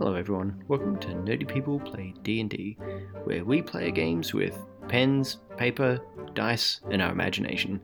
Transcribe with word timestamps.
Hello 0.00 0.14
everyone, 0.14 0.64
welcome 0.66 0.98
to 1.00 1.08
Nerdy 1.08 1.46
People 1.46 1.78
Play 1.78 2.14
D&D, 2.22 2.78
where 3.24 3.44
we 3.44 3.60
play 3.60 3.90
games 3.90 4.32
with 4.32 4.58
pens, 4.88 5.40
paper, 5.58 6.00
dice, 6.32 6.80
and 6.90 7.02
our 7.02 7.12
imagination. 7.12 7.78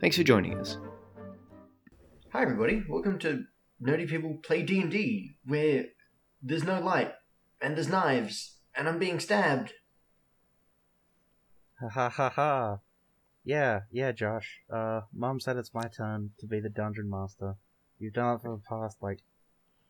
Thanks 0.00 0.16
for 0.16 0.24
joining 0.24 0.58
us. 0.58 0.78
Hi 2.32 2.42
everybody, 2.42 2.82
welcome 2.88 3.16
to 3.20 3.44
Nerdy 3.80 4.08
People 4.08 4.40
Play 4.42 4.64
D&D, 4.64 5.36
where 5.46 5.84
there's 6.42 6.64
no 6.64 6.80
light, 6.80 7.12
and 7.60 7.76
there's 7.76 7.88
knives, 7.88 8.56
and 8.74 8.88
I'm 8.88 8.98
being 8.98 9.20
stabbed. 9.20 9.72
Ha 11.80 11.88
ha 11.88 12.08
ha 12.08 12.28
ha. 12.28 12.78
Yeah, 13.44 13.82
yeah, 13.92 14.10
Josh. 14.10 14.62
Uh, 14.68 15.02
Mom 15.14 15.38
said 15.38 15.56
it's 15.56 15.72
my 15.72 15.86
turn 15.96 16.30
to 16.40 16.46
be 16.48 16.58
the 16.58 16.68
dungeon 16.68 17.08
master. 17.08 17.54
You've 18.00 18.14
done 18.14 18.34
it 18.34 18.42
for 18.42 18.50
the 18.50 18.62
past, 18.68 18.96
like, 19.00 19.20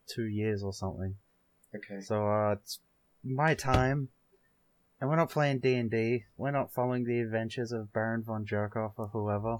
two 0.07 0.27
years 0.27 0.62
or 0.62 0.75
something. 0.75 1.14
Okay. 1.75 2.00
So, 2.00 2.27
uh, 2.29 2.52
it's 2.52 2.78
my 3.24 3.55
time. 3.55 4.09
And 5.01 5.10
we're 5.10 5.16
not 5.16 5.30
playing 5.30 5.59
D&D. 5.59 6.24
We're 6.37 6.51
not 6.52 6.73
following 6.73 7.05
the 7.05 7.20
adventures 7.20 7.73
of 7.73 7.92
Baron 7.92 8.23
von 8.23 8.45
Jerkoff 8.46 8.92
or 8.96 9.09
whoever. 9.09 9.59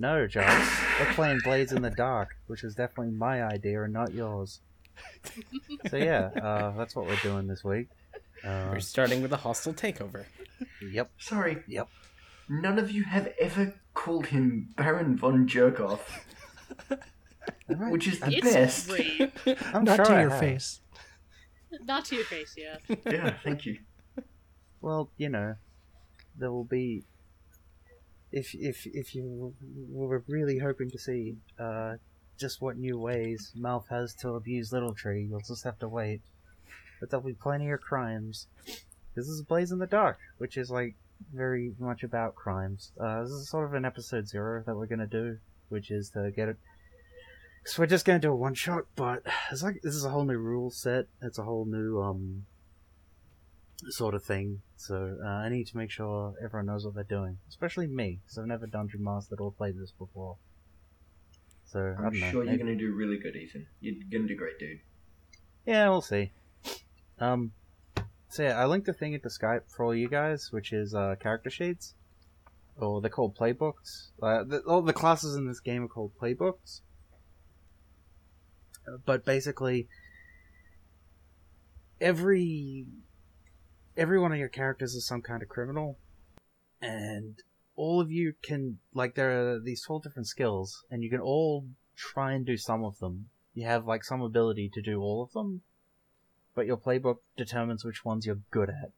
No, 0.00 0.26
Josh. 0.26 0.80
We're 0.98 1.12
playing 1.14 1.40
Blades 1.44 1.72
in 1.72 1.82
the 1.82 1.90
Dark, 1.90 2.30
which 2.48 2.64
is 2.64 2.74
definitely 2.74 3.12
my 3.12 3.42
idea 3.44 3.82
and 3.84 3.92
not 3.92 4.12
yours. 4.12 4.60
so 5.90 5.96
yeah, 5.96 6.30
uh, 6.42 6.72
that's 6.76 6.96
what 6.96 7.06
we're 7.06 7.16
doing 7.22 7.46
this 7.46 7.62
week. 7.62 7.86
Uh, 8.44 8.70
We're 8.72 8.80
starting 8.80 9.22
with 9.22 9.32
a 9.32 9.36
hostile 9.36 9.72
takeover. 9.74 10.24
yep. 10.92 11.10
Sorry, 11.18 11.62
Yep. 11.68 11.88
none 12.48 12.78
of 12.80 12.90
you 12.90 13.04
have 13.04 13.32
ever 13.40 13.74
called 13.94 14.26
him 14.26 14.70
Baron 14.76 15.16
von 15.16 15.46
Jerkoff, 15.48 16.00
which 17.68 18.08
is 18.08 18.18
the 18.20 18.36
It's 18.36 18.52
best. 18.52 18.88
great. 19.44 19.66
I'm 19.72 19.84
Not 19.84 19.96
sure 19.96 20.04
to 20.06 20.12
I 20.14 20.20
your 20.22 20.30
have. 20.30 20.40
face. 20.40 20.80
Not 21.84 22.04
to 22.06 22.16
your 22.16 22.24
face, 22.24 22.54
yeah. 22.56 22.76
yeah, 23.06 23.34
thank 23.44 23.66
you. 23.66 23.78
Well, 24.80 25.10
you 25.16 25.28
know, 25.28 25.56
there 26.36 26.50
will 26.50 26.64
be. 26.64 27.04
If 28.30 28.54
if 28.54 28.86
if 28.86 29.14
you 29.14 29.54
were 29.90 30.22
really 30.28 30.58
hoping 30.58 30.90
to 30.90 30.98
see 30.98 31.36
uh, 31.58 31.94
just 32.38 32.60
what 32.60 32.76
new 32.76 32.98
ways 32.98 33.52
Malf 33.58 33.88
has 33.88 34.14
to 34.16 34.34
abuse 34.34 34.72
Little 34.72 34.94
Tree, 34.94 35.26
you'll 35.28 35.40
just 35.40 35.64
have 35.64 35.78
to 35.80 35.88
wait. 35.88 36.20
But 37.00 37.10
there'll 37.10 37.26
be 37.26 37.34
plenty 37.34 37.70
of 37.70 37.80
crimes. 37.80 38.46
This 39.14 39.28
is 39.28 39.42
Blades 39.42 39.72
in 39.72 39.78
the 39.78 39.86
Dark, 39.86 40.18
which 40.38 40.56
is 40.56 40.70
like 40.70 40.94
very 41.34 41.74
much 41.78 42.02
about 42.02 42.34
crimes. 42.34 42.92
Uh, 43.00 43.22
this 43.22 43.30
is 43.30 43.48
sort 43.48 43.64
of 43.64 43.74
an 43.74 43.84
episode 43.84 44.28
zero 44.28 44.62
that 44.66 44.76
we're 44.76 44.86
gonna 44.86 45.06
do, 45.06 45.38
which 45.68 45.90
is 45.90 46.10
to 46.10 46.30
get 46.30 46.48
it. 46.48 46.56
So 47.68 47.82
we're 47.82 47.86
just 47.86 48.06
gonna 48.06 48.18
do 48.18 48.32
a 48.32 48.36
one 48.36 48.54
shot, 48.54 48.84
but 48.96 49.22
it's 49.52 49.62
like 49.62 49.82
this 49.82 49.94
is 49.94 50.04
a 50.04 50.08
whole 50.08 50.24
new 50.24 50.38
rule 50.38 50.70
set. 50.70 51.06
It's 51.20 51.38
a 51.38 51.42
whole 51.42 51.66
new 51.66 52.00
um 52.00 52.46
sort 53.90 54.14
of 54.14 54.24
thing. 54.24 54.62
So 54.76 55.18
uh, 55.22 55.26
I 55.28 55.50
need 55.50 55.66
to 55.66 55.76
make 55.76 55.90
sure 55.90 56.34
everyone 56.42 56.66
knows 56.66 56.86
what 56.86 56.94
they're 56.94 57.04
doing, 57.04 57.38
especially 57.48 57.86
me, 57.86 58.20
because 58.24 58.38
I've 58.38 58.46
never 58.46 58.66
done 58.66 58.86
dungeon 58.86 59.04
mastered 59.04 59.38
or 59.40 59.52
played 59.52 59.76
this 59.78 59.92
before. 59.92 60.36
So 61.66 61.94
I 61.98 62.06
I'm 62.06 62.18
know. 62.18 62.30
sure 62.30 62.44
you're 62.44 62.56
maybe- 62.56 62.64
to 62.64 62.76
do 62.76 62.94
really 62.94 63.18
good, 63.18 63.36
Ethan. 63.36 63.66
You're 63.80 63.96
going 64.10 64.22
to 64.22 64.28
do 64.28 64.36
great, 64.36 64.58
dude. 64.58 64.80
Yeah, 65.66 65.90
we'll 65.90 66.00
see. 66.00 66.32
Um, 67.20 67.52
so 68.30 68.44
yeah, 68.44 68.58
I 68.58 68.64
linked 68.64 68.88
a 68.88 68.94
thing 68.94 69.12
into 69.12 69.28
Skype 69.28 69.62
for 69.68 69.84
all 69.84 69.94
you 69.94 70.08
guys, 70.08 70.50
which 70.50 70.72
is 70.72 70.94
uh, 70.94 71.16
character 71.20 71.50
sheets, 71.50 71.94
or 72.78 73.02
they're 73.02 73.10
called 73.10 73.36
playbooks. 73.36 74.08
Uh, 74.22 74.44
the, 74.44 74.60
all 74.60 74.80
the 74.80 74.94
classes 74.94 75.34
in 75.36 75.46
this 75.46 75.60
game 75.60 75.84
are 75.84 75.88
called 75.88 76.12
playbooks. 76.20 76.80
But 79.04 79.24
basically, 79.24 79.88
every 82.00 82.86
every 83.96 84.18
one 84.18 84.32
of 84.32 84.38
your 84.38 84.48
characters 84.48 84.94
is 84.94 85.06
some 85.06 85.22
kind 85.22 85.42
of 85.42 85.48
criminal, 85.48 85.98
and 86.80 87.42
all 87.76 88.00
of 88.00 88.10
you 88.10 88.34
can 88.42 88.78
like 88.94 89.14
there 89.14 89.54
are 89.54 89.60
these 89.60 89.82
twelve 89.82 90.02
different 90.02 90.28
skills, 90.28 90.84
and 90.90 91.02
you 91.02 91.10
can 91.10 91.20
all 91.20 91.66
try 91.96 92.32
and 92.32 92.46
do 92.46 92.56
some 92.56 92.84
of 92.84 92.98
them. 92.98 93.28
You 93.54 93.66
have 93.66 93.86
like 93.86 94.04
some 94.04 94.22
ability 94.22 94.70
to 94.74 94.82
do 94.82 95.00
all 95.00 95.22
of 95.22 95.32
them, 95.32 95.62
but 96.54 96.66
your 96.66 96.76
playbook 96.76 97.18
determines 97.36 97.84
which 97.84 98.04
ones 98.04 98.26
you're 98.26 98.40
good 98.50 98.68
at. 98.68 98.92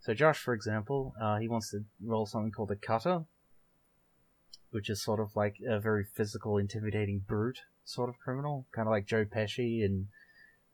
So 0.00 0.14
Josh, 0.14 0.38
for 0.38 0.52
example, 0.52 1.14
uh, 1.20 1.38
he 1.38 1.46
wants 1.46 1.70
to 1.70 1.84
roll 2.04 2.26
something 2.26 2.50
called 2.50 2.72
a 2.72 2.76
cutter, 2.76 3.24
which 4.70 4.90
is 4.90 5.00
sort 5.00 5.20
of 5.20 5.36
like 5.36 5.56
a 5.64 5.78
very 5.78 6.04
physical, 6.04 6.58
intimidating 6.58 7.20
brute 7.20 7.60
sort 7.84 8.08
of 8.08 8.18
criminal, 8.18 8.66
kind 8.72 8.86
of 8.88 8.92
like 8.92 9.06
Joe 9.06 9.24
Pesci 9.24 9.82
in 9.84 10.08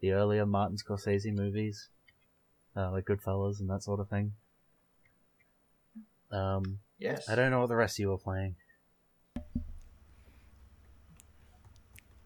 the 0.00 0.12
earlier 0.12 0.46
Martin 0.46 0.76
Scorsese 0.76 1.34
movies, 1.34 1.88
uh, 2.76 2.90
like 2.92 3.04
Goodfellas 3.06 3.60
and 3.60 3.68
that 3.70 3.82
sort 3.82 4.00
of 4.00 4.08
thing. 4.08 4.32
Um, 6.30 6.80
Yes. 7.00 7.28
I 7.28 7.36
don't 7.36 7.50
know 7.52 7.60
what 7.60 7.68
the 7.68 7.76
rest 7.76 7.94
of 7.96 8.00
you 8.00 8.12
are 8.12 8.18
playing. 8.18 8.56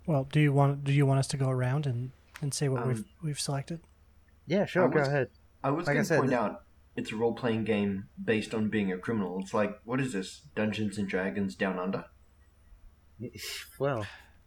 Well, 0.06 0.24
do 0.30 0.40
you 0.40 0.52
want 0.52 0.84
do 0.84 0.92
you 0.92 1.06
want 1.06 1.20
us 1.20 1.28
to 1.28 1.36
go 1.36 1.48
around 1.48 1.86
and, 1.86 2.10
and 2.40 2.52
say 2.52 2.68
what 2.68 2.82
Um, 2.82 2.88
we've 2.88 3.04
we've 3.22 3.40
selected? 3.40 3.80
Yeah, 4.46 4.64
sure, 4.64 4.88
I 4.88 4.92
go 4.92 4.98
was- 5.00 5.08
ahead. 5.08 5.28
I 5.62 5.70
was 5.70 5.86
like 5.86 5.94
going 5.94 6.06
to 6.06 6.16
point 6.16 6.30
this- 6.30 6.38
out 6.38 6.64
it's 6.96 7.12
a 7.12 7.16
role 7.16 7.34
playing 7.34 7.64
game 7.64 8.08
based 8.22 8.52
on 8.54 8.68
being 8.68 8.92
a 8.92 8.98
criminal. 8.98 9.38
It's 9.40 9.54
like, 9.54 9.80
what 9.84 9.98
is 10.00 10.12
this? 10.12 10.42
Dungeons 10.54 10.98
and 10.98 11.08
Dragons 11.08 11.54
Down 11.54 11.78
Under? 11.78 12.04
Well, 13.78 14.04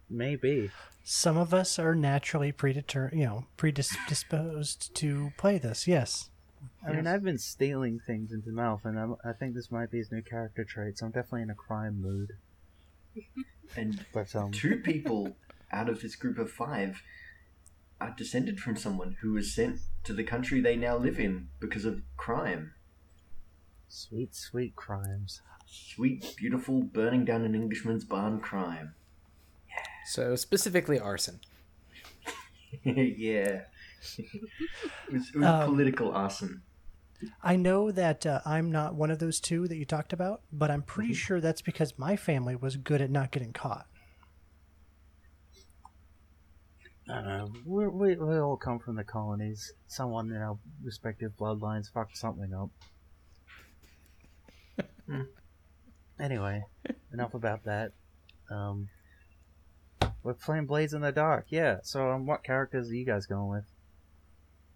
maybe. 0.08 0.70
Some 1.04 1.36
of 1.36 1.54
us 1.54 1.78
are 1.78 1.94
naturally 1.94 2.52
predetermined, 2.52 3.18
you 3.20 3.26
know, 3.26 3.46
predisposed 3.56 4.94
to 4.96 5.32
play 5.36 5.58
this. 5.58 5.86
Yes. 5.86 6.30
I 6.86 6.92
mean, 6.92 7.06
I've 7.06 7.22
been 7.22 7.38
stealing 7.38 8.00
things 8.06 8.32
into 8.32 8.50
mouth, 8.50 8.84
and 8.84 8.98
I'm, 8.98 9.16
I 9.24 9.32
think 9.32 9.54
this 9.54 9.70
might 9.70 9.90
be 9.90 9.98
his 9.98 10.10
new 10.10 10.22
character 10.22 10.64
trait. 10.64 10.98
So 10.98 11.06
I'm 11.06 11.12
definitely 11.12 11.42
in 11.42 11.50
a 11.50 11.54
crime 11.54 12.00
mood. 12.00 12.32
And 13.76 14.06
But 14.14 14.34
um, 14.36 14.52
two 14.52 14.76
people 14.76 15.36
out 15.72 15.88
of 15.88 16.00
this 16.00 16.14
group 16.14 16.38
of 16.38 16.50
five 16.52 17.02
are 18.00 18.14
descended 18.16 18.60
from 18.60 18.76
someone 18.76 19.16
who 19.20 19.32
was 19.32 19.52
sent 19.52 19.80
to 20.04 20.12
the 20.12 20.22
country 20.22 20.60
they 20.60 20.76
now 20.76 20.96
live 20.96 21.18
in 21.18 21.48
because 21.58 21.84
of 21.84 22.02
crime. 22.16 22.74
sweet, 23.88 24.36
sweet 24.36 24.76
crimes. 24.76 25.42
Sweet, 25.66 26.34
beautiful, 26.36 26.82
burning 26.82 27.24
down 27.24 27.42
an 27.42 27.56
Englishman's 27.56 28.04
barn 28.04 28.38
crime. 28.40 28.94
So 30.06 30.36
specifically 30.36 30.98
arson. 30.98 31.40
yeah. 32.84 33.62
it 34.18 34.42
was, 35.12 35.30
it 35.34 35.36
was 35.36 35.44
Um, 35.44 35.64
political 35.66 36.12
arson. 36.12 36.62
I 37.42 37.56
know 37.56 37.90
that 37.90 38.26
uh, 38.26 38.40
I'm 38.44 38.70
not 38.70 38.94
one 38.94 39.10
of 39.10 39.18
those 39.18 39.40
two 39.40 39.66
that 39.68 39.76
you 39.76 39.84
talked 39.84 40.12
about, 40.12 40.42
but 40.52 40.70
I'm 40.70 40.82
pretty 40.82 41.14
sure 41.14 41.40
that's 41.40 41.62
because 41.62 41.98
my 41.98 42.14
family 42.16 42.54
was 42.54 42.76
good 42.76 43.00
at 43.00 43.10
not 43.10 43.30
getting 43.30 43.52
caught. 43.52 43.86
I 47.08 47.14
don't 47.14 47.26
know. 47.26 47.52
We, 47.64 47.86
we, 47.86 48.16
we 48.16 48.38
all 48.38 48.56
come 48.56 48.78
from 48.80 48.96
the 48.96 49.04
colonies. 49.04 49.72
Someone 49.86 50.30
in 50.30 50.42
our 50.42 50.58
respective 50.82 51.32
bloodlines 51.38 51.90
fucked 51.92 52.16
something 52.16 52.52
up. 52.54 52.70
Hmm. 55.06 55.22
anyway, 56.18 56.64
enough 57.12 57.34
about 57.34 57.62
that. 57.62 57.92
Um, 58.50 58.88
we're 60.26 60.34
playing 60.34 60.66
Blades 60.66 60.92
in 60.92 61.02
the 61.02 61.12
Dark. 61.12 61.46
Yeah. 61.50 61.76
So, 61.84 62.10
um, 62.10 62.26
what 62.26 62.42
characters 62.42 62.90
are 62.90 62.94
you 62.94 63.06
guys 63.06 63.26
going 63.26 63.48
with? 63.48 63.64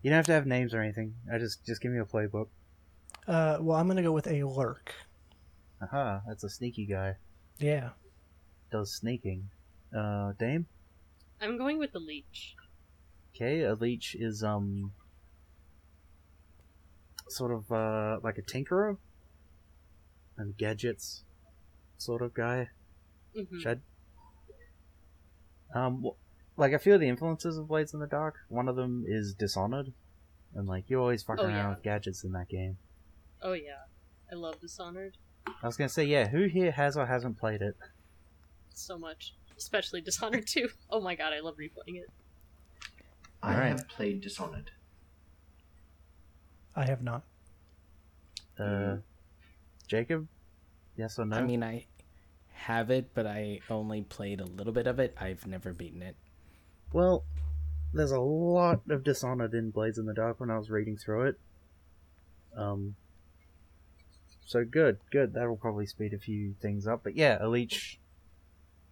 You 0.01 0.11
don't 0.11 0.17
have 0.19 0.27
to 0.27 0.33
have 0.33 0.47
names 0.47 0.73
or 0.73 0.81
anything. 0.81 1.15
I 1.31 1.39
just 1.39 1.67
just 1.67 1.83
give 1.83 1.91
me 1.91 1.99
a 1.99 2.05
playbook. 2.05 2.47
Uh, 3.27 3.59
well, 3.61 3.77
I'm 3.77 3.89
gonna 3.89 4.03
go 4.03 4.13
with 4.13 4.29
a 4.29 4.45
lurk. 4.45 4.95
Aha, 5.83 6.23
that's 6.29 6.45
a 6.45 6.49
sneaky 6.49 6.87
guy. 6.87 7.17
Yeah. 7.59 7.91
Does 8.71 8.95
sneaking. 8.95 9.51
Uh, 9.95 10.35
Dame? 10.39 10.67
I'm 11.41 11.59
going 11.59 11.79
with 11.79 11.93
the 11.93 11.99
leech. 11.99 12.55
Okay, 13.35 13.63
a 13.63 13.75
leech 13.75 14.15
is, 14.15 14.45
um, 14.45 14.93
sort 17.29 17.51
of, 17.51 17.73
uh, 17.73 18.21
like 18.23 18.39
a 18.39 18.43
tinkerer? 18.43 18.99
And 20.37 20.57
gadgets 20.57 21.25
sort 21.99 22.23
of 22.23 22.35
guy. 22.35 22.69
hmm 23.35 23.59
Should 23.59 23.83
Um, 25.75 26.03
wh- 26.05 26.59
like, 26.59 26.73
a 26.73 26.79
few 26.79 26.95
of 26.95 27.01
the 27.01 27.09
influences 27.09 27.57
of 27.57 27.69
Blades 27.69 27.95
in 27.95 28.01
the 28.01 28.07
Dark, 28.07 28.37
one 28.49 28.69
of 28.69 28.77
them 28.77 29.05
is 29.07 29.35
Dishonored. 29.35 29.93
And, 30.55 30.67
like, 30.69 30.91
you 30.91 30.99
always 31.01 31.23
fucking 31.23 31.45
Oh, 31.45 31.49
around 31.49 31.57
yeah. 31.57 31.71
with 31.71 31.83
gadgets 31.83 32.25
in 32.25 32.33
that 32.33 32.49
game. 32.49 32.77
Oh 33.43 33.53
yeah, 33.55 33.85
I 34.31 34.35
love 34.35 34.61
Dishonored 34.61 35.17
I 35.63 35.67
was 35.67 35.77
gonna 35.79 35.89
say, 35.89 36.05
yeah, 36.05 36.29
who 36.29 36.45
here 36.47 36.71
has 36.73 36.97
or 36.97 37.07
hasn't 37.07 37.39
played 37.39 37.63
it? 37.63 37.77
so 38.75 38.99
much, 38.99 39.35
especially 39.57 40.01
Dishonored 40.01 40.47
2. 40.47 40.69
Oh 40.91 41.01
my 41.01 41.15
god, 41.15 41.33
I 41.33 41.41
love 41.41 41.57
replaying 41.57 41.97
it. 41.97 42.09
I 43.43 43.55
alright. 43.55 43.69
have 43.79 43.89
played 43.89 44.21
Dishonored. 44.21 44.71
I 46.77 46.85
have 46.87 47.03
not. 47.03 47.23
Uh, 48.59 48.97
Jacob? 49.87 50.29
Yes 50.97 51.19
or 51.19 51.25
no? 51.25 51.37
I 51.37 51.43
mean, 51.43 51.63
I 51.63 51.87
have 52.61 52.91
it, 52.91 53.11
but 53.15 53.27
I 53.27 53.61
only 53.71 54.03
played 54.03 54.41
a 54.41 54.45
little 54.45 54.73
bit 54.73 54.87
of 54.87 54.99
it. 54.99 55.15
I've 55.19 55.47
never 55.47 55.73
beaten 55.73 56.03
it. 56.03 56.17
Well, 56.93 57.25
there's 57.93 58.11
a 58.13 58.21
lot 58.21 58.83
of 58.89 59.03
Dishonored 59.03 59.55
in 59.55 59.71
Blades 59.71 59.99
in 59.99 60.07
the 60.07 60.15
Dark 60.15 60.41
when 60.41 60.51
I 60.51 60.59
was 60.59 60.71
reading 60.71 60.97
through 60.97 61.29
it. 61.29 61.41
Um, 62.57 62.97
so 64.45 64.65
good, 64.65 64.99
good. 65.11 65.33
That'll 65.33 65.57
probably 65.57 65.87
speed 65.87 66.13
a 66.13 66.19
few 66.19 66.55
things 66.61 66.87
up. 66.87 67.03
But 67.03 67.17
yeah, 67.17 67.43
Elite, 67.43 67.97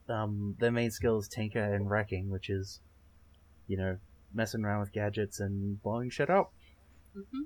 um, 0.08 0.56
their 0.58 0.70
main 0.70 0.90
skill 0.90 1.18
is 1.18 1.28
Tinker 1.28 1.74
and 1.74 1.90
Wrecking, 1.90 2.30
which 2.30 2.48
is, 2.48 2.80
you 3.66 3.76
know, 3.76 3.98
messing 4.32 4.64
around 4.64 4.80
with 4.80 4.92
gadgets 4.92 5.40
and 5.40 5.82
blowing 5.82 6.10
shit 6.10 6.30
up. 6.30 6.52
hmm 7.12 7.42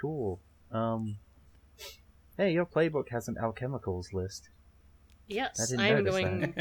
Cool. 0.00 0.40
Um, 0.72 1.18
hey, 2.36 2.52
your 2.52 2.66
playbook 2.66 3.10
has 3.10 3.28
an 3.28 3.36
alchemicals 3.40 4.12
list. 4.12 4.48
I 5.30 5.34
Yes, 5.34 5.72
I'm 5.78 6.04
going. 6.04 6.54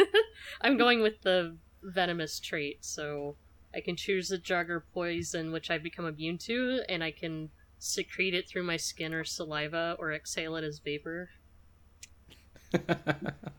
I'm 0.60 0.76
going 0.76 1.02
with 1.02 1.22
the 1.22 1.56
venomous 1.82 2.38
trait, 2.40 2.84
so 2.84 3.36
I 3.74 3.80
can 3.80 3.96
choose 3.96 4.30
a 4.30 4.38
drug 4.38 4.70
or 4.70 4.84
poison 4.92 5.50
which 5.52 5.70
I've 5.70 5.82
become 5.82 6.06
immune 6.06 6.38
to, 6.38 6.82
and 6.88 7.02
I 7.02 7.10
can 7.10 7.50
secrete 7.78 8.34
it 8.34 8.48
through 8.48 8.64
my 8.64 8.76
skin 8.76 9.14
or 9.14 9.24
saliva, 9.24 9.96
or 9.98 10.12
exhale 10.12 10.56
it 10.56 10.64
as 10.64 10.78
vapor. 10.78 11.30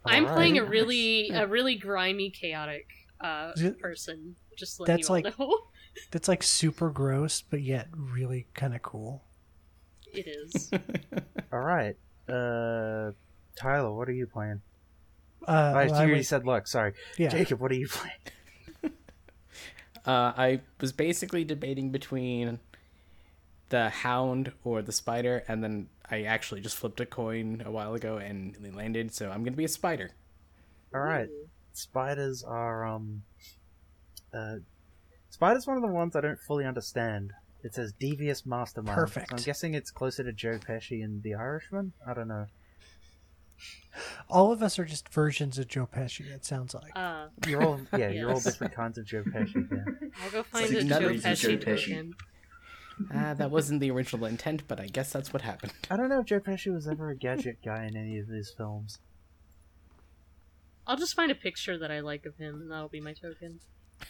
I'm 0.05 0.25
playing 0.25 0.57
a 0.57 0.63
really, 0.63 1.29
a 1.29 1.45
really 1.47 1.75
grimy, 1.75 2.29
chaotic 2.29 2.87
uh, 3.21 3.51
it- 3.55 3.79
person. 3.79 4.35
Just 4.55 4.79
letting 4.79 4.95
That's 4.97 5.09
you 5.09 5.15
all 5.15 5.21
like- 5.21 5.39
know. 5.39 5.57
That's 6.11 6.27
like 6.27 6.41
super 6.43 6.89
gross, 6.89 7.41
but 7.41 7.61
yet 7.61 7.87
really 7.95 8.47
kind 8.55 8.73
of 8.75 8.81
cool. 8.81 9.23
it 10.11 10.27
is. 10.27 10.71
All 11.51 11.59
right. 11.59 11.95
Uh, 12.27 13.11
Tyler, 13.55 13.91
what 13.93 14.07
are 14.09 14.13
you 14.13 14.27
playing? 14.27 14.61
Uh, 15.47 15.51
I 15.51 15.73
well, 15.73 15.85
you 15.87 15.91
I 15.93 15.97
already 15.97 16.11
went- 16.13 16.25
said 16.25 16.45
luck. 16.45 16.67
Sorry, 16.67 16.93
yeah. 17.17 17.29
Jacob. 17.29 17.59
What 17.59 17.71
are 17.71 17.75
you 17.75 17.87
playing? 17.87 18.15
Uh, 20.05 20.33
I 20.35 20.61
was 20.81 20.91
basically 20.91 21.45
debating 21.45 21.89
between 21.89 22.59
the 23.69 23.89
hound 23.89 24.51
or 24.65 24.81
the 24.81 24.91
spider, 24.91 25.43
and 25.47 25.63
then 25.63 25.87
I 26.11 26.23
actually 26.23 26.59
just 26.59 26.75
flipped 26.75 26.99
a 26.99 27.05
coin 27.05 27.63
a 27.65 27.71
while 27.71 27.93
ago 27.93 28.17
and 28.17 28.53
it 28.61 28.75
landed, 28.75 29.13
so 29.13 29.29
I'm 29.31 29.45
gonna 29.45 29.55
be 29.55 29.63
a 29.63 29.69
spider. 29.69 30.11
All 30.93 30.99
right. 30.99 31.29
Spiders 31.71 32.43
are 32.43 32.85
um. 32.85 33.23
Uh, 34.33 34.55
spiders 35.29 35.65
one 35.67 35.77
of 35.77 35.81
the 35.83 35.87
ones 35.87 36.15
I 36.17 36.21
don't 36.21 36.39
fully 36.39 36.65
understand. 36.65 37.31
It 37.63 37.73
says 37.73 37.93
devious 37.97 38.45
mastermind. 38.45 38.97
Perfect. 38.97 39.29
So 39.29 39.35
I'm 39.37 39.43
guessing 39.43 39.73
it's 39.73 39.89
closer 39.89 40.21
to 40.23 40.33
Joe 40.33 40.57
Pesci 40.59 41.01
and 41.01 41.23
The 41.23 41.35
Irishman. 41.35 41.93
I 42.05 42.13
don't 42.13 42.27
know. 42.27 42.47
All 44.29 44.51
of 44.51 44.63
us 44.63 44.79
are 44.79 44.85
just 44.85 45.07
versions 45.09 45.59
of 45.59 45.67
Joe 45.67 45.87
Pesci. 45.91 46.25
It 46.31 46.43
sounds 46.45 46.73
like. 46.73 46.91
Uh, 46.95 47.27
You're 47.47 47.63
all 47.63 47.79
yeah. 47.97 48.09
You're 48.09 48.31
all 48.31 48.39
different 48.39 48.73
kinds 48.73 48.97
of 48.97 49.05
Joe 49.05 49.23
Pesci. 49.23 49.67
Yeah. 49.71 50.09
I'll 50.23 50.31
go 50.31 50.43
find 50.43 50.69
like 50.73 50.83
a 50.83 50.85
Joe 50.85 50.97
of 51.07 51.11
these 51.13 51.25
are 51.25 51.29
Pesci, 51.29 51.41
Joe 51.41 51.57
Pesci. 51.71 51.85
token. 51.87 52.15
Ah, 53.13 53.33
that 53.33 53.49
wasn't 53.51 53.79
the 53.81 53.89
original 53.91 54.25
intent, 54.25 54.63
but 54.67 54.79
I 54.79 54.85
guess 54.87 55.11
that's 55.11 55.33
what 55.33 55.41
happened. 55.41 55.73
I 55.91 55.97
don't 55.97 56.09
know 56.09 56.19
if 56.19 56.25
Joe 56.27 56.39
Pesci 56.39 56.71
was 56.73 56.87
ever 56.87 57.09
a 57.09 57.15
gadget 57.15 57.57
guy 57.65 57.85
in 57.85 57.95
any 57.97 58.19
of 58.19 58.27
his 58.27 58.51
films. 58.51 58.99
I'll 60.85 60.97
just 60.97 61.15
find 61.15 61.31
a 61.31 61.35
picture 61.35 61.77
that 61.77 61.89
I 61.91 62.01
like 62.01 62.25
of 62.25 62.35
him, 62.37 62.61
and 62.61 62.71
that'll 62.71 62.89
be 62.89 62.99
my 63.01 63.13
token. 63.13 63.59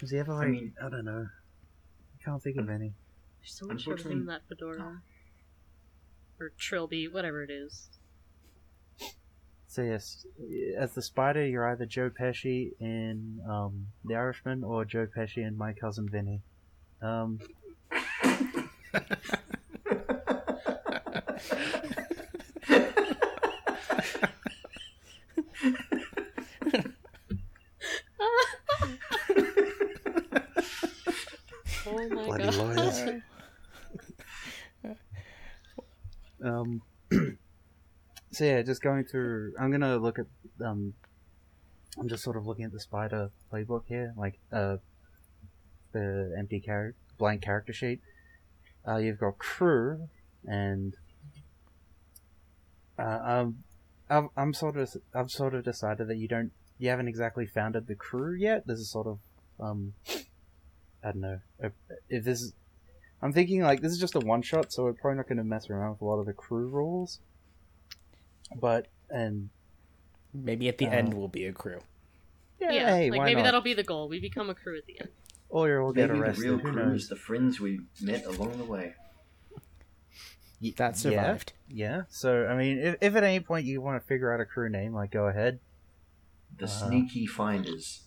Was 0.00 0.10
he 0.10 0.18
ever 0.18 0.34
like? 0.34 0.46
I, 0.46 0.50
mean- 0.50 0.74
I 0.84 0.88
don't 0.90 1.04
know. 1.04 1.26
I 1.26 2.24
can't 2.24 2.42
think 2.42 2.56
of 2.58 2.68
any. 2.68 2.92
There's 3.40 3.54
so 3.54 3.66
much 3.66 3.86
of 3.86 4.00
him 4.00 4.12
in 4.12 4.18
Unfortunately- 4.18 4.26
that 4.26 4.42
fedora. 4.48 5.02
Or 6.40 6.50
trilby, 6.58 7.08
whatever 7.08 7.42
it 7.42 7.50
is. 7.50 7.88
So 9.68 9.82
yes, 9.82 10.24
as 10.78 10.94
the 10.94 11.02
spider, 11.02 11.46
you're 11.46 11.68
either 11.70 11.84
Joe 11.86 12.10
Pesci 12.10 12.72
in 12.80 13.40
um, 13.48 13.88
The 14.04 14.14
Irishman 14.14 14.64
or 14.64 14.84
Joe 14.84 15.06
Pesci 15.06 15.46
in 15.46 15.56
My 15.56 15.72
Cousin 15.74 16.08
Vinny. 16.08 16.40
Um, 17.02 17.40
Oh 31.86 32.08
my 32.08 32.24
Bloody 32.24 32.44
god. 32.44 32.54
lawyers. 32.76 33.22
um, 36.44 36.82
so 38.36 38.44
yeah, 38.44 38.60
just 38.60 38.82
going 38.82 39.04
through. 39.04 39.54
I'm 39.58 39.70
gonna 39.70 39.96
look 39.96 40.18
at. 40.18 40.26
Um, 40.62 40.92
I'm 41.98 42.06
just 42.06 42.22
sort 42.22 42.36
of 42.36 42.46
looking 42.46 42.66
at 42.66 42.72
the 42.72 42.80
spider 42.80 43.30
playbook 43.50 43.84
here, 43.86 44.12
like 44.14 44.38
uh, 44.52 44.76
the 45.92 46.34
empty 46.38 46.60
character, 46.60 46.98
blank 47.16 47.40
character 47.40 47.72
sheet. 47.72 48.00
Uh, 48.86 48.96
you've 48.96 49.18
got 49.18 49.38
crew, 49.38 50.10
and 50.44 50.94
uh, 52.98 53.20
um, 53.24 53.64
I'm, 54.10 54.28
I'm 54.36 54.52
sort 54.52 54.76
of 54.76 54.94
I've 55.14 55.30
sort 55.30 55.54
of 55.54 55.64
decided 55.64 56.08
that 56.08 56.18
you 56.18 56.28
don't 56.28 56.52
you 56.78 56.90
haven't 56.90 57.08
exactly 57.08 57.46
founded 57.46 57.86
the 57.86 57.94
crew 57.94 58.34
yet. 58.34 58.66
There's 58.66 58.82
a 58.82 58.84
sort 58.84 59.06
of 59.06 59.18
um, 59.58 59.94
I 61.02 61.12
don't 61.12 61.22
know 61.22 61.40
if, 61.58 61.72
if 62.10 62.24
this 62.24 62.42
is. 62.42 62.52
I'm 63.22 63.32
thinking 63.32 63.62
like 63.62 63.80
this 63.80 63.92
is 63.92 63.98
just 63.98 64.14
a 64.14 64.20
one 64.20 64.42
shot, 64.42 64.74
so 64.74 64.84
we're 64.84 64.92
probably 64.92 65.16
not 65.16 65.26
going 65.26 65.38
to 65.38 65.44
mess 65.44 65.70
around 65.70 65.92
with 65.92 66.02
a 66.02 66.04
lot 66.04 66.20
of 66.20 66.26
the 66.26 66.34
crew 66.34 66.68
rules. 66.68 67.20
But 68.54 68.88
and 69.10 69.50
Maybe 70.34 70.68
at 70.68 70.76
the 70.76 70.86
Uh, 70.86 70.90
end 70.90 71.14
we'll 71.14 71.28
be 71.28 71.46
a 71.46 71.52
crew. 71.52 71.80
yeah, 72.60 72.70
Yeah, 72.72 72.96
hey, 72.96 73.10
like 73.10 73.22
maybe 73.22 73.36
not? 73.36 73.44
that'll 73.44 73.60
be 73.62 73.72
the 73.72 73.82
goal. 73.82 74.06
We 74.08 74.20
become 74.20 74.50
a 74.50 74.54
crew 74.54 74.76
at 74.76 74.84
the 74.86 75.00
end. 75.00 75.08
Or 75.48 75.68
you'll 75.68 75.92
get 75.94 76.08
Maybe 76.10 76.18
the 76.18 76.24
arrested. 76.26 76.44
real 76.44 76.58
Who 76.58 76.72
crew 76.72 76.84
knows? 76.86 77.02
is 77.04 77.08
the 77.08 77.16
friends 77.16 77.58
we 77.58 77.80
met 78.02 78.24
along 78.26 78.58
the 78.58 78.64
way. 78.64 78.94
Y- 80.60 80.72
That 80.76 80.88
yeah, 80.88 80.92
survived. 80.92 81.52
Yeah. 81.68 82.02
So 82.10 82.46
I 82.46 82.56
mean, 82.56 82.78
if, 82.78 82.96
if 83.00 83.14
at 83.16 83.24
any 83.24 83.40
point 83.40 83.64
you 83.66 83.80
want 83.80 84.00
to 84.02 84.06
figure 84.06 84.30
out 84.32 84.40
a 84.40 84.44
crew 84.44 84.68
name, 84.68 84.92
like 84.92 85.10
go 85.10 85.26
ahead. 85.26 85.58
The 86.58 86.64
Uh. 86.64 86.68
sneaky 86.68 87.26
finders. 87.26 88.02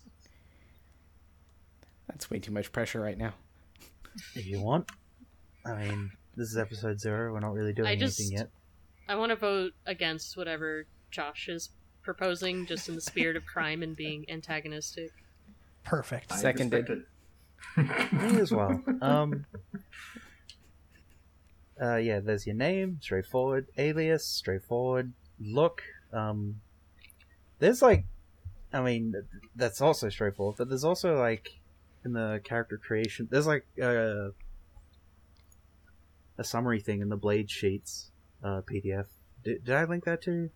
That's 2.07 2.30
way 2.30 2.39
too 2.39 2.51
much 2.51 2.71
pressure 2.71 3.00
right 3.00 3.18
now. 3.18 3.33
if 4.36 4.45
you 4.45 4.59
want. 4.62 4.89
I 5.65 5.75
mean, 5.75 6.12
this 6.36 6.50
is 6.50 6.57
episode 6.57 7.00
zero. 7.00 7.31
We're 7.33 7.39
not 7.39 7.53
really 7.53 7.74
doing 7.74 7.88
I 7.88 7.91
anything 7.94 8.07
just- 8.07 8.31
yet. 8.31 8.50
I 9.09 9.15
want 9.15 9.31
to 9.31 9.35
vote 9.35 9.73
against 9.88 10.38
whatever 10.38 10.85
Josh 11.09 11.50
is 11.50 11.69
proposing, 12.03 12.67
just 12.67 12.88
in 12.89 12.95
the 12.95 13.01
spirit 13.01 13.35
of 13.35 13.44
crime 13.44 13.81
and 13.81 13.95
being 13.95 14.23
antagonistic. 14.29 15.11
Perfect. 15.83 16.31
Seconded. 16.33 17.06
Me 17.75 18.39
as 18.39 18.51
well. 18.51 18.81
Um. 19.01 19.45
Uh, 21.81 21.95
yeah, 21.95 22.19
there's 22.19 22.45
your 22.45 22.55
name, 22.55 23.00
straightforward. 23.01 23.65
Alias, 23.77 24.25
straightforward. 24.25 25.13
Look, 25.39 25.81
um, 26.12 26.60
there's 27.60 27.81
like, 27.81 28.05
I 28.74 28.81
mean, 28.81 29.15
that's 29.55 29.79
also 29.79 30.10
straightforward. 30.10 30.57
But 30.57 30.67
there's 30.67 30.84
also 30.84 31.17
like, 31.17 31.57
in 32.03 32.13
the 32.13 32.41
character 32.43 32.77
creation, 32.77 33.27
there's 33.31 33.48
like 33.48 33.65
a 33.81 34.31
a 36.38 36.43
summary 36.43 36.79
thing 36.79 37.01
in 37.01 37.10
the 37.10 37.17
Blade 37.17 37.50
Sheets 37.50 38.09
uh, 38.43 38.62
PDF. 38.62 39.05
Did, 39.43 39.63
did 39.65 39.75
I 39.75 39.86
link 39.86 40.05
that 40.05 40.22
to 40.24 40.31
you? 40.31 40.50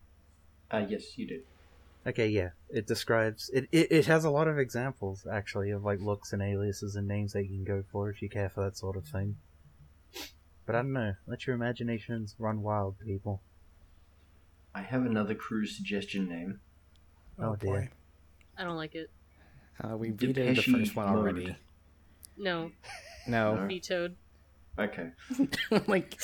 Uh, 0.72 0.86
yes, 0.88 1.18
you 1.18 1.28
did. 1.28 1.42
Okay, 2.06 2.28
yeah. 2.28 2.50
It 2.70 2.86
describes 2.86 3.50
it, 3.54 3.68
it. 3.72 3.92
It 3.92 4.06
has 4.08 4.26
a 4.26 4.30
lot 4.30 4.48
of 4.48 4.60
examples 4.60 5.26
actually 5.32 5.72
of 5.72 5.84
like 5.86 6.02
looks 6.02 6.34
and 6.34 6.42
aliases 6.42 6.96
and 6.96 7.08
names 7.08 7.34
that 7.34 7.44
you 7.44 7.50
can 7.50 7.64
go 7.64 7.84
for 7.92 8.10
if 8.10 8.22
you 8.22 8.30
care 8.30 8.50
for 8.50 8.64
that 8.64 8.78
sort 8.78 8.98
of 8.98 9.06
thing. 9.06 9.38
But 10.66 10.76
I 10.76 10.80
don't 10.80 10.94
know. 10.94 11.14
Let 11.28 11.46
your 11.48 11.56
imaginations 11.56 12.36
run 12.40 12.62
wild, 12.62 12.96
people. 13.00 13.42
I 14.76 14.82
have 14.82 15.06
another 15.06 15.36
crew 15.36 15.66
suggestion 15.66 16.28
name. 16.28 16.60
Oh, 17.40 17.56
dear. 17.56 17.92
I 18.58 18.64
don't 18.64 18.78
like 18.78 18.96
it. 18.96 19.10
Uh, 19.84 19.98
we 19.98 20.12
vetoed 20.12 20.56
the 20.56 20.62
first 20.62 20.96
one 20.96 21.08
mode. 21.08 21.18
already. 21.18 21.56
No, 22.38 22.72
No, 23.28 23.56
No. 23.56 23.68
vetoed. 23.68 24.16
Okay. 24.80 25.10
like, 25.88 26.18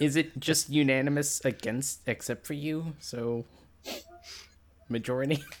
is 0.00 0.16
it 0.16 0.38
just 0.38 0.70
unanimous 0.70 1.44
against, 1.44 2.00
except 2.06 2.46
for 2.46 2.54
you? 2.54 2.94
So, 3.00 3.44
majority. 4.88 5.44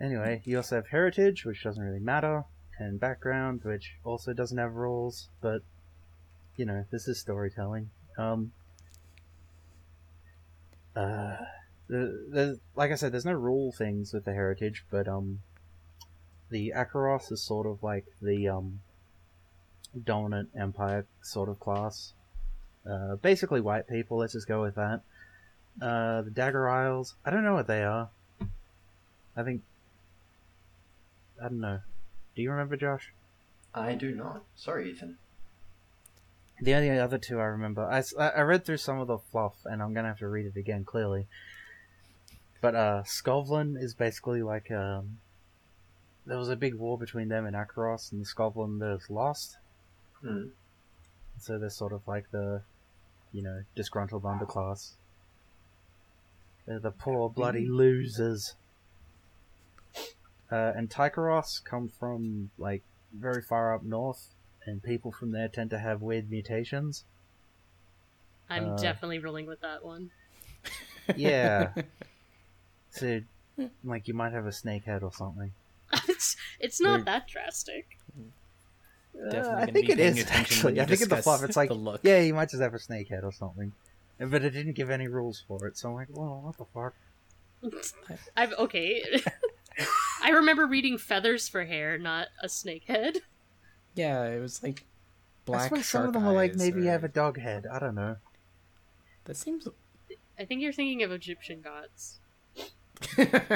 Anyway, 0.00 0.40
you 0.44 0.56
also 0.56 0.76
have 0.76 0.88
heritage, 0.88 1.44
which 1.44 1.62
doesn't 1.62 1.82
really 1.82 2.00
matter, 2.00 2.44
and 2.78 2.98
background, 2.98 3.60
which 3.64 3.96
also 4.02 4.32
doesn't 4.32 4.56
have 4.56 4.72
rules. 4.72 5.28
But 5.42 5.62
you 6.56 6.64
know, 6.64 6.86
this 6.90 7.06
is 7.06 7.20
storytelling. 7.20 7.90
Um. 8.16 8.52
Uh, 10.96 11.36
the, 11.88 12.26
the 12.30 12.60
like 12.74 12.90
I 12.90 12.94
said, 12.94 13.12
there's 13.12 13.24
no 13.24 13.32
rule 13.32 13.72
things 13.72 14.12
with 14.12 14.24
the 14.24 14.32
heritage, 14.32 14.84
but 14.90 15.06
um, 15.06 15.40
the 16.48 16.72
Akoros 16.74 17.30
is 17.30 17.42
sort 17.42 17.66
of 17.66 17.82
like 17.82 18.06
the 18.22 18.48
um 18.48 18.80
dominant 20.04 20.50
empire 20.58 21.06
sort 21.22 21.48
of 21.48 21.60
class. 21.60 22.12
Uh, 22.88 23.16
basically 23.16 23.60
white 23.60 23.88
people. 23.88 24.18
Let's 24.18 24.32
just 24.32 24.48
go 24.48 24.62
with 24.62 24.74
that. 24.76 25.02
Uh, 25.80 26.22
the 26.22 26.30
Dagger 26.30 26.68
Isles. 26.68 27.14
I 27.24 27.30
don't 27.30 27.44
know 27.44 27.54
what 27.54 27.66
they 27.66 27.82
are. 27.82 28.08
I 29.36 29.42
think. 29.42 29.62
I 31.40 31.48
don't 31.48 31.60
know. 31.60 31.80
Do 32.34 32.42
you 32.42 32.50
remember, 32.50 32.76
Josh? 32.76 33.12
I 33.74 33.94
do 33.94 34.14
not. 34.14 34.42
Sorry, 34.56 34.90
Ethan. 34.90 35.18
The 36.62 36.74
only 36.74 36.90
other 36.98 37.16
two 37.16 37.38
I 37.40 37.44
remember—I 37.44 38.40
read 38.42 38.66
through 38.66 38.76
some 38.76 38.98
of 39.00 39.06
the 39.06 39.16
fluff, 39.18 39.54
and 39.64 39.82
I'm 39.82 39.94
gonna 39.94 40.08
have 40.08 40.18
to 40.18 40.28
read 40.28 40.44
it 40.44 40.58
again 40.58 40.84
clearly. 40.84 41.26
But 42.60 42.74
uh, 42.74 43.02
Skovlan 43.06 43.82
is 43.82 43.94
basically 43.94 44.42
like 44.42 44.70
um, 44.70 45.20
there 46.26 46.36
was 46.36 46.50
a 46.50 46.56
big 46.56 46.74
war 46.74 46.98
between 46.98 47.28
them 47.28 47.46
and 47.46 47.56
Akoros, 47.56 48.12
and 48.12 48.20
the 48.20 48.26
Skovlanders 48.26 49.08
lost. 49.08 49.56
Hmm. 50.22 50.48
So 51.38 51.58
they're 51.58 51.70
sort 51.70 51.92
of 51.92 52.06
like 52.06 52.30
the, 52.30 52.62
you 53.32 53.42
know, 53.42 53.62
disgruntled 53.74 54.22
underclass. 54.24 54.92
They're 56.66 56.78
the 56.78 56.90
poor 56.90 57.30
bloody 57.30 57.66
losers. 57.66 58.54
Uh, 60.52 60.72
and 60.76 60.90
Tycheros 60.90 61.62
come 61.64 61.88
from 61.88 62.50
like 62.58 62.82
very 63.16 63.40
far 63.42 63.74
up 63.74 63.82
north, 63.84 64.34
and 64.66 64.82
people 64.82 65.12
from 65.12 65.32
there 65.32 65.48
tend 65.48 65.70
to 65.70 65.78
have 65.78 66.02
weird 66.02 66.30
mutations. 66.30 67.04
I'm 68.48 68.70
Uh, 68.72 68.76
definitely 68.76 69.20
rolling 69.20 69.46
with 69.46 69.60
that 69.60 69.84
one. 69.84 70.10
Yeah. 71.16 71.72
so, 72.90 73.20
like, 73.82 74.06
you 74.06 74.14
might 74.14 74.32
have 74.32 74.46
a 74.46 74.52
snake 74.52 74.84
head 74.84 75.02
or 75.02 75.12
something. 75.12 75.50
it's 76.08 76.36
it's 76.60 76.80
not 76.80 76.98
Weird. 76.98 77.06
that 77.06 77.26
drastic. 77.26 77.98
Definitely 79.14 79.50
Uh, 79.50 79.56
I 79.56 79.66
think 79.66 79.86
be 79.86 79.92
it 79.92 79.98
paying 79.98 80.16
is 80.16 80.22
attention 80.24 80.64
when 80.64 80.78
actually. 80.78 80.80
I 80.80 80.86
think 80.86 81.02
in 81.02 81.08
the 81.16 81.22
fluff, 81.22 81.42
it's 81.42 81.56
like, 81.56 81.68
the 81.68 81.74
look. 81.74 82.00
yeah, 82.02 82.20
you 82.20 82.34
might 82.34 82.48
just 82.50 82.62
have 82.62 82.74
a 82.74 82.78
snake 82.78 83.08
head 83.08 83.24
or 83.24 83.32
something. 83.32 83.72
But 84.18 84.44
it 84.44 84.50
didn't 84.50 84.74
give 84.74 84.90
any 84.90 85.08
rules 85.08 85.42
for 85.48 85.66
it, 85.66 85.76
so 85.78 85.88
I'm 85.88 85.94
like, 85.94 86.08
well, 86.10 86.42
what 86.44 86.56
the 86.58 86.64
fuck? 86.66 86.94
I've 88.36 88.52
okay. 88.54 89.02
I 90.22 90.30
remember 90.30 90.66
reading 90.66 90.98
feathers 90.98 91.48
for 91.48 91.64
hair, 91.64 91.98
not 91.98 92.28
a 92.42 92.48
snake 92.48 92.84
head. 92.84 93.18
Yeah, 93.94 94.24
it 94.24 94.40
was 94.40 94.62
like 94.62 94.80
I 94.80 94.84
black 95.46 95.68
swear 95.68 95.82
some 95.82 96.06
of 96.06 96.12
them 96.12 96.26
are 96.26 96.32
like 96.32 96.54
maybe 96.54 96.80
or- 96.86 96.90
have 96.90 97.04
a 97.04 97.08
dog 97.08 97.38
head. 97.38 97.66
I 97.70 97.78
don't 97.78 97.94
know. 97.94 98.16
That 99.24 99.36
seems. 99.36 99.66
I 100.38 100.44
think 100.44 100.62
you're 100.62 100.72
thinking 100.72 101.02
of 101.02 101.12
Egyptian 101.12 101.60
gods, 101.60 102.18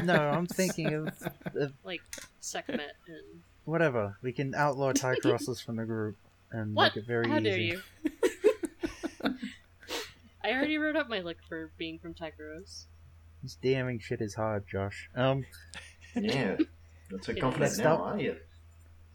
No, 0.02 0.14
I'm 0.30 0.46
thinking 0.46 0.92
of, 0.92 1.08
of 1.54 1.72
like 1.84 2.00
Sekhmet 2.40 2.92
and 3.06 3.42
whatever. 3.64 4.16
We 4.22 4.32
can 4.32 4.54
outlaw 4.54 4.92
Tycrosses 4.94 5.62
from 5.64 5.76
the 5.76 5.84
group 5.84 6.16
and 6.50 6.74
what? 6.74 6.94
make 6.94 7.02
it 7.04 7.06
very 7.06 7.28
How 7.28 7.36
easy. 7.38 7.44
dare 7.44 7.58
you? 7.58 7.80
I 10.42 10.52
already 10.52 10.76
wrote 10.78 10.96
up 10.96 11.08
my 11.08 11.20
look 11.20 11.38
for 11.48 11.70
being 11.78 11.98
from 11.98 12.14
Tycheros. 12.14 12.84
This 13.42 13.56
damning 13.62 13.98
shit 13.98 14.20
is 14.20 14.34
hard, 14.34 14.64
Josh. 14.68 15.08
Um, 15.14 15.46
Yeah. 16.14 16.56
Not 17.10 17.24
so 17.24 17.32
Yeah. 17.32 17.40
confident 17.40 17.72
now, 17.78 17.82
stop. 17.96 18.00
are 18.00 18.18
you? 18.20 18.36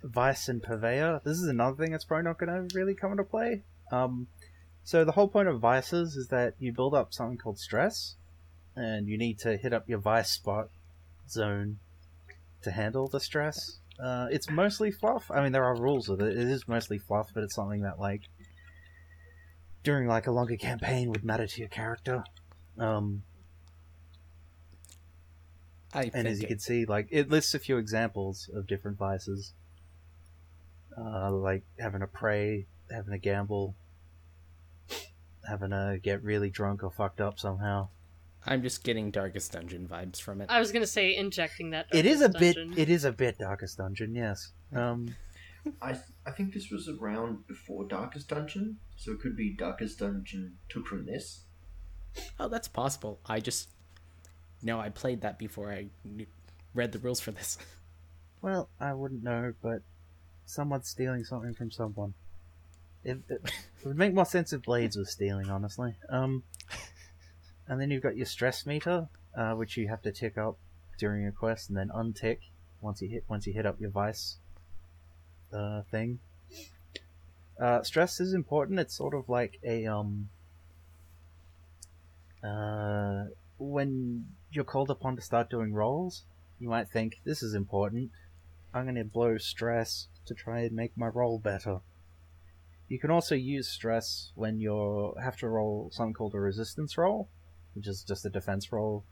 Vice 0.04 0.48
and 0.50 0.62
Purveyor. 0.64 1.22
This 1.24 1.38
is 1.38 1.48
another 1.48 1.76
thing 1.84 1.92
that's 1.92 2.06
probably 2.06 2.24
not 2.24 2.38
going 2.40 2.70
to 2.70 2.76
really 2.76 2.94
come 2.96 3.12
into 3.12 3.24
play. 3.24 3.64
Um, 3.92 4.28
so 4.84 5.04
the 5.06 5.12
whole 5.14 5.28
point 5.28 5.48
of 5.50 5.60
vices 5.60 6.16
is 6.16 6.28
that 6.30 6.56
you 6.60 6.72
build 6.74 6.94
up 6.94 7.14
something 7.14 7.38
called 7.38 7.60
stress, 7.60 8.16
and 8.76 9.08
you 9.08 9.18
need 9.18 9.40
to 9.40 9.58
hit 9.58 9.74
up 9.74 9.88
your 9.90 10.00
vice 10.00 10.32
spot 10.32 10.70
zone 11.30 11.80
to 12.62 12.72
handle 12.72 13.08
the 13.08 13.20
stress. 13.20 13.80
Uh, 14.02 14.28
it's 14.32 14.50
mostly 14.50 14.92
fluff. 14.92 15.30
I 15.30 15.42
mean, 15.44 15.52
there 15.52 15.66
are 15.66 15.76
rules 15.76 16.08
with 16.08 16.22
it. 16.22 16.38
It 16.38 16.48
is 16.48 16.68
mostly 16.68 16.98
fluff, 16.98 17.32
but 17.34 17.44
it's 17.44 17.56
something 17.56 17.82
that 17.82 18.00
like 18.00 18.22
during 19.84 20.08
like 20.08 20.28
a 20.28 20.32
longer 20.32 20.56
campaign 20.56 21.10
would 21.10 21.24
matter 21.26 21.48
to 21.48 21.60
your 21.60 21.70
character. 21.70 22.24
Um, 22.78 23.24
I 25.94 26.12
and 26.14 26.28
as 26.28 26.40
you 26.40 26.46
it- 26.46 26.50
can 26.50 26.60
see, 26.60 26.86
like 26.86 27.08
it 27.12 27.30
lists 27.30 27.54
a 27.54 27.60
few 27.60 27.78
examples 27.78 28.50
of 28.54 28.68
different 28.68 28.98
vices, 28.98 29.54
uh, 30.98 31.32
like 31.32 31.64
having 31.78 32.02
a 32.02 32.08
prey, 32.08 32.68
having 32.90 33.14
a 33.14 33.18
gamble, 33.18 33.76
having 35.48 35.72
to 35.72 36.00
get 36.02 36.24
really 36.24 36.50
drunk 36.50 36.84
or 36.84 36.92
fucked 36.92 37.20
up 37.20 37.38
somehow. 37.40 37.90
I'm 38.46 38.62
just 38.62 38.84
getting 38.84 39.12
Darkest 39.12 39.52
Dungeon 39.52 39.88
vibes 39.88 40.22
from 40.22 40.42
it. 40.42 40.50
I 40.50 40.60
was 40.60 40.72
gonna 40.72 40.88
say 40.88 41.16
injecting 41.16 41.72
that. 41.72 41.88
it 41.92 42.06
is 42.06 42.22
a 42.22 42.30
Dungeon. 42.30 42.70
bit. 42.72 42.80
It 42.80 42.90
is 42.90 43.06
a 43.06 43.12
bit 43.12 43.38
Darkest 43.38 43.78
Dungeon, 43.78 44.16
yes. 44.16 44.52
Um, 44.74 45.16
I 45.82 45.98
I 46.26 46.32
think 46.32 46.54
this 46.54 46.70
was 46.70 46.88
around 46.88 47.48
before 47.48 47.86
Darkest 47.86 48.30
Dungeon, 48.30 48.78
so 48.96 49.12
it 49.12 49.20
could 49.20 49.36
be 49.36 49.54
Darkest 49.56 50.00
Dungeon 50.00 50.58
took 50.70 50.88
from 50.88 51.06
this. 51.06 51.42
Oh, 52.40 52.48
that's 52.48 52.68
possible. 52.68 53.20
I 53.26 53.40
just 53.40 53.70
no, 54.62 54.80
I 54.80 54.90
played 54.90 55.22
that 55.22 55.38
before 55.38 55.72
I 55.72 55.88
knew, 56.04 56.26
read 56.74 56.92
the 56.92 57.00
rules 57.00 57.20
for 57.20 57.32
this. 57.32 57.58
well, 58.42 58.70
I 58.80 58.94
wouldn't 58.94 59.24
know, 59.24 59.54
but 59.62 59.82
someone's 60.46 60.90
stealing 60.90 61.24
something 61.24 61.54
from 61.54 61.72
someone. 61.72 62.14
It, 63.04 63.20
it, 63.30 63.42
it 63.44 63.86
would 63.86 63.98
make 63.98 64.14
more 64.14 64.26
sense 64.26 64.52
if 64.52 64.64
Blades 64.64 64.98
was 64.98 65.12
stealing, 65.12 65.50
honestly. 65.50 65.96
Um, 66.10 66.44
and 67.70 67.80
then 67.80 67.92
you've 67.92 68.04
got 68.04 68.18
your 68.18 68.26
stress 68.26 68.66
meter, 68.66 69.08
uh, 69.38 69.54
which 69.54 69.78
you 69.78 69.88
have 69.88 70.02
to 70.02 70.12
tick 70.12 70.38
up 70.38 70.58
during 70.98 71.22
your 71.22 71.32
quest, 71.32 71.70
and 71.70 71.78
then 71.78 71.90
untick 71.90 72.40
once 72.82 73.02
you 73.02 73.08
hit 73.08 73.24
once 73.30 73.46
you 73.46 73.54
hit 73.54 73.66
up 73.66 73.80
your 73.80 73.92
vice 73.92 74.38
uh, 75.54 75.84
thing. 75.92 76.20
Uh, 77.62 77.84
stress 77.84 78.20
is 78.20 78.34
important. 78.34 78.80
It's 78.80 78.96
sort 78.96 79.14
of 79.14 79.30
like 79.30 79.60
a 79.64 79.86
um. 79.86 80.30
Uh, 82.44 83.26
when 83.60 84.26
you're 84.52 84.64
called 84.64 84.90
upon 84.90 85.16
to 85.16 85.22
start 85.22 85.50
doing 85.50 85.74
rolls, 85.74 86.24
you 86.60 86.70
might 86.70 86.90
think 86.90 87.20
this 87.24 87.44
is 87.44 87.54
important. 87.54 88.12
I'm 88.74 88.86
going 88.86 88.96
to 88.96 89.04
blow 89.04 89.38
stress 89.38 90.08
to 90.26 90.34
try 90.34 90.62
and 90.62 90.72
make 90.72 90.98
my 90.98 91.08
roll 91.08 91.38
better. 91.38 91.80
You 92.88 92.98
can 92.98 93.12
also 93.12 93.36
use 93.36 93.68
stress 93.68 94.32
when 94.36 94.60
you 94.60 95.14
have 95.22 95.38
to 95.38 95.48
roll 95.48 95.90
something 95.92 96.14
called 96.14 96.34
a 96.34 96.40
resistance 96.40 96.98
roll, 96.98 97.30
which 97.74 97.88
is 97.88 98.04
just 98.04 98.26
a 98.26 98.30
defense 98.30 98.72
roll. 98.72 99.04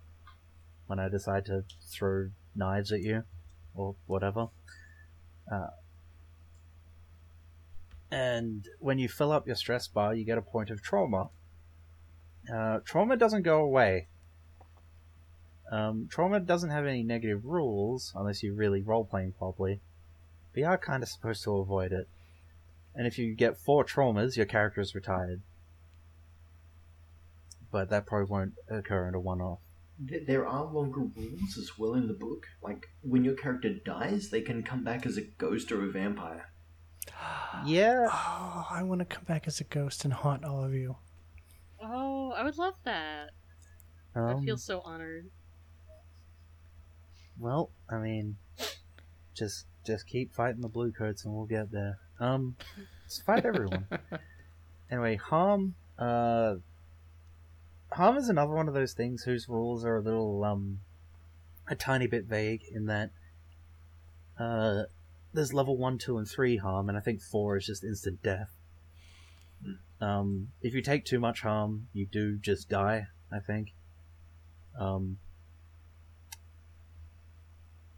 When 0.88 1.00
I 1.00 1.10
decide 1.10 1.46
to 1.48 1.66
throw 1.92 2.30
knives 2.56 2.92
at 2.92 3.02
you, 3.02 3.24
or 3.78 3.96
whatever. 4.08 4.48
Uh, 5.52 5.68
and 8.12 8.68
when 8.80 9.00
you 9.00 9.08
fill 9.08 9.32
up 9.32 9.48
your 9.48 9.56
stress 9.56 9.88
bar, 9.88 10.14
you 10.14 10.26
get 10.26 10.38
a 10.38 10.42
point 10.42 10.70
of 10.70 10.82
trauma. 10.82 11.30
Uh, 12.54 12.80
trauma 12.84 13.16
doesn't 13.18 13.44
go 13.44 13.60
away. 13.60 14.08
Um, 15.72 16.08
trauma 16.10 16.40
doesn't 16.40 16.70
have 16.70 16.86
any 16.86 17.04
negative 17.04 17.46
rules 17.46 18.14
unless 18.16 18.42
you're 18.42 18.54
really 18.54 18.82
role 18.82 19.04
playing 19.04 19.34
properly. 19.34 19.82
But 20.54 20.60
you 20.62 20.66
are 20.66 20.78
kind 20.78 21.04
of 21.04 21.10
supposed 21.10 21.44
to 21.44 21.58
avoid 21.58 21.92
it. 21.92 22.08
And 22.96 23.06
if 23.06 23.20
you 23.20 23.36
get 23.36 23.58
four 23.58 23.84
traumas, 23.84 24.38
your 24.38 24.46
character 24.46 24.82
is 24.82 24.96
retired. 24.96 25.42
But 27.78 27.92
that 27.92 28.08
probably 28.08 28.28
won't 28.28 28.54
occur 28.72 29.08
in 29.08 29.14
a 29.14 29.20
one 29.20 29.40
off. 29.40 29.60
There 30.00 30.48
are 30.48 30.66
longer 30.66 31.02
rules 31.02 31.60
as 31.60 31.78
well 31.78 31.94
in 31.94 32.08
the 32.08 32.16
book. 32.16 32.48
Like 32.64 32.88
when 33.04 33.24
your 33.24 33.36
character 33.36 33.72
dies, 33.86 34.32
they 34.32 34.42
can 34.42 34.64
come 34.64 34.84
back 34.84 35.06
as 35.06 35.16
a 35.16 35.22
ghost 35.22 35.72
or 35.72 35.84
a 35.84 35.92
vampire. 35.92 36.50
Yeah, 37.68 38.08
Oh, 38.12 38.66
I 38.72 38.82
want 38.82 39.00
to 39.00 39.06
come 39.06 39.26
back 39.26 39.46
as 39.48 39.60
a 39.60 39.64
ghost 39.64 40.06
and 40.06 40.14
haunt 40.14 40.44
all 40.44 40.64
of 40.64 40.74
you. 40.74 40.96
Oh, 41.80 42.32
I 42.32 42.44
would 42.44 42.58
love 42.58 42.74
that. 42.84 43.30
I 44.16 44.32
um, 44.32 44.44
feel 44.44 44.58
so 44.58 44.82
honored. 44.82 45.30
well, 47.40 47.70
I 47.92 47.98
mean, 48.00 48.38
just 49.36 49.68
just 49.86 50.08
keep 50.08 50.34
fighting 50.34 50.62
the 50.62 50.68
blue 50.68 50.92
coats 50.92 51.26
and 51.26 51.34
we'll 51.34 51.46
get 51.46 51.72
there. 51.72 52.00
Um, 52.20 52.56
just 53.08 53.24
fight 53.24 53.46
everyone. 53.46 53.86
Anyway, 54.90 55.18
harm. 55.18 55.76
Uh, 56.00 56.56
harm 57.92 58.18
is 58.18 58.30
another 58.30 58.54
one 58.54 58.68
of 58.68 58.74
those 58.74 58.94
things 58.94 59.24
whose 59.24 59.50
rules 59.50 59.86
are 59.86 59.98
a 59.98 60.02
little 60.02 60.44
um, 60.44 60.80
a 61.68 61.76
tiny 61.76 62.08
bit 62.08 62.26
vague 62.26 62.64
in 62.74 62.86
that. 62.86 63.12
Uh, 64.40 64.84
there's 65.34 65.54
level 65.54 65.78
one, 65.78 65.98
two, 65.98 66.18
and 66.18 66.28
three 66.28 66.58
harm, 66.58 66.90
and 66.90 66.98
I 66.98 67.02
think 67.02 67.22
four 67.22 67.58
is 67.58 67.66
just 67.66 67.84
instant 67.84 68.24
death. 68.24 68.52
Um, 70.00 70.50
if 70.62 70.74
you 70.74 70.82
take 70.82 71.06
too 71.06 71.20
much 71.20 71.42
harm, 71.42 71.88
you 71.94 72.06
do 72.06 72.38
just 72.38 72.70
die. 72.70 73.08
I 73.32 73.40
think. 73.40 73.74
Um, 74.80 75.18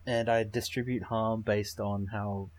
and 0.05 0.29
I 0.29 0.43
distribute 0.43 1.03
harm 1.03 1.41
based 1.41 1.79
on 1.79 2.07
how 2.07 2.49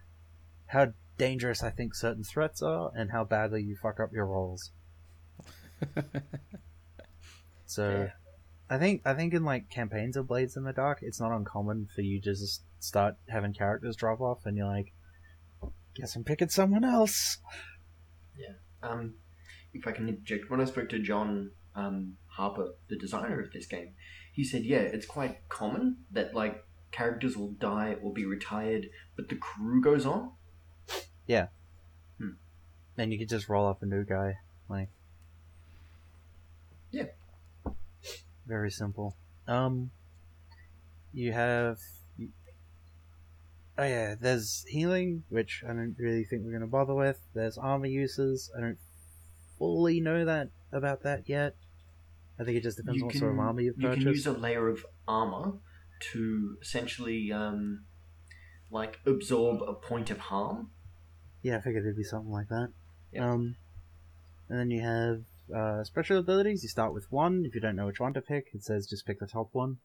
how 0.67 0.93
dangerous 1.19 1.63
I 1.63 1.71
think 1.71 1.95
certain 1.95 2.23
threats 2.23 2.63
are 2.63 2.93
and 2.95 3.11
how 3.11 3.25
badly 3.25 3.63
you 3.63 3.77
fuck 3.77 3.99
up 3.99 4.13
your 4.13 4.27
rolls. 4.27 4.71
So, 7.71 8.11
I 8.69 8.79
think 8.79 9.03
I 9.05 9.15
think 9.15 9.33
in 9.33 9.45
like 9.45 9.71
campaigns 9.71 10.17
of 10.17 10.27
Blades 10.27 10.57
in 10.57 10.65
the 10.65 10.73
Dark, 10.73 10.99
it's 11.03 11.21
not 11.21 11.31
uncommon 11.31 11.89
for 11.95 12.01
you 12.03 12.21
to 12.21 12.31
just 12.31 12.63
start 12.81 13.15
having 13.29 13.53
characters 13.53 13.97
drop 13.97 14.21
off, 14.21 14.45
and 14.45 14.57
you're 14.57 14.67
like, 14.67 14.93
guess 15.95 16.17
I'm 16.17 16.25
picking 16.25 16.49
someone 16.49 16.85
else. 16.85 17.39
Yeah. 18.37 18.55
Um, 18.83 19.15
if 19.73 19.87
I 19.87 19.93
can 19.93 20.09
interject, 20.09 20.51
when 20.51 20.61
I 20.61 20.65
spoke 20.65 20.89
to 20.89 20.99
John, 20.99 21.53
um, 21.77 22.17
Harper, 22.27 22.75
the 22.89 22.97
designer 22.97 23.41
of 23.41 23.53
this 23.53 23.67
game, 23.67 23.95
he 24.33 24.45
said, 24.45 24.65
yeah, 24.65 24.79
it's 24.79 25.07
quite 25.07 25.49
common 25.49 25.99
that 26.11 26.35
like 26.35 26.65
characters 26.91 27.37
will 27.37 27.53
die 27.53 27.97
or 28.03 28.13
be 28.13 28.25
retired, 28.25 28.89
but 29.15 29.29
the 29.29 29.37
crew 29.37 29.81
goes 29.81 30.07
on. 30.07 30.33
Yeah. 31.27 31.49
Hmm. 32.19 32.31
And 32.99 33.13
you 33.13 33.19
could 33.19 33.29
just 33.29 33.49
roll 33.49 33.69
up 33.69 33.83
a 33.83 33.87
new 33.87 34.05
guy. 34.05 34.39
Like 34.69 34.89
Yeah. 36.91 37.07
Very 38.51 38.73
simple. 38.73 39.15
Um 39.47 39.93
you 41.13 41.33
have 41.33 41.79
Oh 43.79 43.85
yeah, 43.85 44.17
there's 44.21 44.65
healing, 44.69 45.23
which 45.29 45.63
I 45.65 45.69
don't 45.69 45.95
really 45.99 46.25
think 46.25 46.43
we're 46.45 46.53
gonna 46.53 46.67
bother 46.67 46.95
with. 46.95 47.21
There's 47.33 47.57
armor 47.57 47.87
uses. 47.87 48.51
I 48.59 48.61
don't 48.61 48.79
fully 49.57 50.01
know 50.01 50.25
that 50.25 50.49
about 50.73 51.05
that 51.05 51.29
yet. 51.29 51.55
I 52.41 52.45
think 52.45 52.57
it 52.57 52.65
just 52.65 52.77
depends 52.79 52.97
You 52.97 53.05
on 53.05 53.07
what 53.07 53.17
sort 53.17 53.33
of 53.33 53.39
armor 53.39 53.61
you've 53.61 53.77
you 53.79 53.87
purchased. 53.87 54.05
can 54.05 54.13
use 54.15 54.27
a 54.27 54.33
layer 54.33 54.69
of 54.69 54.85
armor 55.07 55.53
to 56.13 56.57
essentially 56.61 57.31
um, 57.31 57.85
like 58.69 58.99
absorb 59.07 59.63
a 59.63 59.75
point 59.75 60.11
of 60.11 60.19
harm. 60.19 60.71
Yeah, 61.43 61.59
I 61.59 61.61
figured 61.61 61.85
it'd 61.85 61.97
be 61.97 62.03
something 62.03 62.33
like 62.33 62.49
that. 62.49 62.73
Yeah. 63.13 63.31
Um, 63.31 63.55
and 64.49 64.59
then 64.59 64.71
you 64.73 64.83
have 64.83 65.23
uh, 65.55 65.85
special 65.85 66.19
abilities. 66.19 66.63
You 66.63 66.69
start 66.69 66.95
with 66.95 67.11
one. 67.11 67.45
If 67.47 67.55
you 67.55 67.61
don't 67.61 67.77
know 67.77 67.87
which 67.87 68.01
one 68.01 68.15
to 68.15 68.21
pick, 68.21 68.47
it 68.53 68.63
says 68.63 68.87
just 68.87 69.07
pick 69.07 69.21
the 69.21 69.27
top 69.27 69.49
one. 69.53 69.79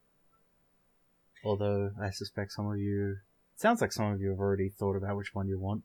Although 1.44 1.92
I 2.02 2.10
suspect 2.10 2.52
some 2.52 2.72
of 2.72 2.78
you, 2.78 3.18
sounds 3.56 3.82
like 3.82 3.92
some 3.92 4.12
of 4.12 4.20
you 4.22 4.30
have 4.30 4.40
already 4.40 4.70
thought 4.70 4.96
about 4.96 5.18
which 5.18 5.34
one 5.36 5.48
you 5.48 5.60
want. 5.60 5.84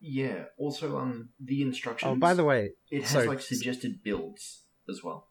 Yeah. 0.00 0.44
Also, 0.56 0.98
um, 0.98 1.30
the 1.40 1.62
instructions. 1.62 2.10
Oh, 2.10 2.16
by 2.16 2.34
the 2.34 2.44
way, 2.44 2.72
it 2.90 3.02
has 3.02 3.10
sorry. 3.10 3.26
like 3.28 3.40
suggested 3.40 4.02
builds 4.02 4.62
as 4.88 5.02
well. 5.02 5.28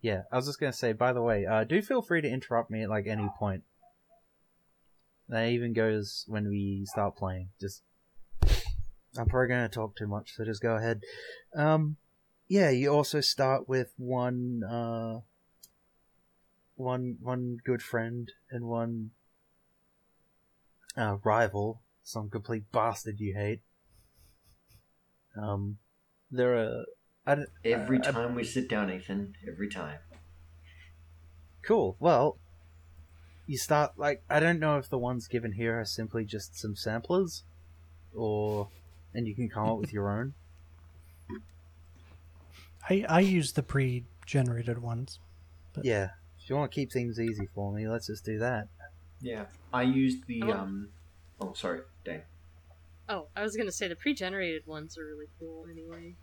yeah, 0.00 0.22
I 0.32 0.36
was 0.36 0.46
just 0.46 0.58
gonna 0.58 0.72
say. 0.72 0.92
By 0.92 1.12
the 1.12 1.22
way, 1.22 1.44
uh, 1.46 1.64
do 1.64 1.82
feel 1.82 2.02
free 2.02 2.22
to 2.22 2.28
interrupt 2.28 2.70
me 2.70 2.82
at 2.82 2.88
like 2.90 3.06
any 3.06 3.28
point. 3.38 3.62
That 5.28 5.48
even 5.48 5.74
goes 5.74 6.24
when 6.26 6.48
we 6.48 6.84
start 6.86 7.16
playing. 7.16 7.50
Just, 7.60 7.82
I'm 9.18 9.26
probably 9.26 9.48
gonna 9.48 9.68
talk 9.68 9.96
too 9.96 10.06
much, 10.06 10.34
so 10.34 10.44
just 10.44 10.62
go 10.62 10.76
ahead. 10.76 11.02
Um, 11.54 11.96
yeah, 12.48 12.70
you 12.70 12.92
also 12.92 13.20
start 13.20 13.68
with 13.68 13.92
one, 13.96 14.62
uh, 14.64 15.20
one, 16.76 17.18
one 17.20 17.58
good 17.64 17.82
friend 17.82 18.30
and 18.50 18.64
one, 18.64 19.10
uh, 20.96 21.16
rival, 21.24 21.82
some 22.02 22.30
complete 22.30 22.70
bastard 22.72 23.20
you 23.20 23.34
hate. 23.34 23.60
Um, 25.36 25.78
there 26.30 26.56
are, 26.56 26.84
I 27.26 27.34
don't, 27.36 27.48
Every 27.64 27.98
uh, 27.98 28.12
time 28.12 28.34
we 28.34 28.44
sit 28.44 28.68
down, 28.68 28.90
Ethan. 28.90 29.34
Every 29.46 29.68
time. 29.68 29.98
Cool. 31.62 31.96
Well, 32.00 32.38
you 33.46 33.58
start 33.58 33.92
like 33.98 34.22
I 34.30 34.40
don't 34.40 34.60
know 34.60 34.78
if 34.78 34.88
the 34.88 34.98
ones 34.98 35.26
given 35.26 35.52
here 35.52 35.78
are 35.78 35.84
simply 35.84 36.24
just 36.24 36.56
some 36.56 36.76
samplers, 36.76 37.44
or 38.14 38.68
and 39.14 39.26
you 39.26 39.34
can 39.34 39.48
come 39.48 39.68
up 39.68 39.78
with 39.78 39.92
your 39.92 40.10
own. 40.10 40.34
I, 42.88 43.04
I 43.08 43.20
use 43.20 43.52
the 43.52 43.62
pre-generated 43.62 44.78
ones. 44.80 45.18
But- 45.72 45.84
Yeah. 45.84 46.10
If 46.42 46.48
you 46.48 46.56
want 46.56 46.72
to 46.72 46.74
keep 46.74 46.90
things 46.90 47.20
easy 47.20 47.46
for 47.54 47.72
me, 47.72 47.86
let's 47.88 48.06
just 48.06 48.24
do 48.24 48.38
that. 48.38 48.68
Yeah. 49.20 49.44
I 49.72 49.82
used 49.82 50.26
the 50.26 50.42
Oh. 50.44 50.52
um. 50.52 50.88
Oh, 51.40 51.52
sorry, 51.52 51.82
Dane. 52.04 52.22
Oh, 53.08 53.28
I 53.36 53.42
was 53.42 53.56
gonna 53.56 53.70
say 53.72 53.86
the 53.88 53.96
pre-generated 53.96 54.66
ones 54.66 54.96
are 54.98 55.04
really 55.04 55.26
cool. 55.38 55.66
Anyway, 55.70 56.16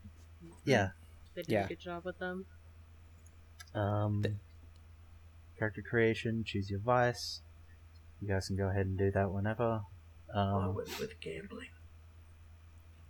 Yeah. 0.65 0.89
they 1.35 1.43
did 1.43 1.51
Yeah. 1.51 1.65
a 1.65 1.67
good 1.67 1.79
job 1.79 2.03
with 2.05 2.17
them. 2.19 2.45
Um, 3.75 4.23
character 5.59 5.81
creation. 5.83 6.43
Choose 6.43 6.69
your 6.69 6.79
vice. 6.79 7.41
You 8.21 8.27
guys 8.27 8.47
can 8.47 8.55
go 8.57 8.67
ahead 8.69 8.87
and 8.87 8.97
do 8.97 9.11
that 9.11 9.31
whenever. 9.31 9.83
I 10.33 10.39
Um, 10.39 10.75
went 10.75 10.99
with 10.99 11.19
gambling. 11.21 11.69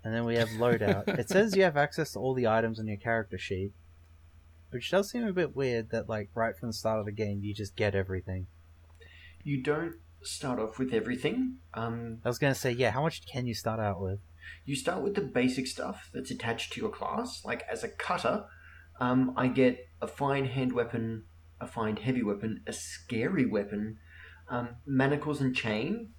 And 0.04 0.14
then 0.14 0.26
we 0.26 0.36
have 0.36 0.50
loadout. 0.50 1.08
it 1.20 1.30
says 1.30 1.56
you 1.56 1.64
have 1.64 1.78
access 1.78 2.14
to 2.14 2.20
all 2.20 2.34
the 2.34 2.48
items 2.48 2.80
on 2.80 2.88
your 2.88 2.98
character 2.98 3.38
sheet, 3.38 3.72
which 4.70 4.92
does 4.92 5.10
seem 5.10 5.26
a 5.26 5.34
bit 5.34 5.56
weird. 5.56 5.92
That 5.92 6.10
like 6.10 6.30
right 6.34 6.58
from 6.58 6.70
the 6.70 6.74
start 6.74 7.00
of 7.00 7.06
the 7.06 7.12
game, 7.12 7.42
you 7.44 7.54
just 7.54 7.76
get 7.76 7.96
everything. 7.96 8.48
You 9.44 9.62
don't 9.62 9.96
start 10.24 10.60
off 10.60 10.78
with 10.80 10.94
everything. 10.94 11.58
Um, 11.74 12.20
I 12.26 12.28
was 12.28 12.40
gonna 12.40 12.56
say, 12.56 12.72
yeah. 12.72 12.92
How 12.92 13.02
much 13.02 13.26
can 13.26 13.48
you 13.48 13.54
start 13.54 13.80
out 13.80 14.02
with? 14.02 14.20
you 14.66 14.76
start 14.76 15.02
with 15.02 15.16
the 15.16 15.22
basic 15.22 15.68
stuff 15.68 16.10
that's 16.14 16.32
attached 16.32 16.74
to 16.74 16.82
your 16.82 16.90
class. 16.90 17.44
Like 17.46 17.64
as 17.72 17.84
a 17.84 17.90
cutter, 17.90 18.46
um, 19.00 19.34
I 19.36 19.48
get 19.48 19.88
a 20.02 20.08
fine 20.08 20.46
hand 20.46 20.74
weapon, 20.74 21.26
a 21.60 21.68
fine 21.68 21.98
heavy 21.98 22.24
weapon, 22.24 22.64
a 22.68 22.74
scary 22.74 23.46
weapon, 23.46 23.98
um, 24.50 24.70
manacles 24.86 25.42
and 25.42 25.56
chain, 25.56 26.14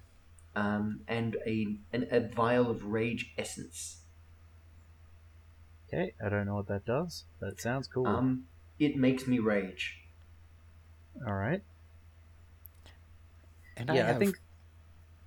um, 0.58 1.00
and 1.08 1.36
a 1.46 1.76
an, 1.92 2.06
a 2.10 2.20
vial 2.20 2.70
of 2.70 2.84
rage 2.84 3.32
essence. 3.38 3.98
Okay, 5.88 6.14
I 6.24 6.28
don't 6.28 6.46
know 6.46 6.54
what 6.56 6.68
that 6.68 6.84
does. 6.84 7.24
That 7.40 7.60
sounds 7.60 7.86
cool. 7.86 8.06
Um, 8.06 8.44
it 8.78 8.96
makes 8.96 9.26
me 9.26 9.38
rage. 9.38 9.98
All 11.26 11.34
right. 11.34 11.62
And 13.76 13.88
yeah, 13.88 14.04
I, 14.04 14.08
have- 14.08 14.18
think. 14.18 14.36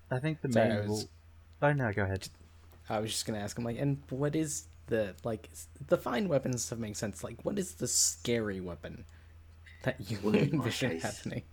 I 0.10 0.20
think 0.20 0.42
the 0.42 0.52
Sorry, 0.52 0.70
main 0.70 0.78
I 0.78 0.82
was- 0.82 0.88
rule. 0.90 1.04
Oh 1.64 1.74
no, 1.74 1.92
go 1.94 2.04
ahead. 2.04 2.28
I 2.90 3.00
was 3.00 3.12
just 3.12 3.26
gonna 3.26 3.40
ask 3.40 3.58
him 3.58 3.64
like, 3.64 3.78
and 3.80 4.02
what 4.10 4.36
is 4.36 4.66
the 4.88 5.16
like 5.24 5.50
the 5.88 5.98
fine 5.98 6.28
weapons 6.28 6.64
stuff 6.66 6.80
makes 6.80 7.00
sense. 7.00 7.24
Like, 7.24 7.38
what 7.44 7.58
is 7.58 7.76
the 7.76 7.88
scary 7.88 8.60
weapon 8.60 9.06
that 9.84 10.10
you 10.12 10.18
Well, 10.24 10.36
envision 10.52 11.00
happening? 11.00 11.44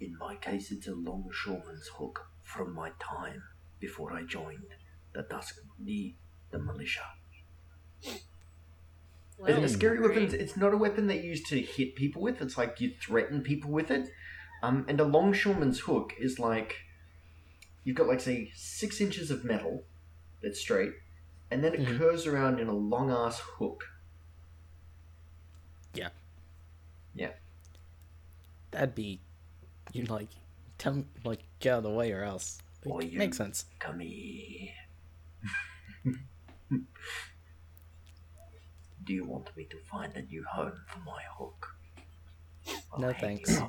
In 0.00 0.16
my 0.18 0.36
case, 0.36 0.70
it's 0.70 0.86
a 0.88 0.94
longshoreman's 0.94 1.88
hook 1.88 2.28
from 2.42 2.74
my 2.74 2.90
time 3.00 3.42
before 3.80 4.12
I 4.12 4.22
joined 4.24 4.64
the 5.12 5.22
Dusk, 5.22 5.56
the 5.80 6.14
the 6.50 6.58
militia. 6.58 7.00
Well, 9.38 9.64
a 9.64 9.68
scary 9.68 10.00
weapon, 10.00 10.28
it's 10.32 10.56
not 10.56 10.72
a 10.72 10.76
weapon 10.76 11.08
that 11.08 11.16
you 11.22 11.30
use 11.30 11.42
to 11.48 11.60
hit 11.60 11.94
people 11.94 12.22
with. 12.22 12.40
It's 12.40 12.56
like 12.56 12.80
you 12.80 12.92
threaten 13.02 13.42
people 13.42 13.70
with 13.70 13.90
it. 13.90 14.08
Um, 14.62 14.86
and 14.88 14.98
a 15.00 15.04
longshoreman's 15.04 15.80
hook 15.80 16.14
is 16.18 16.38
like 16.38 16.76
you've 17.84 17.96
got 17.96 18.06
like 18.06 18.20
say 18.20 18.50
six 18.54 19.00
inches 19.00 19.30
of 19.30 19.44
metal 19.44 19.84
that's 20.42 20.60
straight, 20.60 20.92
and 21.50 21.62
then 21.62 21.74
it 21.74 21.80
Mhm. 21.80 21.98
curves 21.98 22.26
around 22.26 22.60
in 22.60 22.68
a 22.68 22.74
long 22.74 23.10
ass 23.10 23.40
hook. 23.40 23.84
Yeah. 25.94 26.10
Yeah. 27.14 27.32
That'd 28.70 28.94
be, 28.94 29.20
you 29.92 30.04
know, 30.04 30.14
like, 30.14 30.28
tell 30.78 30.94
me, 30.94 31.04
like, 31.24 31.40
get 31.60 31.72
out 31.74 31.78
of 31.78 31.82
the 31.84 31.90
way 31.90 32.12
or 32.12 32.22
else. 32.22 32.58
Like, 32.84 32.94
Or 32.94 33.02
you- 33.02 33.18
Makes 33.18 33.36
sense. 33.36 33.64
Come 33.78 34.00
here. 34.00 34.70
Do 39.04 39.12
you 39.12 39.24
want 39.24 39.56
me 39.56 39.64
to 39.70 39.76
find 39.90 40.14
a 40.16 40.22
new 40.22 40.44
home 40.44 40.72
for 40.88 40.98
my 41.00 41.22
hook? 41.38 41.76
I'll 42.92 42.98
No, 43.00 43.12
thanks. 43.12 43.60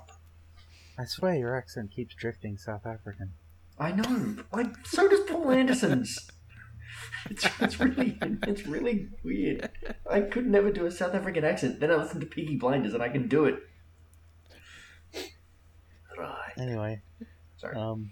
I 0.97 1.05
swear 1.05 1.35
your 1.35 1.55
accent 1.55 1.91
keeps 1.91 2.15
drifting 2.15 2.57
South 2.57 2.87
African. 2.87 3.33
I 3.77 3.91
know. 3.91 4.37
Like 4.51 4.87
so 4.87 5.07
does 5.07 5.19
Paul 5.29 5.51
Anderson's. 5.51 6.17
It's, 7.29 7.45
it's 7.59 7.79
really 7.79 8.17
it's 8.47 8.65
really 8.65 9.09
weird. 9.23 9.69
I 10.09 10.21
could 10.21 10.47
never 10.47 10.71
do 10.71 10.87
a 10.87 10.91
South 10.91 11.13
African 11.13 11.43
accent. 11.43 11.79
Then 11.79 11.91
I 11.91 11.95
listen 11.97 12.19
to 12.21 12.25
Peaky 12.25 12.55
Blinders 12.55 12.95
and 12.95 13.03
I 13.03 13.09
can 13.09 13.27
do 13.27 13.45
it. 13.45 13.59
Right. 16.57 16.63
Anyway, 16.67 17.01
Sorry. 17.57 17.75
um, 17.75 18.11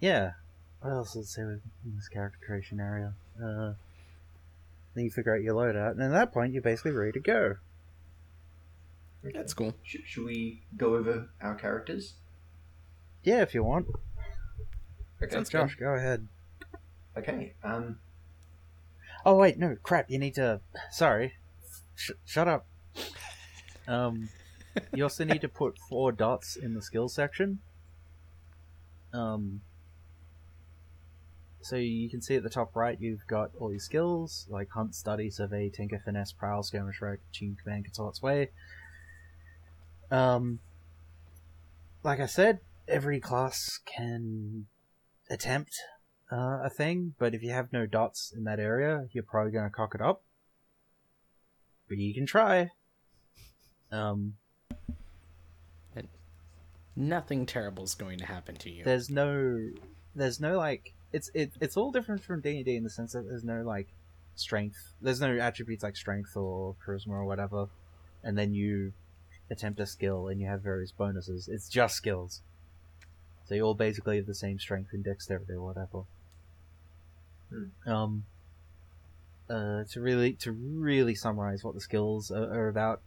yeah. 0.00 0.32
What 0.80 0.92
else 0.92 1.14
does 1.14 1.24
it 1.24 1.28
say 1.28 1.42
in 1.42 1.60
this 1.96 2.08
character 2.08 2.38
creation 2.44 2.78
area? 2.78 3.14
Uh, 3.42 3.72
then 4.94 5.04
you 5.04 5.10
figure 5.10 5.34
out 5.34 5.42
your 5.42 5.54
loadout, 5.54 5.92
and 5.92 6.02
at 6.02 6.12
that 6.12 6.32
point, 6.32 6.52
you're 6.52 6.62
basically 6.62 6.92
ready 6.92 7.12
to 7.12 7.20
go. 7.20 7.56
That's 9.24 9.52
cool. 9.52 9.74
Should, 9.82 10.02
should 10.06 10.24
we 10.24 10.62
go 10.76 10.94
over 10.94 11.28
our 11.42 11.56
characters? 11.56 12.14
Yeah, 13.24 13.42
if 13.42 13.52
you 13.54 13.64
want. 13.64 13.86
Okay. 15.20 15.32
Sounds 15.32 15.48
Josh, 15.50 15.74
go 15.74 15.94
ahead. 15.94 16.28
Okay. 17.16 17.54
Um. 17.64 17.98
Oh 19.26 19.34
wait, 19.34 19.58
no, 19.58 19.76
crap. 19.82 20.08
You 20.08 20.20
need 20.20 20.34
to. 20.34 20.60
Sorry, 20.92 21.32
Sh- 21.96 22.12
shut 22.24 22.46
up. 22.46 22.66
Um, 23.88 24.28
you 24.94 25.02
also 25.02 25.24
need 25.24 25.40
to 25.40 25.48
put 25.48 25.78
four 25.88 26.12
dots 26.12 26.56
in 26.56 26.74
the 26.74 26.82
skill 26.82 27.08
section. 27.08 27.60
Um, 29.12 29.62
so 31.60 31.76
you 31.76 32.08
can 32.08 32.22
see 32.22 32.36
at 32.36 32.42
the 32.42 32.50
top 32.50 32.76
right, 32.76 33.00
you've 33.00 33.26
got 33.26 33.50
all 33.58 33.70
your 33.70 33.80
skills 33.80 34.46
like 34.48 34.70
hunt, 34.70 34.94
study, 34.94 35.30
survey, 35.30 35.68
tinker, 35.70 36.00
finesse, 36.04 36.32
prowl, 36.32 36.62
skirmish, 36.62 37.00
rogue, 37.00 37.18
tune, 37.32 37.56
command, 37.62 37.84
consort, 37.84 38.16
sway. 38.16 38.50
Um, 40.10 40.60
like 42.02 42.20
I 42.20 42.26
said, 42.26 42.60
every 42.86 43.20
class 43.20 43.80
can 43.84 44.66
attempt 45.28 45.72
uh, 46.32 46.60
a 46.64 46.70
thing, 46.70 47.14
but 47.18 47.34
if 47.34 47.42
you 47.42 47.50
have 47.50 47.72
no 47.72 47.86
dots 47.86 48.32
in 48.34 48.44
that 48.44 48.60
area, 48.60 49.06
you're 49.12 49.24
probably 49.24 49.52
going 49.52 49.64
to 49.64 49.70
cock 49.70 49.94
it 49.94 50.00
up. 50.00 50.22
but 51.88 51.98
you 51.98 52.14
can 52.14 52.26
try. 52.26 52.70
Um, 53.90 54.34
Nothing 57.00 57.46
terrible 57.46 57.84
is 57.84 57.94
going 57.94 58.18
to 58.18 58.26
happen 58.26 58.56
to 58.56 58.70
you. 58.70 58.82
there's 58.82 59.08
no, 59.08 59.70
there's 60.16 60.40
no 60.40 60.58
like, 60.58 60.94
it's 61.12 61.30
it, 61.32 61.52
it's 61.60 61.76
all 61.76 61.92
different 61.92 62.24
from 62.24 62.40
D 62.40 62.56
and 62.56 62.64
D 62.64 62.74
in 62.74 62.82
the 62.82 62.90
sense 62.90 63.12
that 63.12 63.28
there's 63.28 63.44
no 63.44 63.62
like 63.62 63.86
strength. 64.34 64.94
There's 65.00 65.20
no 65.20 65.38
attributes 65.38 65.84
like 65.84 65.96
strength 65.96 66.36
or 66.36 66.74
charisma 66.84 67.10
or 67.10 67.24
whatever, 67.24 67.68
and 68.24 68.36
then 68.36 68.52
you 68.52 68.92
attempt 69.48 69.78
a 69.78 69.86
skill 69.86 70.26
and 70.26 70.40
you 70.40 70.48
have 70.48 70.60
various 70.60 70.90
bonuses. 70.90 71.46
It's 71.46 71.68
just 71.68 71.94
skills. 71.94 72.42
So 73.46 73.54
you 73.54 73.62
all 73.62 73.74
basically 73.74 74.16
have 74.16 74.26
the 74.26 74.34
same 74.34 74.58
strength 74.58 74.92
and 74.92 75.04
dexterity 75.04 75.52
or 75.52 75.62
whatever. 75.62 76.02
Um. 77.86 78.24
Uh, 79.48 79.84
to 79.90 80.02
really 80.02 80.34
to 80.34 80.52
really 80.52 81.14
summarize 81.14 81.64
what 81.64 81.72
the 81.72 81.80
skills 81.80 82.30
are, 82.30 82.52
are 82.52 82.68
about, 82.68 83.00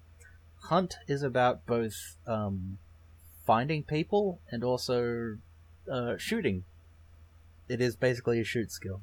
hunt 0.63 0.95
is 1.07 1.21
about 1.21 1.67
both 1.67 2.15
um, 2.25 2.79
finding 3.45 3.83
people 3.83 4.39
and 4.49 4.63
also 4.63 5.37
uh, 5.91 6.17
shooting. 6.17 6.63
It 7.67 7.81
is 7.81 7.95
basically 7.95 8.39
a 8.39 8.43
shoot 8.43 8.71
skill. 8.71 9.01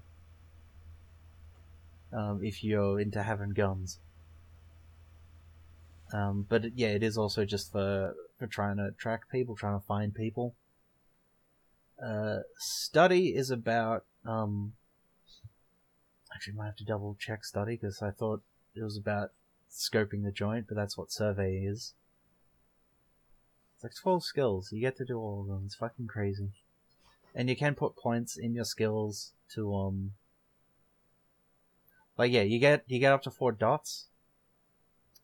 Um, 2.12 2.40
if 2.42 2.64
you're 2.64 2.98
into 2.98 3.22
having 3.22 3.50
guns. 3.50 4.00
Um, 6.12 6.46
but 6.48 6.76
yeah, 6.76 6.88
it 6.88 7.02
is 7.02 7.18
also 7.18 7.44
just 7.44 7.70
for 7.72 8.14
for 8.38 8.46
trying 8.46 8.76
to 8.78 8.92
track 8.92 9.30
people, 9.30 9.56
trying 9.56 9.78
to 9.78 9.86
find 9.86 10.14
people. 10.14 10.54
Uh, 12.02 12.38
study 12.56 13.28
is 13.28 13.50
about 13.50 14.04
um. 14.24 14.72
Actually, 16.34 16.54
might 16.54 16.66
have 16.66 16.76
to 16.76 16.84
double 16.84 17.16
check 17.18 17.44
study 17.44 17.76
because 17.76 18.00
I 18.00 18.10
thought 18.10 18.42
it 18.74 18.82
was 18.82 18.96
about 18.96 19.30
scoping 19.70 20.24
the 20.24 20.32
joint, 20.32 20.66
but 20.68 20.76
that's 20.76 20.96
what 20.96 21.12
survey 21.12 21.56
is. 21.56 21.94
It's 23.78 23.84
like 23.84 23.94
twelve 23.94 24.24
skills. 24.24 24.72
You 24.72 24.80
get 24.80 24.96
to 24.96 25.04
do 25.04 25.20
all 25.20 25.42
of 25.42 25.46
them. 25.46 25.62
It's 25.64 25.76
fucking 25.76 26.08
crazy. 26.08 26.50
And 27.32 27.48
you 27.48 27.54
can 27.54 27.76
put 27.76 27.94
points 27.94 28.36
in 28.36 28.52
your 28.52 28.64
skills 28.64 29.34
to 29.54 29.72
um. 29.72 30.14
Like 32.16 32.32
yeah, 32.32 32.42
you 32.42 32.58
get 32.58 32.82
you 32.88 32.98
get 32.98 33.12
up 33.12 33.22
to 33.22 33.30
four 33.30 33.52
dots, 33.52 34.08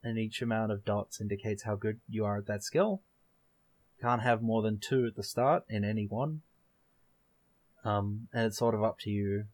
and 0.05 0.19
each 0.19 0.41
amount 0.41 0.71
of 0.71 0.85
dots 0.85 1.21
indicates 1.21 1.65
how 1.65 1.75
good 1.75 1.99
you 2.09 2.25
are 2.25 2.39
at 2.39 2.47
that 2.47 2.63
skill. 2.63 3.03
Can't 4.01 4.23
have 4.23 4.41
more 4.41 4.63
than 4.63 4.79
two 4.79 5.05
at 5.07 5.17
the 5.17 5.25
start 5.25 5.65
in 5.69 5.85
any 5.85 6.07
one. 6.07 6.43
Um, 7.85 8.29
and 8.33 8.47
it's 8.47 8.59
sort 8.59 8.77
of 8.77 8.85
up 8.85 9.01
to 9.01 9.11
you 9.11 9.47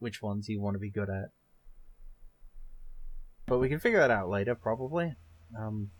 which 0.00 0.20
ones 0.20 0.50
you 0.50 0.60
want 0.60 0.74
to 0.74 0.80
be 0.80 0.90
good 0.90 1.08
at. 1.08 1.30
But 3.46 3.58
we 3.58 3.70
can 3.70 3.78
figure 3.78 4.00
that 4.00 4.10
out 4.10 4.28
later, 4.28 4.54
probably. 4.54 5.14
Um, 5.58 5.92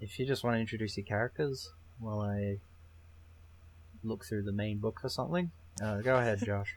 if 0.00 0.18
you 0.18 0.26
just 0.26 0.42
want 0.42 0.56
to 0.56 0.60
introduce 0.60 0.96
your 0.96 1.04
characters 1.04 1.72
while 1.98 2.20
I 2.22 2.58
look 4.02 4.24
through 4.24 4.44
the 4.44 4.52
main 4.52 4.78
book 4.78 5.00
or 5.04 5.10
something, 5.10 5.50
uh, 5.82 5.98
go 5.98 6.16
ahead, 6.16 6.40
Josh. 6.44 6.74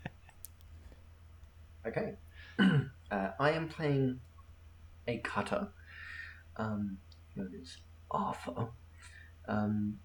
Okay. 1.88 2.16
uh, 2.60 3.30
I 3.40 3.52
am 3.52 3.70
playing 3.70 4.20
a 5.08 5.20
cutter, 5.20 5.70
um, 6.58 6.98
known 7.36 7.52
as 7.62 7.78
Arthur, 8.12 8.68
um, 9.48 10.00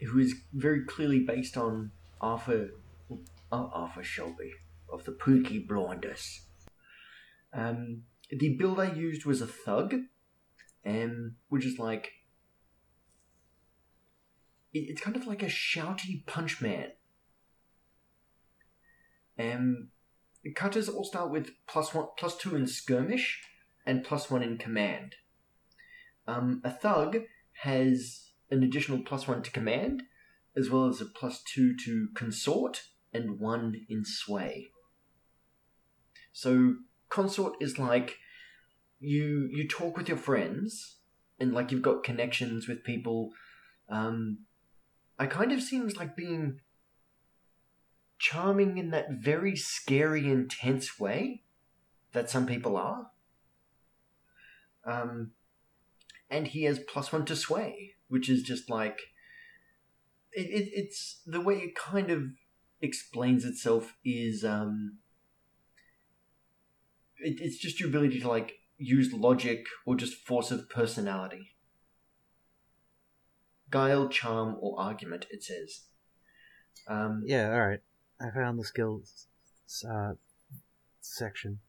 who 0.00 0.18
is 0.18 0.34
very 0.52 0.84
clearly 0.84 1.20
based 1.20 1.56
on 1.56 1.90
Arthur, 2.20 2.70
uh, 3.10 3.16
Arthur 3.50 4.04
Shelby 4.04 4.52
of 4.92 5.04
the 5.04 5.12
Peaky 5.12 5.58
Blinders. 5.58 6.42
Um, 7.52 8.02
the 8.30 8.56
build 8.56 8.78
I 8.78 8.92
used 8.92 9.24
was 9.24 9.40
a 9.40 9.46
thug, 9.46 9.94
um, 10.86 11.34
which 11.48 11.66
is 11.66 11.78
like 11.78 12.12
it's 14.72 15.00
kind 15.00 15.16
of 15.16 15.26
like 15.26 15.42
a 15.42 15.46
shouty 15.46 16.26
punch 16.26 16.60
man. 16.60 16.92
Um, 19.38 19.88
cutters 20.54 20.88
all 20.88 21.04
start 21.04 21.30
with 21.30 21.50
plus 21.66 21.94
one, 21.94 22.06
plus 22.18 22.36
two 22.36 22.54
in 22.54 22.66
skirmish, 22.66 23.42
and 23.86 24.04
plus 24.04 24.30
one 24.30 24.42
in 24.42 24.58
command. 24.58 25.16
Um, 26.26 26.60
a 26.64 26.70
thug 26.70 27.18
has 27.62 28.30
an 28.50 28.62
additional 28.62 29.00
plus 29.00 29.26
one 29.26 29.42
to 29.42 29.50
command, 29.50 30.04
as 30.56 30.70
well 30.70 30.86
as 30.86 31.00
a 31.00 31.06
plus 31.06 31.42
two 31.42 31.74
to 31.84 32.08
consort 32.14 32.82
and 33.12 33.40
one 33.40 33.86
in 33.88 34.04
sway. 34.04 34.70
So 36.32 36.76
consort 37.08 37.54
is 37.60 37.78
like 37.78 38.18
you 39.00 39.48
you 39.50 39.66
talk 39.66 39.96
with 39.96 40.08
your 40.08 40.18
friends 40.18 40.96
and 41.40 41.52
like 41.52 41.72
you've 41.72 41.82
got 41.82 42.04
connections 42.04 42.68
with 42.68 42.84
people. 42.84 43.30
Um, 43.88 44.40
I 45.20 45.26
kind 45.26 45.52
of 45.52 45.62
seems 45.62 45.98
like 45.98 46.16
being 46.16 46.60
charming 48.18 48.78
in 48.78 48.90
that 48.92 49.10
very 49.10 49.54
scary, 49.54 50.26
intense 50.26 50.98
way 50.98 51.42
that 52.12 52.30
some 52.30 52.46
people 52.46 52.74
are. 52.78 53.10
Um, 54.86 55.32
and 56.30 56.46
he 56.46 56.64
has 56.64 56.78
plus 56.78 57.12
one 57.12 57.26
to 57.26 57.36
sway, 57.36 57.96
which 58.08 58.30
is 58.30 58.42
just 58.42 58.70
like 58.70 58.98
it, 60.32 60.46
it, 60.46 60.70
it's 60.72 61.20
the 61.26 61.42
way 61.42 61.56
it 61.56 61.74
kind 61.74 62.10
of 62.10 62.22
explains 62.80 63.44
itself 63.44 63.96
is 64.02 64.42
um, 64.42 65.00
it, 67.18 67.40
it's 67.42 67.58
just 67.58 67.78
your 67.78 67.90
ability 67.90 68.20
to 68.20 68.28
like 68.28 68.54
use 68.78 69.12
logic 69.12 69.66
or 69.84 69.96
just 69.96 70.14
force 70.14 70.50
of 70.50 70.70
personality. 70.70 71.56
Guile, 73.70 74.08
charm, 74.08 74.56
or 74.60 74.78
argument, 74.80 75.26
it 75.30 75.42
says. 75.42 75.82
Um, 76.88 77.22
Yeah, 77.26 77.50
alright. 77.50 77.80
I 78.20 78.30
found 78.30 78.58
the 78.58 78.64
skills 78.64 79.26
uh, 79.88 80.14
section. 81.00 81.60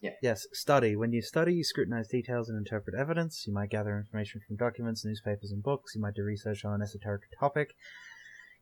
Yeah. 0.00 0.12
Yes, 0.22 0.46
study. 0.52 0.96
When 0.96 1.12
you 1.12 1.20
study, 1.20 1.54
you 1.54 1.64
scrutinize 1.64 2.08
details 2.08 2.48
and 2.48 2.56
interpret 2.56 2.96
evidence. 2.96 3.44
You 3.46 3.52
might 3.52 3.68
gather 3.68 3.98
information 3.98 4.40
from 4.46 4.56
documents, 4.56 5.04
newspapers, 5.04 5.50
and 5.50 5.62
books. 5.62 5.94
You 5.94 6.00
might 6.00 6.14
do 6.14 6.22
research 6.22 6.64
on 6.64 6.74
an 6.74 6.82
esoteric 6.82 7.22
topic. 7.38 7.74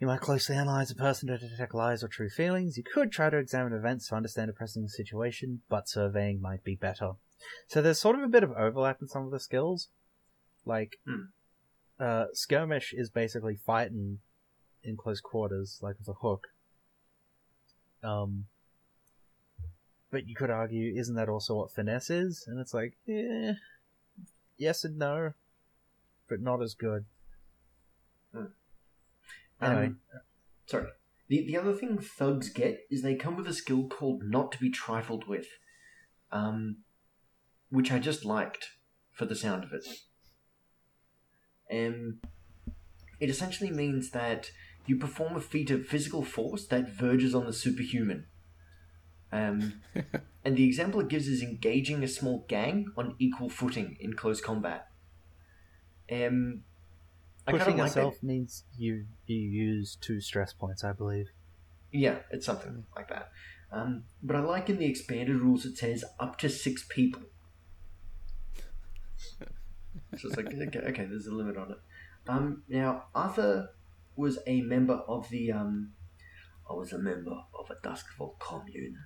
You 0.01 0.07
might 0.07 0.21
closely 0.21 0.57
analyze 0.57 0.91
a 0.91 0.97
person 0.97 1.29
to 1.29 1.39
detect 1.39 1.75
lies 1.75 2.03
or 2.03 2.09
true 2.09 2.29
feelings. 2.29 2.77
You 2.77 2.83
could 2.85 3.13
try 3.13 3.31
to 3.31 3.37
examine 3.37 3.73
events 3.73 4.09
to 4.09 4.17
understand 4.17 4.51
a 4.51 4.53
pressing 4.53 4.89
situation, 4.89 5.63
but 5.69 5.89
surveying 5.89 6.41
might 6.41 6.65
be 6.65 6.75
better. 6.75 7.13
So 7.69 7.83
there's 7.83 8.01
sort 8.01 8.17
of 8.17 8.23
a 8.23 8.29
bit 8.29 8.43
of 8.43 8.53
overlap 8.53 9.01
in 9.01 9.09
some 9.09 9.25
of 9.25 9.31
the 9.31 9.41
skills. 9.41 9.89
Like, 10.65 10.99
Hmm. 11.07 11.27
Uh, 11.99 12.27
skirmish 12.33 12.93
is 12.93 13.11
basically 13.11 13.57
fighting 13.57 14.19
in 14.83 14.97
close 14.97 15.21
quarters, 15.21 15.79
like 15.83 15.97
with 15.99 16.09
a 16.09 16.19
hook. 16.21 16.49
Um, 18.03 18.47
but 20.11 20.27
you 20.27 20.35
could 20.35 20.51
argue, 20.51 20.95
isn't 20.97 21.17
that 21.17 21.29
also 21.29 21.57
what 21.57 21.73
finesse 21.73 22.11
is? 22.11 22.45
And 22.47 22.59
it's 22.59 22.73
like, 22.73 22.97
eh, 23.09 23.55
yes 24.57 24.85
and 24.85 24.99
no, 24.99 25.33
but 26.29 26.41
not 26.41 26.63
as 26.63 26.75
good. 26.75 27.05
Anyway, 29.61 29.87
Um, 29.87 30.01
sorry. 30.67 30.89
The, 31.29 31.45
the 31.47 31.57
other 31.57 31.75
thing 31.75 31.99
thugs 31.99 32.49
get 32.49 32.87
is 32.91 33.03
they 33.03 33.17
come 33.17 33.37
with 33.37 33.47
a 33.49 33.53
skill 33.53 33.89
called 33.89 34.23
Not 34.23 34.53
to 34.53 34.59
be 34.59 34.71
Trifled 34.71 35.27
with, 35.27 35.47
um, 36.33 36.79
which 37.71 37.91
I 37.91 37.99
just 37.99 38.25
liked 38.25 38.71
for 39.11 39.27
the 39.27 39.35
sound 39.35 39.65
of 39.65 39.73
it. 39.73 39.85
Um, 41.71 42.21
it 43.21 43.31
essentially 43.31 43.71
means 43.71 44.11
that 44.11 44.51
you 44.87 44.97
perform 44.97 45.37
a 45.37 45.41
feat 45.41 45.71
of 45.71 45.87
physical 45.87 46.25
force 46.25 46.67
that 46.67 46.89
verges 46.89 47.35
on 47.35 47.47
the 47.47 47.53
superhuman. 47.53 48.27
Um, 49.31 49.83
and 50.45 50.57
the 50.57 50.65
example 50.65 51.01
it 51.01 51.09
gives 51.09 51.29
is 51.29 51.43
engaging 51.43 52.03
a 52.03 52.09
small 52.09 52.45
gang 52.49 52.87
on 52.97 53.15
equal 53.19 53.51
footing 53.51 53.97
in 54.01 54.15
close 54.15 54.41
combat. 54.41 54.89
Um, 56.11 56.63
I 57.47 57.53
kinda 57.53 57.65
pushing 57.65 57.79
like 57.79 57.93
that- 57.93 58.01
yourself 58.01 58.23
means 58.23 58.65
you 58.79 59.07
you 59.27 59.37
use 59.37 59.97
two 59.97 60.21
stress 60.21 60.53
points, 60.55 60.85
I 60.85 60.93
believe. 60.93 61.29
Yeah, 61.93 62.21
it's 62.31 62.47
something 62.47 62.85
like 62.97 63.09
that. 63.09 63.31
Um, 63.71 64.05
but 64.23 64.37
I 64.37 64.41
like 64.41 64.71
in 64.71 64.79
the 64.79 64.87
expanded 64.87 65.37
rules 65.37 65.67
it 65.67 65.77
says 65.77 66.05
up 66.19 66.39
to 66.39 66.49
six 66.49 66.85
people. 66.89 67.23
it's 70.13 70.25
like 70.25 70.47
okay, 70.47 70.79
okay, 70.79 71.05
there's 71.05 71.27
a 71.27 71.35
limit 71.35 71.57
on 71.57 71.73
it. 71.73 71.79
Um, 72.29 72.63
now 72.69 73.05
Arthur 73.15 73.71
was 74.17 74.39
a 74.47 74.63
member 74.63 74.95
of 75.09 75.29
the 75.31 75.53
um, 75.53 75.93
I 76.69 76.75
was 76.75 76.93
a 76.93 76.99
member 76.99 77.37
of 77.59 77.71
a 77.71 77.87
Duskwall 77.87 78.39
commune 78.39 78.97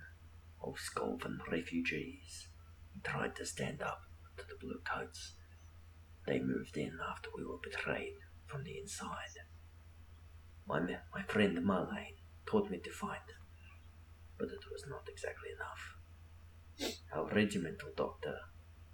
of 0.61 0.75
Skovlan 0.75 1.37
refugees. 1.51 2.47
He 2.93 2.99
tried 3.01 3.35
to 3.37 3.45
stand 3.45 3.81
up 3.81 4.01
to 4.37 4.43
the 4.47 4.55
Blue 4.59 4.79
Coats. 4.83 5.33
They 6.25 6.39
moved 6.39 6.77
in 6.77 6.97
after 7.09 7.29
we 7.35 7.45
were 7.45 7.59
betrayed 7.61 8.15
from 8.47 8.63
the 8.63 8.77
inside. 8.77 9.37
My 10.67 10.79
my 10.79 11.23
friend 11.27 11.57
Marlene 11.59 12.17
taught 12.45 12.69
me 12.69 12.79
to 12.79 12.91
fight, 12.91 13.29
but 14.37 14.49
it 14.49 14.65
was 14.71 14.85
not 14.89 15.07
exactly 15.09 15.49
enough. 15.55 16.93
Our 17.13 17.29
regimental 17.29 17.89
doctor, 17.95 18.35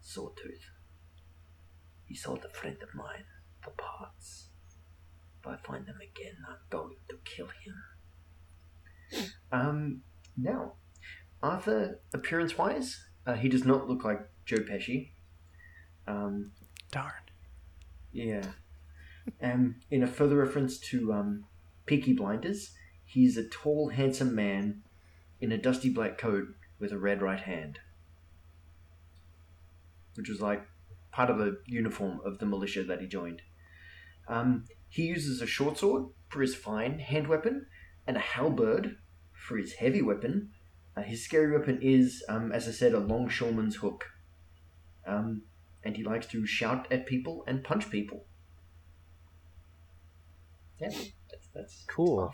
Sawtooth, 0.01 0.78
He 2.09 2.15
sold 2.15 2.43
a 2.43 2.49
friend 2.49 2.77
of 2.81 2.93
mine 2.95 3.25
the 3.63 3.69
parts. 3.71 4.47
If 5.39 5.47
I 5.47 5.57
find 5.57 5.85
them 5.85 5.97
again, 5.97 6.35
I'm 6.47 6.57
going 6.69 6.95
to 7.07 7.17
kill 7.23 7.47
him. 7.47 9.23
Um, 9.51 10.01
now, 10.35 10.73
Arthur, 11.41 11.99
appearance 12.13 12.57
wise, 12.57 13.05
uh, 13.25 13.35
he 13.35 13.47
does 13.47 13.63
not 13.63 13.87
look 13.87 14.03
like 14.03 14.27
Joe 14.45 14.57
Pesci. 14.57 15.11
Um, 16.07 16.51
Darn. 16.91 17.11
yeah. 18.11 18.43
And 19.39 19.75
in 19.91 20.01
a 20.01 20.07
further 20.07 20.37
reference 20.37 20.79
to 20.79 21.13
um, 21.13 21.45
Peaky 21.85 22.13
Blinders, 22.13 22.71
he's 23.05 23.37
a 23.37 23.47
tall, 23.47 23.89
handsome 23.89 24.33
man 24.33 24.81
in 25.39 25.51
a 25.51 25.57
dusty 25.57 25.89
black 25.89 26.17
coat 26.17 26.47
with 26.79 26.91
a 26.91 26.97
red 26.97 27.21
right 27.21 27.39
hand. 27.39 27.79
Which 30.15 30.27
was 30.27 30.41
like 30.41 30.65
part 31.19 31.29
of 31.29 31.37
the 31.37 31.57
uniform 31.65 32.21
of 32.23 32.39
the 32.39 32.45
militia 32.45 32.81
that 32.81 33.01
he 33.01 33.05
joined. 33.05 33.41
Um, 34.29 34.63
he 34.87 35.03
uses 35.03 35.41
a 35.41 35.45
short 35.45 35.77
sword 35.77 36.05
for 36.29 36.39
his 36.39 36.55
fine 36.55 36.99
hand 36.99 37.27
weapon 37.27 37.65
and 38.07 38.15
a 38.15 38.21
halberd 38.21 38.95
for 39.33 39.57
his 39.57 39.73
heavy 39.73 40.01
weapon. 40.01 40.51
Uh, 40.95 41.01
his 41.01 41.25
scary 41.25 41.51
weapon 41.51 41.77
is, 41.81 42.23
um, 42.29 42.53
as 42.53 42.69
I 42.69 42.71
said, 42.71 42.93
a 42.93 42.99
longshoreman's 42.99 43.75
hook. 43.75 44.05
Um, 45.05 45.41
and 45.83 45.97
he 45.97 46.03
likes 46.03 46.25
to 46.27 46.45
shout 46.45 46.87
at 46.89 47.05
people 47.05 47.43
and 47.45 47.65
punch 47.65 47.89
people. 47.89 48.23
Yeah, 50.79 50.91
that's, 51.29 51.47
that's 51.53 51.83
Cool. 51.89 52.33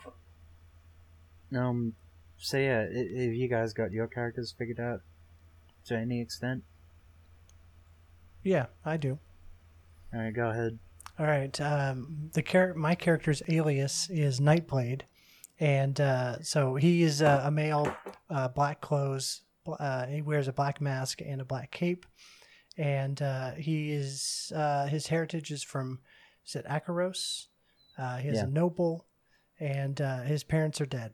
Um, 1.58 1.95
so 2.38 2.58
yeah, 2.60 2.82
have 2.82 3.34
you 3.34 3.48
guys 3.48 3.74
got 3.74 3.91
your 3.91 4.06
characters 4.06 4.54
figured 4.56 4.80
out 4.80 5.00
to 5.86 5.98
any 5.98 6.21
extent? 6.21 6.62
Yeah, 8.46 8.68
I 8.86 8.98
do. 8.98 9.18
All 10.14 10.20
right, 10.22 10.34
go 10.34 10.50
ahead. 10.50 10.78
All 11.18 11.26
right. 11.26 11.60
Um, 11.60 12.30
the 12.34 12.42
char- 12.42 12.74
my 12.76 12.94
character's 12.96 13.42
alias 13.50 14.08
is 14.10 14.40
Nightblade, 14.40 15.02
and 15.60 16.00
uh, 16.00 16.42
so 16.42 16.76
he 16.76 17.02
is 17.04 17.22
uh, 17.22 17.42
a 17.46 17.52
male, 17.52 17.94
uh, 18.30 18.48
black 18.50 18.82
clothes. 18.82 19.42
Uh, 19.68 20.06
he 20.06 20.22
wears 20.22 20.48
a 20.48 20.54
black 20.54 20.80
mask 20.80 21.22
and 21.26 21.42
a 21.42 21.46
black 21.46 21.72
cape, 21.72 22.06
and 22.78 23.20
uh, 23.22 23.52
he 23.54 23.92
is 23.92 24.52
uh, 24.56 24.86
his 24.86 25.08
heritage 25.08 25.52
is 25.52 25.64
from 25.64 26.00
is 26.46 26.56
it 26.56 26.66
Akoros? 26.68 27.48
Uh, 27.98 28.18
he 28.18 28.30
is 28.30 28.38
Yeah. 28.38 28.44
a 28.46 28.48
noble, 28.48 29.08
and 29.60 30.00
uh, 30.00 30.22
his 30.22 30.44
parents 30.44 30.80
are 30.82 30.86
dead. 30.86 31.14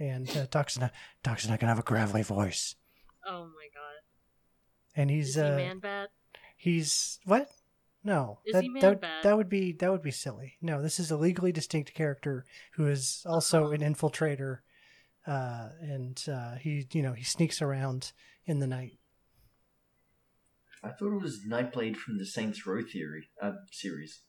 And 0.00 0.28
uh, 0.36 0.46
talks 0.46 0.78
not 0.78 0.92
talks 1.22 1.46
have 1.46 1.78
a 1.78 1.82
gravelly 1.82 2.22
voice, 2.22 2.76
Oh 3.26 3.44
my 3.44 3.66
god. 3.73 3.73
And 4.96 5.10
he's 5.10 5.30
Is 5.30 5.34
he 5.36 5.40
uh, 5.42 5.56
man 5.56 5.78
bat? 5.78 6.10
He's 6.56 7.18
what? 7.24 7.50
No, 8.06 8.38
Is 8.44 8.52
that 8.52 8.62
he 8.62 8.68
that, 8.68 8.74
would- 8.74 8.82
Man-Bat? 9.00 9.22
that 9.22 9.36
would 9.36 9.48
be 9.48 9.72
that 9.72 9.90
would 9.90 10.02
be 10.02 10.10
silly. 10.10 10.54
No, 10.60 10.82
this 10.82 11.00
is 11.00 11.10
a 11.10 11.16
legally 11.16 11.52
distinct 11.52 11.94
character 11.94 12.44
who 12.74 12.86
is 12.86 13.22
also 13.26 13.70
an 13.72 13.80
infiltrator, 13.80 14.58
uh, 15.26 15.70
and 15.80 16.22
uh, 16.30 16.56
he 16.56 16.86
you 16.92 17.02
know 17.02 17.14
he 17.14 17.24
sneaks 17.24 17.62
around 17.62 18.12
in 18.44 18.58
the 18.58 18.66
night. 18.66 18.98
I 20.82 20.88
thought 20.90 21.16
it 21.16 21.22
was 21.22 21.40
Nightblade 21.48 21.96
from 21.96 22.18
the 22.18 22.26
Saints 22.26 22.66
Row 22.66 22.82
theory 22.82 23.30
uh, 23.40 23.52
series. 23.72 24.20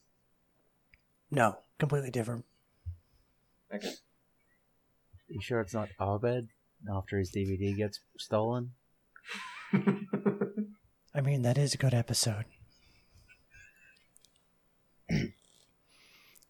No, 1.30 1.58
completely 1.78 2.12
different. 2.12 2.45
Okay. 3.73 3.91
You 5.28 5.41
sure 5.41 5.60
it's 5.60 5.73
not 5.73 5.89
Abed 5.99 6.47
after 6.95 7.17
his 7.17 7.30
DVD 7.36 7.75
gets 7.75 7.99
stolen? 8.17 8.71
I 11.13 11.21
mean, 11.21 11.41
that 11.43 11.58
is 11.58 11.73
a 11.73 11.78
good 11.78 11.93
episode. 11.93 12.45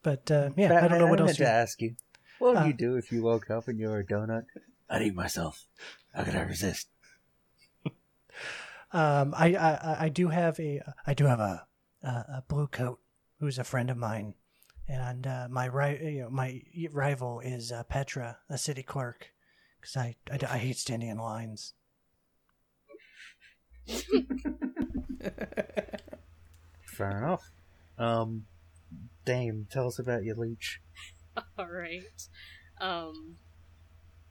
but 0.04 0.30
uh, 0.32 0.50
yeah, 0.56 0.80
I 0.84 0.88
don't 0.88 1.00
know 1.00 1.08
what 1.08 1.20
else. 1.20 1.28
meant 1.28 1.38
to 1.40 1.48
ask 1.50 1.82
you. 1.82 1.96
What 2.40 2.56
would 2.56 2.64
Uh, 2.64 2.68
you 2.68 2.74
do 2.74 2.96
if 2.96 3.12
you 3.12 3.24
woke 3.24 3.50
up 3.50 3.68
and 3.68 3.80
you 3.80 3.88
were 3.90 4.00
a 4.00 4.06
donut? 4.06 4.46
I'd 4.90 5.02
eat 5.02 5.16
myself. 5.16 5.66
How 6.14 6.24
could 6.24 6.36
I 6.36 6.42
resist? 6.42 6.88
um, 8.92 9.34
I, 9.38 9.56
I 9.56 9.96
I 10.06 10.10
do 10.10 10.30
have 10.30 10.60
a 10.60 10.82
I 11.08 11.14
do 11.14 11.26
have 11.26 11.40
a 11.40 11.68
a, 12.04 12.08
a 12.08 12.44
blue 12.48 12.68
coat 12.68 13.00
who's 13.40 13.58
a 13.60 13.64
friend 13.64 13.90
of 13.90 13.98
mine, 13.98 14.36
and 14.88 15.26
uh, 15.28 15.48
my 15.50 15.66
ri- 15.66 16.16
you 16.16 16.22
know 16.24 16.30
my 16.30 16.62
rival 16.92 17.40
is 17.40 17.72
uh, 17.72 17.84
Petra, 17.84 18.38
a 18.50 18.58
city 18.58 18.84
clerk, 18.84 19.32
because 19.80 19.98
I, 19.98 20.16
I 20.32 20.38
I 20.50 20.58
hate 20.58 20.78
standing 20.78 21.10
in 21.10 21.18
lines. 21.18 21.74
Fair 26.86 27.18
enough. 27.18 27.52
Um, 27.98 28.46
Dame, 29.26 29.68
tell 29.70 29.88
us 29.88 30.00
about 30.00 30.24
your 30.24 30.36
leech. 30.36 30.82
All 31.58 31.68
right. 31.68 32.04
Um, 32.80 33.38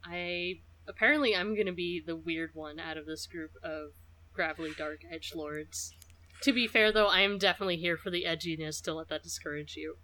I 0.03 0.59
apparently 0.87 1.35
I'm 1.35 1.55
gonna 1.55 1.73
be 1.73 2.01
the 2.05 2.15
weird 2.15 2.51
one 2.53 2.79
out 2.79 2.97
of 2.97 3.05
this 3.05 3.25
group 3.27 3.51
of 3.63 3.91
gravelly 4.33 4.73
dark 4.77 5.01
edge 5.11 5.33
lords. 5.35 5.93
To 6.41 6.53
be 6.53 6.67
fair, 6.67 6.91
though, 6.91 7.07
I 7.07 7.21
am 7.21 7.37
definitely 7.37 7.77
here 7.77 7.97
for 7.97 8.09
the 8.09 8.25
edginess. 8.27 8.83
Don't 8.83 8.97
let 8.97 9.09
that 9.09 9.23
discourage 9.23 9.75
you. 9.75 9.97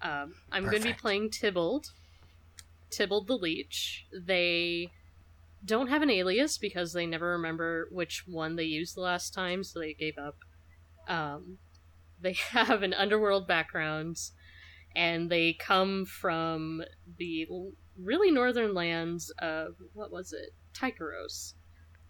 Um, 0.00 0.34
I'm 0.50 0.64
going 0.64 0.82
to 0.82 0.88
be 0.88 0.94
playing 0.94 1.30
Tybalt. 1.30 1.92
Tybalt 2.90 3.26
the 3.26 3.36
Leech. 3.36 4.06
They 4.12 4.90
don't 5.64 5.88
have 5.88 6.02
an 6.02 6.10
alias 6.10 6.58
because 6.58 6.92
they 6.92 7.06
never 7.06 7.32
remember 7.32 7.88
which 7.90 8.24
one 8.26 8.56
they 8.56 8.64
used 8.64 8.96
the 8.96 9.00
last 9.00 9.34
time, 9.34 9.64
so 9.64 9.80
they 9.80 9.94
gave 9.94 10.18
up. 10.18 10.36
Um, 11.08 11.58
they 12.20 12.32
have 12.50 12.82
an 12.82 12.94
underworld 12.94 13.46
background, 13.46 14.16
and 14.94 15.30
they 15.30 15.52
come 15.52 16.04
from 16.04 16.82
the 17.18 17.46
really 18.00 18.30
northern 18.30 18.74
lands 18.74 19.30
of 19.38 19.74
what 19.92 20.12
was 20.12 20.32
it, 20.32 20.54
Tycheros, 20.74 21.54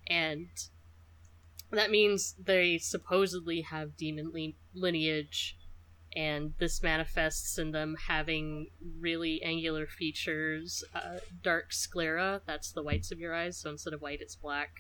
and 0.07 0.49
that 1.71 1.91
means 1.91 2.35
they 2.43 2.79
supposedly 2.79 3.63
have 3.63 3.97
demon 3.97 4.33
lineage, 4.75 5.58
and 6.17 6.55
this 6.59 6.83
manifests 6.83 7.59
in 7.59 7.71
them 7.73 7.97
having 8.09 8.69
really 8.99 9.43
angular 9.43 9.87
features, 9.87 10.83
uh, 10.95 11.19
dark 11.43 11.73
sclera. 11.73 12.41
That's 12.47 12.73
the 12.73 12.83
whites 12.83 13.11
of 13.11 13.19
your 13.19 13.35
eyes, 13.35 13.61
so 13.61 13.71
instead 13.71 13.93
of 13.93 14.01
white, 14.01 14.21
it's 14.21 14.37
black. 14.37 14.71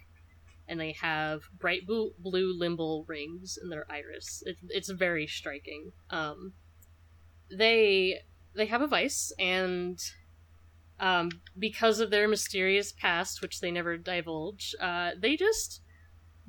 And 0.66 0.78
they 0.80 0.92
have 0.92 1.42
bright 1.58 1.86
blue, 1.86 2.12
limbal 2.22 3.08
rings 3.08 3.58
in 3.62 3.70
their 3.70 3.90
iris. 3.90 4.42
It, 4.44 4.56
it's 4.68 4.90
very 4.90 5.26
striking. 5.26 5.92
Um, 6.10 6.52
they 7.50 8.20
they 8.54 8.66
have 8.66 8.82
a 8.82 8.86
vice, 8.86 9.32
and 9.38 9.98
um, 11.00 11.30
because 11.58 12.00
of 12.00 12.10
their 12.10 12.28
mysterious 12.28 12.92
past, 12.92 13.40
which 13.40 13.60
they 13.60 13.70
never 13.70 13.96
divulge, 13.96 14.74
uh, 14.80 15.12
they 15.18 15.36
just 15.36 15.80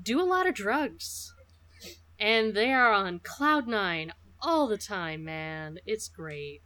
do 0.01 0.19
a 0.19 0.23
lot 0.23 0.47
of 0.47 0.55
drugs. 0.55 1.33
And 2.19 2.53
they 2.53 2.73
are 2.73 2.91
on 2.91 3.19
cloud 3.19 3.67
nine 3.67 4.11
all 4.41 4.67
the 4.67 4.77
time, 4.77 5.23
man. 5.23 5.79
It's 5.85 6.07
great. 6.07 6.61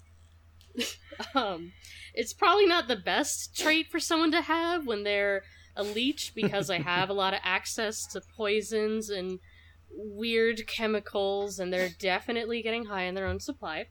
um, 1.36 1.72
it's 2.14 2.34
probably 2.34 2.66
not 2.66 2.88
the 2.88 2.96
best 2.96 3.56
trait 3.58 3.88
for 3.92 4.00
someone 4.00 4.32
to 4.32 4.42
have 4.42 4.86
when 4.86 5.04
they're 5.04 5.44
a 5.76 5.84
leech 5.84 6.34
because 6.36 6.70
I 6.70 6.80
have 6.80 7.10
a 7.10 7.14
lot 7.14 7.34
of 7.34 7.40
access 7.44 8.06
to 8.08 8.22
poisons 8.36 9.10
and 9.10 9.40
weird 9.92 10.68
chemicals, 10.68 11.60
and 11.60 11.72
they're 11.72 11.90
definitely 12.00 12.62
getting 12.62 12.86
high 12.86 13.04
in 13.04 13.16
their 13.16 13.28
own 13.28 13.40
supply. 13.40 13.88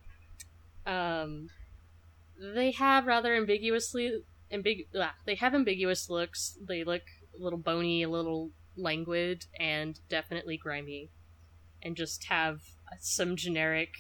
Um, 0.87 1.49
they 2.39 2.73
have 2.73 3.07
rather 3.07 3.35
ambiguously 3.35 4.23
ambig- 4.53 4.87
ah, 4.97 5.15
they 5.27 5.37
have 5.37 5.55
ambiguous 5.55 6.11
looks. 6.11 6.57
They 6.61 6.85
look 6.85 7.03
a 7.39 7.43
little 7.43 7.59
bony, 7.59 8.03
a 8.03 8.09
little 8.09 8.51
languid, 8.77 9.47
and 9.59 9.99
definitely 10.09 10.57
grimy, 10.57 11.11
and 11.83 11.97
just 11.97 12.25
have 12.25 12.61
some 13.01 13.37
generic 13.37 13.91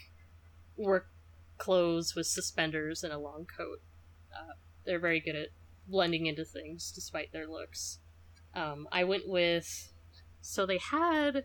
work 0.77 1.07
clothes 1.59 2.15
with 2.15 2.27
suspenders 2.27 3.05
and 3.05 3.13
a 3.13 3.19
long 3.19 3.47
coat. 3.47 3.81
Uh, 4.35 4.55
they're 4.85 4.99
very 4.99 5.21
good 5.21 5.37
at 5.37 5.49
blending 5.87 6.27
into 6.27 6.45
things 6.45 6.93
despite 6.93 7.33
their 7.33 7.47
looks. 7.47 7.99
Um, 8.55 8.89
I 8.93 9.05
went 9.05 9.29
with 9.29 9.93
so 10.41 10.67
they 10.67 10.79
had 10.79 11.45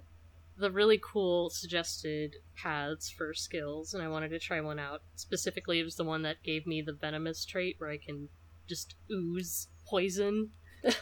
the 0.58 0.72
really 0.72 1.00
cool 1.00 1.52
suggested 1.52 2.38
paths 2.56 3.12
for 3.12 3.34
skills, 3.34 3.94
and 3.94 4.04
I 4.04 4.08
wanted 4.08 4.30
to 4.30 4.40
try 4.40 4.60
one 4.60 4.80
out. 4.80 5.02
Specifically, 5.16 5.80
it 5.80 5.84
was 5.84 5.96
the 5.96 6.04
one 6.04 6.24
that 6.24 6.44
gave 6.44 6.66
me 6.66 6.82
the 6.82 6.94
venomous 6.94 7.46
trait 7.46 7.76
where 7.78 7.92
I 7.92 7.98
can 7.98 8.30
just 8.68 8.96
ooze 9.12 9.68
poison. 9.88 10.50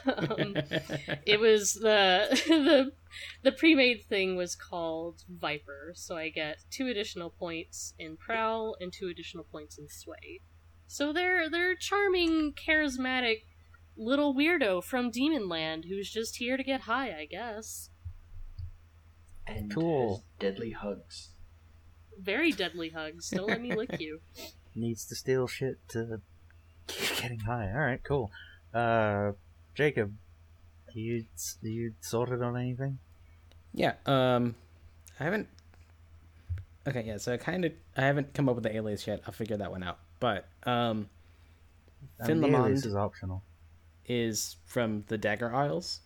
Um, 0.05 0.55
it 1.25 1.39
was 1.39 1.73
the 1.75 2.27
the 2.47 2.91
the 3.43 3.51
pre-made 3.51 4.03
thing 4.07 4.35
was 4.35 4.55
called 4.55 5.23
Viper, 5.29 5.91
so 5.95 6.17
I 6.17 6.29
get 6.29 6.57
two 6.71 6.87
additional 6.87 7.29
points 7.29 7.93
in 7.99 8.17
Prowl 8.17 8.75
and 8.79 8.91
two 8.93 9.07
additional 9.07 9.43
points 9.43 9.77
in 9.77 9.87
Sway. 9.87 10.41
So 10.87 11.11
they're 11.13 11.49
they're 11.49 11.75
charming, 11.75 12.53
charismatic 12.53 13.43
little 13.97 14.35
weirdo 14.35 14.83
from 14.83 15.11
Demonland 15.11 15.85
who's 15.87 16.09
just 16.11 16.37
here 16.37 16.57
to 16.57 16.63
get 16.63 16.81
high, 16.81 17.17
I 17.17 17.25
guess. 17.25 17.89
and 19.47 19.73
Cool. 19.73 20.17
has 20.17 20.23
deadly 20.39 20.71
hugs. 20.71 21.29
Very 22.19 22.51
deadly 22.51 22.89
hugs. 22.89 23.29
Don't 23.29 23.47
let 23.47 23.61
me 23.61 23.73
lick 23.75 23.95
you. 23.99 24.19
Needs 24.75 25.05
to 25.07 25.15
steal 25.15 25.47
shit 25.47 25.77
to 25.89 26.21
keep 26.87 27.17
getting 27.21 27.39
high. 27.41 27.71
All 27.71 27.79
right, 27.79 28.03
cool. 28.03 28.31
Uh, 28.73 29.31
Jacob, 29.75 30.13
you 30.93 31.25
you 31.61 31.93
sorted 32.01 32.41
on 32.41 32.57
anything? 32.57 32.97
Yeah. 33.73 33.93
Um, 34.05 34.55
I 35.19 35.25
haven't. 35.25 35.47
Okay, 36.87 37.03
yeah. 37.05 37.17
So 37.17 37.33
I 37.33 37.37
kind 37.37 37.65
of 37.65 37.73
I 37.97 38.01
haven't 38.01 38.33
come 38.33 38.47
up 38.47 38.55
with 38.55 38.63
the 38.63 38.75
alias 38.75 39.05
yet. 39.05 39.21
I'll 39.27 39.33
figure 39.33 39.57
that 39.57 39.69
one 39.71 39.83
out. 39.83 39.99
But 40.19 40.47
um, 40.63 41.09
Finn 42.25 42.37
Um, 42.37 42.41
the 42.41 42.47
alias 42.47 42.53
Lamond 42.53 42.85
is 42.85 42.95
optional. 42.95 43.43
is 44.07 44.55
from 44.65 45.03
the 45.07 45.17
Dagger 45.17 45.53
Isles, 45.53 45.99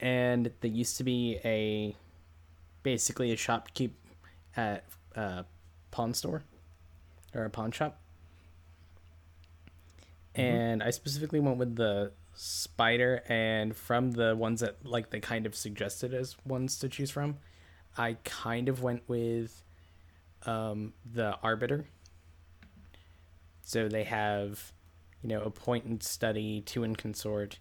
and 0.00 0.52
there 0.60 0.70
used 0.70 0.98
to 0.98 1.04
be 1.04 1.38
a 1.44 1.96
basically 2.82 3.32
a 3.32 3.36
shopkeep 3.36 3.92
at 4.56 4.84
a 5.14 5.44
pawn 5.90 6.12
store 6.12 6.42
or 7.34 7.44
a 7.44 7.50
pawn 7.50 7.70
shop. 7.72 7.98
And 10.34 10.82
I 10.82 10.90
specifically 10.90 11.40
went 11.40 11.56
with 11.56 11.74
the 11.76 12.12
spider, 12.40 13.24
and 13.28 13.74
from 13.76 14.12
the 14.12 14.36
ones 14.36 14.60
that 14.60 14.86
like 14.86 15.10
they 15.10 15.18
kind 15.18 15.44
of 15.44 15.56
suggested 15.56 16.14
as 16.14 16.36
ones 16.44 16.78
to 16.78 16.88
choose 16.88 17.10
from, 17.10 17.36
I 17.96 18.16
kind 18.24 18.68
of 18.68 18.80
went 18.80 19.02
with 19.08 19.64
um, 20.46 20.92
the 21.04 21.36
arbiter. 21.42 21.86
So 23.62 23.88
they 23.88 24.04
have, 24.04 24.72
you 25.20 25.28
know, 25.28 25.42
appoint 25.42 25.84
and 25.84 26.02
study, 26.02 26.60
two 26.60 26.84
and 26.84 26.96
consort, 26.96 27.58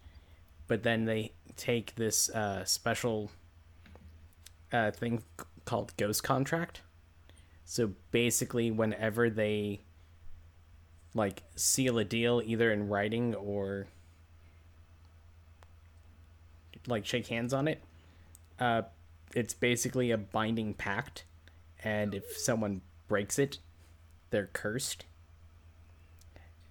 but 0.68 0.84
then 0.84 1.06
they 1.06 1.34
take 1.56 1.96
this 1.96 2.30
uh, 2.30 2.64
special 2.64 3.32
uh, 4.72 4.92
thing 4.92 5.24
called 5.66 5.98
ghost 5.98 6.24
contract. 6.24 6.82
So 7.66 7.94
basically, 8.12 8.70
whenever 8.70 9.30
they 9.30 9.82
like 11.16 11.42
seal 11.56 11.98
a 11.98 12.06
deal, 12.06 12.44
either 12.46 12.72
in 12.72 12.88
writing 12.88 13.34
or 13.34 13.88
like 16.88 17.06
shake 17.06 17.28
hands 17.28 17.54
on 17.54 17.68
it, 17.68 17.82
uh, 18.60 18.84
it's 19.36 19.54
basically 19.54 20.12
a 20.12 20.18
binding 20.18 20.74
pact, 20.74 21.26
and 21.84 22.16
if 22.16 22.38
someone 22.38 22.82
breaks 23.08 23.38
it, 23.38 23.60
they're 24.30 24.50
cursed. 24.54 25.06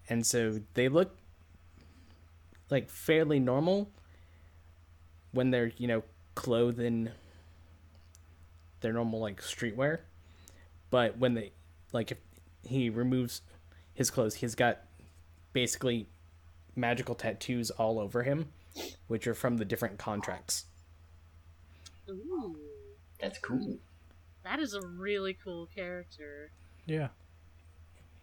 And 0.09 0.27
so 0.27 0.61
they 0.75 0.89
look 0.89 1.17
like 2.71 2.89
fairly 2.89 3.39
normal 3.39 3.91
when 5.33 5.51
they're 5.51 5.73
you 5.77 5.87
know 5.87 6.03
clothed 6.35 6.81
in 6.81 7.11
their 8.81 8.93
normal 8.93 9.21
like 9.21 9.41
streetwear 9.41 9.99
but 10.91 11.19
when 11.19 11.35
they 11.35 11.53
like 11.93 12.11
if 12.11 12.19
he 12.67 12.91
removes 12.91 13.43
his 13.95 14.11
clothes 14.11 14.35
he's 14.37 14.55
got 14.55 14.81
basically 15.53 16.07
magical 16.75 17.15
tattoos 17.15 17.71
all 17.71 17.99
over 17.99 18.23
him 18.23 18.49
which 19.07 19.27
are 19.27 19.35
from 19.35 19.57
the 19.59 19.65
different 19.65 19.99
contracts 19.99 20.65
Ooh, 22.09 22.57
That's 23.21 23.39
cool. 23.39 23.79
that 24.45 24.61
is 24.61 24.75
a 24.75 24.81
really 24.87 25.37
cool 25.43 25.67
character. 25.75 26.51
Yeah. 26.87 27.09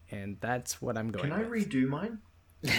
and 0.09 0.37
that's 0.39 0.81
what 0.81 0.97
i'm 0.97 1.11
going 1.11 1.29
Can 1.29 1.33
I 1.33 1.43
with. 1.43 1.69
redo 1.69 1.87
mine? 1.87 2.19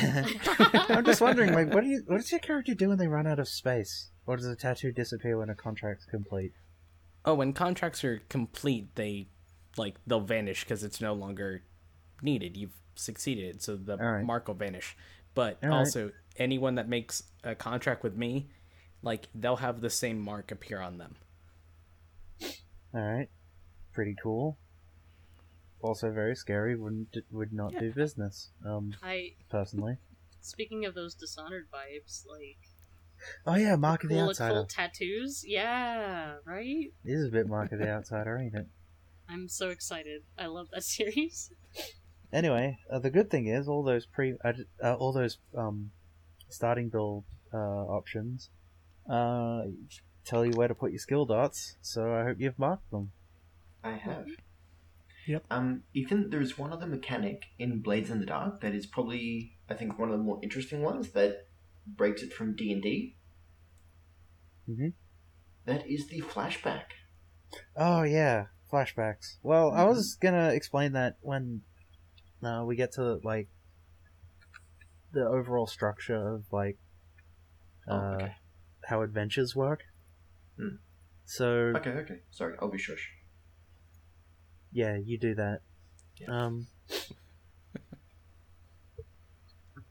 I'm 0.88 1.04
just 1.04 1.20
wondering, 1.20 1.52
like, 1.52 1.74
what 1.74 1.84
do 1.84 1.90
you, 1.90 2.02
what 2.06 2.16
does 2.16 2.30
your 2.32 2.40
character 2.40 2.74
do 2.74 2.88
when 2.88 2.96
they 2.96 3.06
run 3.06 3.26
out 3.26 3.38
of 3.38 3.46
space? 3.48 4.08
Or 4.26 4.34
does 4.38 4.46
the 4.46 4.56
tattoo 4.56 4.92
disappear 4.92 5.37
when 5.37 5.50
a 5.50 5.54
contract's 5.54 6.06
complete? 6.06 6.52
oh 7.26 7.34
when 7.34 7.52
contracts 7.54 8.02
are 8.04 8.20
complete 8.28 8.94
they 8.96 9.26
like 9.78 9.96
they'll 10.06 10.20
vanish 10.20 10.62
because 10.64 10.84
it's 10.84 11.00
no 11.00 11.14
longer 11.14 11.62
needed 12.20 12.54
you've 12.54 12.76
succeeded 12.96 13.62
so 13.62 13.76
the 13.76 13.92
All 13.98 14.12
right. 14.12 14.24
mark 14.26 14.46
will 14.46 14.54
vanish 14.54 14.94
but 15.34 15.58
All 15.62 15.70
right. 15.70 15.78
also 15.78 16.10
anyone 16.36 16.74
that 16.76 16.88
makes 16.88 17.22
a 17.42 17.54
contract 17.54 18.02
with 18.02 18.16
me 18.16 18.48
like 19.02 19.28
they'll 19.34 19.56
have 19.56 19.80
the 19.80 19.90
same 19.90 20.18
mark 20.20 20.50
appear 20.50 20.80
on 20.80 20.98
them 20.98 21.16
All 22.94 23.00
right, 23.00 23.28
pretty 23.92 24.14
cool. 24.22 24.56
Also 25.82 26.10
very 26.10 26.34
scary. 26.34 26.76
Wouldn't 26.76 27.12
d- 27.12 27.22
would 27.30 27.52
not 27.52 27.72
do 27.78 27.92
business. 27.92 28.50
Um, 28.64 28.94
I 29.02 29.32
personally. 29.50 29.98
speaking 30.40 30.86
of 30.86 30.94
those 30.94 31.14
dishonored 31.14 31.66
vibes, 31.72 32.24
like 32.26 32.56
Oh 33.46 33.54
yeah, 33.56 33.76
Mark 33.76 34.04
of 34.04 34.10
the 34.10 34.16
cool 34.16 34.28
Outsider. 34.30 34.52
occult 34.54 34.70
tattoos. 34.70 35.44
Yeah, 35.46 36.36
right. 36.46 36.92
This 37.04 37.16
is 37.18 37.28
a 37.28 37.30
bit 37.30 37.48
Mark 37.48 37.72
of 37.72 37.80
the 37.80 37.88
Outsider, 37.90 38.38
ain't 38.38 38.54
it? 38.54 38.66
I'm 39.28 39.48
so 39.48 39.68
excited. 39.70 40.22
I 40.38 40.46
love 40.46 40.68
that 40.72 40.84
series. 40.96 41.52
Anyway, 42.34 42.78
uh, 42.90 42.98
the 42.98 43.10
good 43.10 43.30
thing 43.30 43.46
is 43.46 43.68
all 43.68 43.84
those 43.84 44.06
pre, 44.06 44.34
uh, 44.44 44.52
uh, 44.82 44.94
all 44.94 45.12
those 45.12 45.38
um, 45.56 45.92
starting 46.48 46.88
build 46.88 47.22
uh, 47.52 47.56
options, 47.56 48.50
uh, 49.08 49.62
tell 50.24 50.44
you 50.44 50.50
where 50.50 50.66
to 50.66 50.74
put 50.74 50.90
your 50.90 50.98
skill 50.98 51.24
dots. 51.26 51.76
So 51.80 52.12
I 52.12 52.24
hope 52.24 52.38
you've 52.40 52.58
marked 52.58 52.90
them. 52.90 53.12
I 53.84 53.92
have. 53.92 54.26
Yep. 55.28 55.44
Um, 55.48 55.84
Ethan, 55.94 56.30
there's 56.30 56.58
one 56.58 56.72
other 56.72 56.86
mechanic 56.86 57.44
in 57.56 57.80
Blades 57.80 58.10
in 58.10 58.18
the 58.18 58.26
Dark 58.26 58.60
that 58.62 58.74
is 58.74 58.84
probably, 58.84 59.56
I 59.70 59.74
think, 59.74 59.96
one 59.96 60.10
of 60.10 60.18
the 60.18 60.24
more 60.24 60.40
interesting 60.42 60.82
ones 60.82 61.10
that 61.10 61.46
breaks 61.86 62.22
it 62.22 62.32
from 62.32 62.56
D 62.56 62.72
and 62.72 62.82
D. 62.82 63.16
Mhm. 64.68 64.92
That 65.66 65.86
is 65.86 66.08
the 66.08 66.20
flashback. 66.20 66.86
Oh 67.76 68.02
yeah, 68.02 68.46
flashbacks. 68.72 69.36
Well, 69.42 69.70
I 69.70 69.84
was 69.84 70.16
gonna 70.20 70.48
explain 70.48 70.92
that 70.92 71.16
when 71.20 71.62
uh, 72.46 72.64
we 72.64 72.76
get 72.76 72.92
to 72.92 73.20
like 73.24 73.48
the 75.12 75.26
overall 75.26 75.66
structure 75.66 76.35
of 76.35 76.44
like 76.52 76.78
Oh, 77.87 77.96
uh, 77.96 78.14
okay. 78.14 78.33
how 78.87 79.02
adventures 79.02 79.54
work. 79.54 79.83
Hmm. 80.59 80.76
So 81.26 81.46
Okay, 81.76 81.90
okay. 81.90 82.20
Sorry, 82.30 82.54
I'll 82.61 82.70
be 82.70 82.78
shush. 82.78 83.11
yeah, 84.72 84.96
you 84.96 85.18
do 85.18 85.35
that. 85.35 85.61
Yeah. 86.18 86.28
Um. 86.30 86.66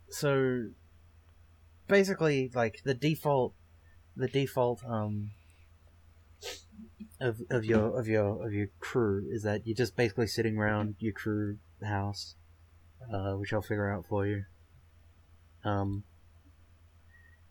so 0.10 0.70
basically, 1.88 2.52
like 2.54 2.82
the 2.84 2.94
default, 2.94 3.54
the 4.16 4.28
default 4.28 4.84
um 4.88 5.32
of 7.20 7.42
of 7.50 7.64
your 7.66 7.98
of 8.00 8.08
your 8.08 8.46
of 8.46 8.54
your 8.54 8.68
crew 8.80 9.26
is 9.30 9.44
that 9.44 9.66
you're 9.66 9.76
just 9.76 9.96
basically 9.96 10.28
sitting 10.28 10.58
around 10.58 10.96
your 11.00 11.14
crew 11.14 11.58
house, 11.84 12.36
uh, 13.12 13.34
which 13.34 13.54
I'll 13.54 13.62
figure 13.62 13.92
out 13.92 14.06
for 14.08 14.26
you. 14.26 14.44
Um. 15.64 16.04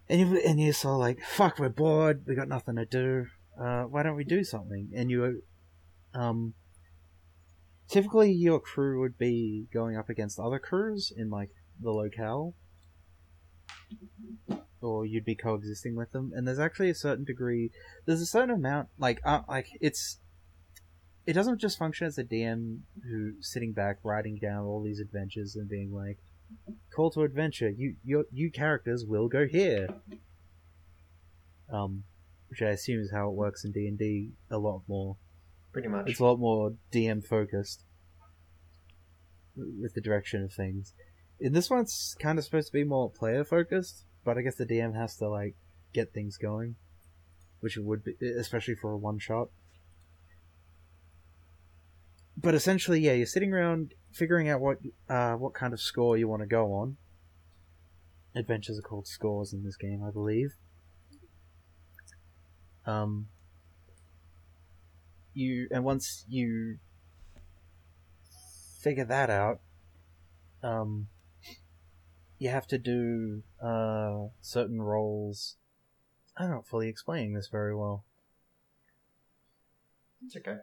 And 0.09 0.21
you 0.21 0.41
and 0.45 0.61
you're 0.61 0.73
so 0.73 0.97
like, 0.97 1.21
fuck, 1.23 1.59
we're 1.59 1.69
bored, 1.69 2.25
we 2.27 2.35
got 2.35 2.49
nothing 2.49 2.77
to 2.77 2.85
do. 2.85 3.27
Uh, 3.59 3.85
why 3.85 4.03
don't 4.03 4.17
we 4.17 4.25
do 4.25 4.45
something? 4.45 4.91
And 4.95 5.11
you, 5.11 5.43
um, 6.15 6.55
typically 7.93 8.33
your 8.33 8.59
crew 8.59 9.01
would 9.01 9.19
be 9.19 9.67
going 9.73 9.97
up 9.97 10.09
against 10.09 10.41
other 10.41 10.59
crews 10.59 11.13
in 11.15 11.29
like 11.29 11.51
the 11.81 11.91
locale 11.91 12.55
or 14.81 15.05
you'd 15.05 15.27
be 15.27 15.35
coexisting 15.35 15.95
with 15.95 16.11
them 16.13 16.33
and 16.35 16.49
there's 16.49 16.59
actually 16.59 16.89
a 16.89 16.95
certain 16.95 17.25
degree 17.25 17.71
there's 18.07 18.23
a 18.23 18.27
certain 18.27 18.55
amount 18.55 18.89
like 18.99 19.21
uh, 19.25 19.43
like 19.47 19.67
it's 19.81 20.19
it 21.27 21.33
doesn't 21.33 21.61
just 21.61 21.79
function 21.79 22.07
as 22.07 22.19
a 22.19 22.25
dm 22.25 22.81
who 23.09 23.33
sitting 23.41 23.73
back 23.73 23.99
writing 24.03 24.39
down 24.41 24.65
all 24.65 24.83
these 24.83 25.01
adventures 25.01 25.57
and 25.57 25.69
being 25.69 25.93
like 25.93 26.19
call 26.95 27.11
to 27.11 27.23
adventure 27.23 27.71
you 27.71 27.97
your 28.05 28.25
you 28.33 28.51
characters 28.51 29.05
will 29.07 29.29
go 29.29 29.47
here 29.47 29.89
um 31.73 32.05
which 32.49 32.61
i 32.61 32.69
assume 32.69 33.01
is 33.01 33.11
how 33.13 33.29
it 33.29 33.35
works 33.35 33.65
in 33.65 33.73
d&d 33.73 34.31
a 34.51 34.59
lot 34.59 34.83
more 34.87 35.17
Pretty 35.73 35.89
much. 35.89 36.09
it's 36.09 36.21
a 36.21 36.25
lot 36.25 36.39
more 36.39 36.75
DM 36.93 37.25
focused 37.25 37.85
with 39.57 39.95
the 39.95 40.01
direction 40.01 40.43
of 40.43 40.53
things. 40.53 40.95
In 41.41 41.53
this 41.53 41.71
one, 41.71 41.81
it's 41.81 42.15
kind 42.21 42.39
of 42.39 42.45
supposed 42.45 42.69
to 42.69 42.73
be 42.73 42.85
more 42.85 43.11
player 43.11 43.45
focused, 43.45 44.05
but 44.25 44.39
I 44.39 44.43
guess 44.43 44.57
the 44.57 44.67
DM 44.67 44.95
has 44.95 45.17
to 45.17 45.29
like 45.29 45.57
get 45.93 46.13
things 46.13 46.37
going, 46.37 46.77
which 47.61 47.77
it 47.77 47.85
would 47.85 48.05
be, 48.05 48.15
especially 48.39 48.75
for 48.75 48.93
a 48.93 48.99
one 48.99 49.19
shot. 49.19 49.49
But 52.37 52.55
essentially, 52.55 53.01
yeah, 53.01 53.13
you're 53.13 53.27
sitting 53.27 53.53
around 53.53 53.95
figuring 54.13 54.49
out 54.49 54.61
what 54.61 54.79
uh, 55.09 55.35
what 55.35 55.55
kind 55.55 55.73
of 55.73 55.81
score 55.81 56.17
you 56.17 56.29
want 56.29 56.43
to 56.43 56.47
go 56.47 56.73
on. 56.73 56.97
Adventures 58.35 58.79
are 58.79 58.83
called 58.83 59.07
scores 59.07 59.53
in 59.53 59.65
this 59.65 59.77
game, 59.77 60.03
I 60.07 60.11
believe. 60.11 60.55
Um, 62.87 63.29
you 65.35 65.69
and 65.71 65.85
once 65.85 66.25
you 66.29 66.79
figure 68.81 69.05
that 69.05 69.31
out, 69.31 69.61
um, 70.63 71.09
you 72.39 72.49
have 72.49 72.67
to 72.69 72.79
do 72.79 73.43
uh, 73.63 74.29
certain 74.41 74.81
rolls. 74.81 75.57
I'm 76.37 76.51
not 76.51 76.67
fully 76.67 76.89
explaining 76.89 77.35
this 77.35 77.49
very 77.49 77.77
well. 77.77 78.05
It's 80.25 80.37
okay. 80.37 80.59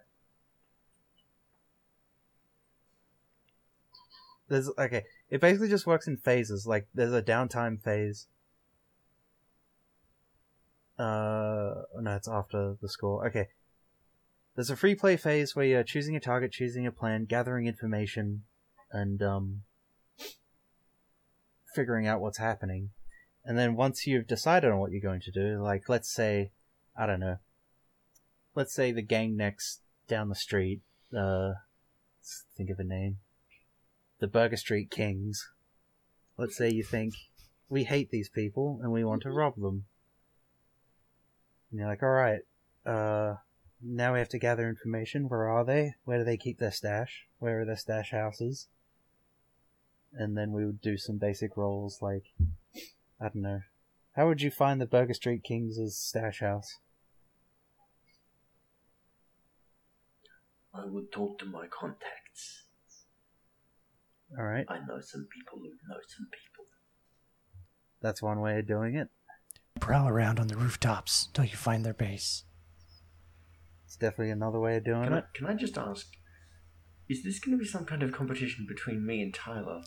There's 4.50 4.70
okay. 4.78 5.04
It 5.30 5.42
basically 5.42 5.70
just 5.70 5.88
works 5.88 6.08
in 6.08 6.18
phases. 6.18 6.66
Like 6.66 6.88
there's 6.94 7.14
a 7.14 7.22
downtime 7.22 7.82
phase. 7.82 8.28
Uh, 10.98 11.84
no, 12.02 12.16
it's 12.16 12.28
after 12.28 12.76
the 12.82 12.90
score. 12.90 13.28
Okay. 13.28 13.48
There's 14.56 14.70
a 14.70 14.76
free 14.76 14.96
play 14.96 15.16
phase 15.16 15.56
where 15.56 15.66
you're 15.66 15.84
choosing 15.84 16.18
a 16.18 16.20
target, 16.20 16.52
choosing 16.52 16.86
a 16.86 16.92
plan, 16.92 17.24
gathering 17.24 17.68
information, 17.68 18.44
and 18.92 19.22
um, 19.22 19.62
figuring 21.74 22.08
out 22.08 22.20
what's 22.20 22.40
happening. 22.40 22.90
And 23.46 23.58
then 23.58 23.76
once 23.76 24.06
you've 24.06 24.28
decided 24.28 24.70
on 24.70 24.80
what 24.80 24.92
you're 24.92 25.00
going 25.00 25.22
to 25.22 25.32
do, 25.32 25.62
like 25.64 25.88
let's 25.88 26.14
say, 26.14 26.52
I 26.98 27.06
don't 27.06 27.22
know, 27.22 27.38
let's 28.54 28.74
say 28.74 28.92
the 28.92 29.02
gang 29.02 29.38
next 29.38 29.80
down 30.10 30.28
the 30.28 30.36
street, 30.36 30.82
uh, 31.18 31.54
think 32.58 32.70
of 32.70 32.80
a 32.80 32.84
name, 32.84 33.20
the 34.20 34.28
Burger 34.28 34.58
Street 34.58 34.92
Kings. 34.92 35.50
Let's 36.38 36.58
say 36.58 36.70
you 36.70 36.84
think 36.84 37.16
we 37.70 37.86
hate 37.86 38.12
these 38.12 38.30
people 38.30 38.80
and 38.82 38.92
we 38.92 39.04
want 39.04 39.24
to 39.24 39.32
rob 39.32 39.56
them. 39.56 39.86
And 41.72 41.80
you're 41.80 41.90
like, 41.90 42.04
all 42.04 42.10
right, 42.10 42.42
uh, 42.86 43.36
now 43.82 44.14
we 44.14 44.20
have 44.20 44.30
to 44.30 44.40
gather 44.40 44.68
information. 44.68 45.30
Where 45.30 45.50
are 45.50 45.64
they? 45.64 45.96
Where 46.04 46.20
do 46.20 46.24
they 46.24 46.38
keep 46.38 46.60
their 46.60 46.72
stash? 46.72 47.28
Where 47.40 47.62
are 47.62 47.66
their 47.66 47.78
stash 47.78 48.12
houses? 48.12 48.68
And 50.14 50.38
then 50.38 50.52
we 50.52 50.66
would 50.66 50.82
do 50.82 50.98
some 50.98 51.18
basic 51.18 51.56
rolls 51.56 52.00
like, 52.02 52.24
I 53.22 53.30
don't 53.30 53.44
know, 53.44 53.62
how 54.16 54.28
would 54.28 54.42
you 54.42 54.52
find 54.52 54.82
the 54.82 54.86
Burger 54.86 55.14
Street 55.14 55.44
Kings' 55.44 55.96
stash 55.96 56.40
house? 56.40 56.78
I 60.74 60.86
would 60.86 61.12
talk 61.12 61.38
to 61.40 61.46
my 61.46 61.68
contacts. 61.68 62.64
All 64.38 64.46
right, 64.46 64.66
I 64.70 64.78
know 64.88 65.00
some 65.02 65.28
people 65.34 65.58
who 65.60 65.70
know 65.70 66.00
some 66.08 66.28
people. 66.32 66.66
that's 68.02 68.22
one 68.22 68.40
way 68.42 68.60
of 68.60 68.68
doing 68.68 68.96
it. 68.96 69.08
Prowl 69.80 70.08
around 70.08 70.40
on 70.40 70.48
the 70.48 70.56
rooftops 70.58 71.30
till 71.34 71.46
you 71.46 71.56
find 71.56 71.84
their 71.86 71.94
base. 71.94 72.44
It's 73.86 73.96
definitely 73.96 74.32
another 74.32 74.60
way 74.60 74.78
of 74.78 74.84
doing 74.86 75.04
Can 75.06 75.14
I, 75.14 75.18
it. 75.20 75.26
can 75.34 75.48
I 75.48 75.54
just 75.56 75.78
ask, 75.78 76.06
is 77.10 77.24
this 77.24 77.40
going 77.40 77.58
to 77.58 77.62
be 77.64 77.68
some 77.68 77.86
kind 77.86 78.04
of 78.04 78.12
competition 78.12 78.66
between 78.68 79.04
me 79.06 79.22
and 79.22 79.34
Tyler? 79.34 79.82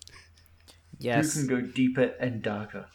Yes. 0.99 1.34
Who 1.34 1.47
can 1.47 1.61
go 1.61 1.66
deeper 1.72 2.14
and 2.18 2.43
darker? 2.43 2.86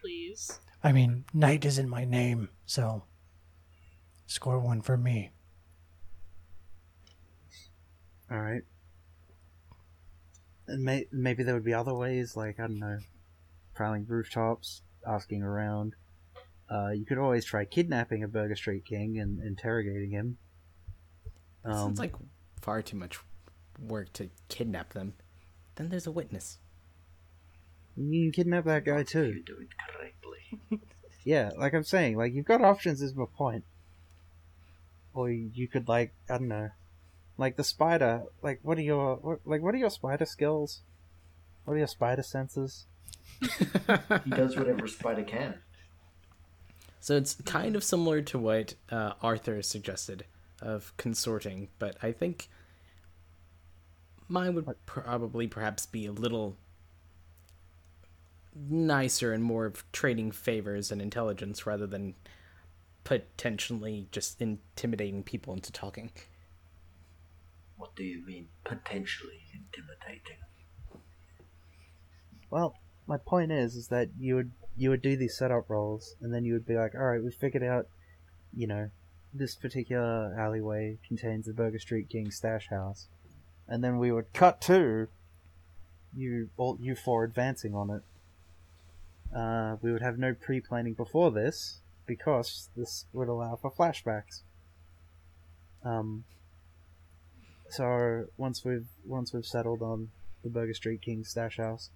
Please. 0.00 0.58
I 0.82 0.90
mean, 0.92 1.24
Night 1.32 1.64
is 1.64 1.78
in 1.78 1.88
my 1.88 2.04
name, 2.04 2.48
so 2.66 3.04
score 4.26 4.58
one 4.58 4.80
for 4.80 4.96
me. 4.96 5.30
All 8.30 8.40
right. 8.40 8.62
And 10.70 10.84
may- 10.84 11.06
maybe 11.12 11.42
there 11.42 11.54
would 11.54 11.64
be 11.64 11.74
other 11.74 11.94
ways, 11.94 12.36
like 12.36 12.58
I 12.60 12.66
don't 12.66 12.78
know, 12.78 12.98
prowling 13.74 14.06
rooftops, 14.06 14.82
asking 15.06 15.42
around. 15.42 15.94
Uh, 16.70 16.90
you 16.90 17.04
could 17.04 17.18
always 17.18 17.44
try 17.44 17.64
kidnapping 17.64 18.22
a 18.22 18.28
Burger 18.28 18.54
Street 18.54 18.84
King 18.84 19.18
and 19.18 19.40
interrogating 19.42 20.10
him. 20.10 20.38
Um, 21.64 21.72
Sounds 21.74 21.98
like 21.98 22.14
far 22.60 22.80
too 22.82 22.96
much 22.96 23.18
work 23.80 24.12
to 24.14 24.30
kidnap 24.48 24.92
them. 24.92 25.14
Then 25.74 25.88
there's 25.88 26.06
a 26.06 26.12
witness. 26.12 26.58
you 27.96 28.30
can 28.30 28.44
kidnap 28.44 28.64
that 28.66 28.84
guy 28.84 28.98
You 28.98 29.04
too. 29.04 29.42
do 29.44 29.56
it 29.60 29.68
correctly. 29.78 30.80
Yeah, 31.24 31.50
like 31.58 31.74
I'm 31.74 31.84
saying, 31.84 32.16
like 32.16 32.32
you've 32.32 32.46
got 32.46 32.62
options. 32.62 33.02
Is 33.02 33.14
my 33.14 33.26
point. 33.36 33.64
Or 35.12 35.28
you 35.30 35.68
could 35.68 35.86
like 35.86 36.14
I 36.30 36.38
don't 36.38 36.48
know, 36.48 36.70
like 37.40 37.56
the 37.56 37.64
spider. 37.64 38.22
Like 38.42 38.60
what 38.62 38.78
are 38.78 38.82
your 38.82 39.16
what, 39.16 39.40
like 39.44 39.62
what 39.62 39.74
are 39.74 39.78
your 39.78 39.90
spider 39.90 40.26
skills? 40.26 40.82
What 41.64 41.74
are 41.74 41.78
your 41.78 41.86
spider 41.88 42.22
senses? 42.22 42.86
He 44.24 44.30
does 44.30 44.56
whatever 44.56 44.86
spider 44.86 45.22
can. 45.22 45.54
So 47.00 47.16
it's 47.16 47.34
kind 47.46 47.74
of 47.74 47.82
similar 47.82 48.20
to 48.22 48.38
what 48.38 48.74
uh, 48.90 49.14
Arthur 49.22 49.62
suggested 49.62 50.26
of 50.60 50.94
consorting, 50.98 51.68
but 51.78 51.96
I 52.02 52.12
think 52.12 52.48
mine 54.28 54.54
would 54.54 54.68
probably 54.84 55.46
perhaps 55.46 55.86
be 55.86 56.04
a 56.04 56.12
little 56.12 56.56
nicer 58.54 59.32
and 59.32 59.42
more 59.42 59.64
of 59.64 59.90
trading 59.92 60.30
favors 60.30 60.92
and 60.92 61.00
intelligence 61.00 61.64
rather 61.64 61.86
than 61.86 62.14
potentially 63.04 64.08
just 64.12 64.42
intimidating 64.42 65.22
people 65.22 65.54
into 65.54 65.72
talking. 65.72 66.10
What 67.80 67.96
do 67.96 68.04
you 68.04 68.22
mean, 68.26 68.48
potentially 68.62 69.40
intimidating? 69.54 70.36
Well, 72.50 72.74
my 73.06 73.16
point 73.16 73.52
is, 73.52 73.74
is 73.74 73.88
that 73.88 74.10
you 74.18 74.34
would 74.34 74.50
you 74.76 74.90
would 74.90 75.00
do 75.00 75.16
these 75.16 75.38
setup 75.38 75.70
rolls, 75.70 76.14
and 76.20 76.32
then 76.32 76.44
you 76.44 76.52
would 76.52 76.66
be 76.66 76.76
like, 76.76 76.94
all 76.94 77.04
right, 77.04 77.24
we 77.24 77.30
figured 77.30 77.62
out, 77.62 77.86
you 78.54 78.66
know, 78.66 78.90
this 79.32 79.54
particular 79.54 80.36
alleyway 80.38 80.98
contains 81.08 81.46
the 81.46 81.54
Burger 81.54 81.78
Street 81.78 82.10
King 82.10 82.30
stash 82.30 82.68
house, 82.68 83.08
and 83.66 83.82
then 83.82 83.96
we 83.96 84.12
would 84.12 84.30
cut 84.34 84.60
to 84.62 85.08
you 86.14 86.50
all 86.58 86.76
you 86.82 86.94
four 86.94 87.24
advancing 87.24 87.74
on 87.74 87.88
it. 87.88 88.02
Uh, 89.34 89.76
we 89.80 89.90
would 89.90 90.02
have 90.02 90.18
no 90.18 90.34
pre-planning 90.34 90.92
before 90.92 91.30
this 91.30 91.80
because 92.04 92.68
this 92.76 93.06
would 93.14 93.28
allow 93.28 93.56
for 93.56 93.70
flashbacks. 93.70 94.42
Um. 95.82 96.24
So 97.70 98.26
once 98.36 98.64
we've 98.64 98.88
once 99.04 99.32
we've 99.32 99.46
settled 99.46 99.80
on 99.80 100.10
the 100.42 100.50
Burger 100.50 100.74
Street 100.74 101.02
King 101.02 101.24
stash 101.24 101.56
house, 101.56 101.90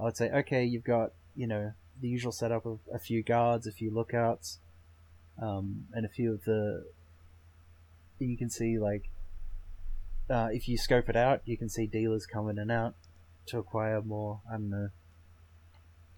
I 0.00 0.04
would 0.04 0.16
say, 0.16 0.30
okay, 0.30 0.64
you've 0.64 0.84
got, 0.84 1.12
you 1.36 1.46
know, 1.46 1.72
the 2.00 2.08
usual 2.08 2.32
setup 2.32 2.64
of 2.64 2.78
a 2.92 2.98
few 2.98 3.22
guards, 3.22 3.66
a 3.66 3.72
few 3.72 3.90
lookouts, 3.90 4.58
um, 5.40 5.86
and 5.92 6.06
a 6.06 6.08
few 6.08 6.32
of 6.32 6.44
the. 6.44 6.86
You 8.18 8.38
can 8.38 8.48
see, 8.48 8.78
like, 8.78 9.10
uh, 10.30 10.48
if 10.50 10.66
you 10.66 10.78
scope 10.78 11.10
it 11.10 11.16
out, 11.16 11.42
you 11.44 11.58
can 11.58 11.68
see 11.68 11.86
dealers 11.86 12.24
come 12.24 12.48
in 12.48 12.58
and 12.58 12.72
out 12.72 12.94
to 13.46 13.58
acquire 13.58 14.00
more, 14.00 14.40
I 14.48 14.54
don't 14.54 14.70
know, 14.70 14.88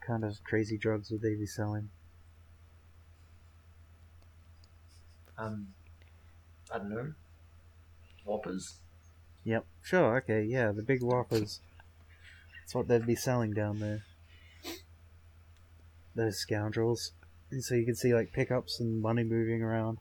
kind 0.07 0.25
of 0.25 0.43
crazy 0.45 0.79
drugs 0.79 1.11
would 1.11 1.21
they 1.21 1.35
be 1.35 1.47
selling. 1.47 1.91
Um, 5.37 5.69
I 6.73 6.79
don't 6.79 6.91
know. 6.91 7.13
Whoppers. 8.25 8.79
Yep, 9.45 9.65
sure, 9.83 10.17
okay, 10.19 10.43
yeah, 10.43 10.73
the 10.73 10.83
big 10.83 11.03
whoppers. 11.03 11.61
That's 12.71 12.75
what 12.75 12.89
they'd 12.89 13.07
be 13.07 13.17
selling 13.17 13.53
down 13.53 13.81
there. 13.81 14.05
Those 16.15 16.39
scoundrels. 16.39 17.13
And 17.51 17.65
so 17.65 17.75
you 17.75 17.85
can 17.85 17.97
see 17.97 18.15
like 18.15 18.33
pickups 18.33 18.79
and 18.79 19.03
money 19.03 19.25
moving 19.25 19.63
around. 19.63 19.99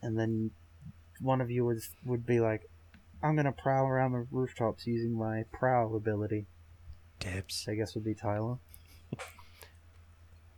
And 0.00 0.18
then 0.18 0.52
one 1.20 1.40
of 1.40 1.50
you 1.50 1.64
would 1.66 1.80
would 2.06 2.24
be 2.24 2.40
like, 2.40 2.70
I'm 3.22 3.36
gonna 3.36 3.52
prowl 3.52 3.86
around 3.86 4.12
the 4.12 4.26
rooftops 4.30 4.86
using 4.86 5.18
my 5.18 5.44
prowl 5.52 5.96
ability. 5.96 6.46
Dibs. 7.18 7.66
I 7.68 7.74
guess 7.74 7.94
would 7.94 8.04
be 8.04 8.14
Tyler. 8.14 8.56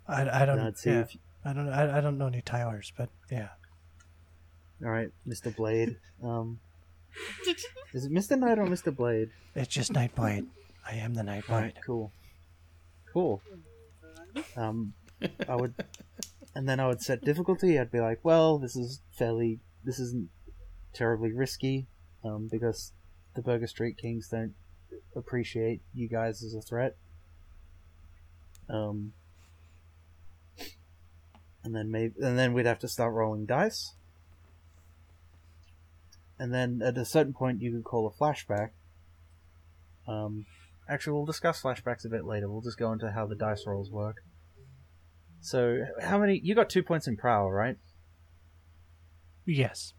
I, 0.06 0.42
I 0.42 0.44
don't. 0.44 0.58
And 0.58 0.76
yeah, 0.84 1.00
if 1.00 1.16
I 1.44 1.52
don't. 1.52 1.68
I, 1.68 1.98
I 1.98 2.00
don't 2.00 2.18
know 2.18 2.26
any 2.26 2.42
Tylers, 2.42 2.92
but 2.96 3.08
yeah. 3.30 3.48
Alright, 4.84 5.10
Mr. 5.26 5.54
Blade. 5.54 5.96
Um 6.22 6.60
Is 7.94 8.04
it 8.04 8.12
Mr. 8.12 8.38
Knight 8.38 8.58
or 8.58 8.66
Mr. 8.66 8.94
Blade? 8.94 9.30
It's 9.54 9.72
just 9.72 9.92
Nightblade. 9.92 10.46
I 10.88 10.94
am 10.94 11.14
the 11.14 11.22
Nightblade. 11.22 11.50
Alright, 11.50 11.76
cool. 11.84 12.12
Cool. 13.12 13.42
Um, 14.56 14.94
I 15.48 15.56
would, 15.56 15.74
and 16.54 16.68
then 16.68 16.80
I 16.80 16.86
would 16.86 17.02
set 17.02 17.22
difficulty. 17.22 17.78
I'd 17.78 17.90
be 17.90 18.00
like, 18.00 18.20
well, 18.22 18.58
this 18.58 18.76
is 18.76 19.02
fairly, 19.10 19.60
this 19.84 19.98
isn't 19.98 20.28
terribly 20.92 21.32
risky, 21.32 21.86
um, 22.24 22.48
because 22.50 22.92
the 23.34 23.42
Burger 23.42 23.66
Street 23.66 23.98
Kings 23.98 24.28
don't 24.28 24.54
appreciate 25.16 25.82
you 25.94 26.08
guys 26.08 26.42
as 26.42 26.54
a 26.54 26.62
threat. 26.62 26.96
Um, 28.68 29.12
and 31.64 31.74
then 31.74 31.90
maybe, 31.90 32.14
and 32.20 32.38
then 32.38 32.52
we'd 32.52 32.66
have 32.66 32.78
to 32.80 32.88
start 32.88 33.12
rolling 33.12 33.46
dice. 33.46 33.94
And 36.40 36.52
then 36.54 36.80
at 36.82 36.96
a 36.96 37.04
certain 37.04 37.34
point, 37.34 37.60
you 37.60 37.70
could 37.70 37.84
call 37.84 38.06
a 38.08 38.10
flashback. 38.10 38.70
Um, 40.08 40.46
Actually, 40.90 41.12
we'll 41.12 41.26
discuss 41.26 41.62
flashbacks 41.62 42.04
a 42.04 42.08
bit 42.08 42.24
later. 42.24 42.50
We'll 42.50 42.62
just 42.62 42.78
go 42.78 42.90
into 42.90 43.12
how 43.12 43.24
the 43.24 43.36
dice 43.36 43.64
rolls 43.64 43.92
work. 43.92 44.24
So, 45.40 45.84
how 46.02 46.18
many? 46.18 46.40
You 46.42 46.56
got 46.56 46.68
two 46.68 46.82
points 46.82 47.06
in 47.06 47.16
prowl, 47.16 47.48
right? 47.48 47.76
Yes. 49.46 49.92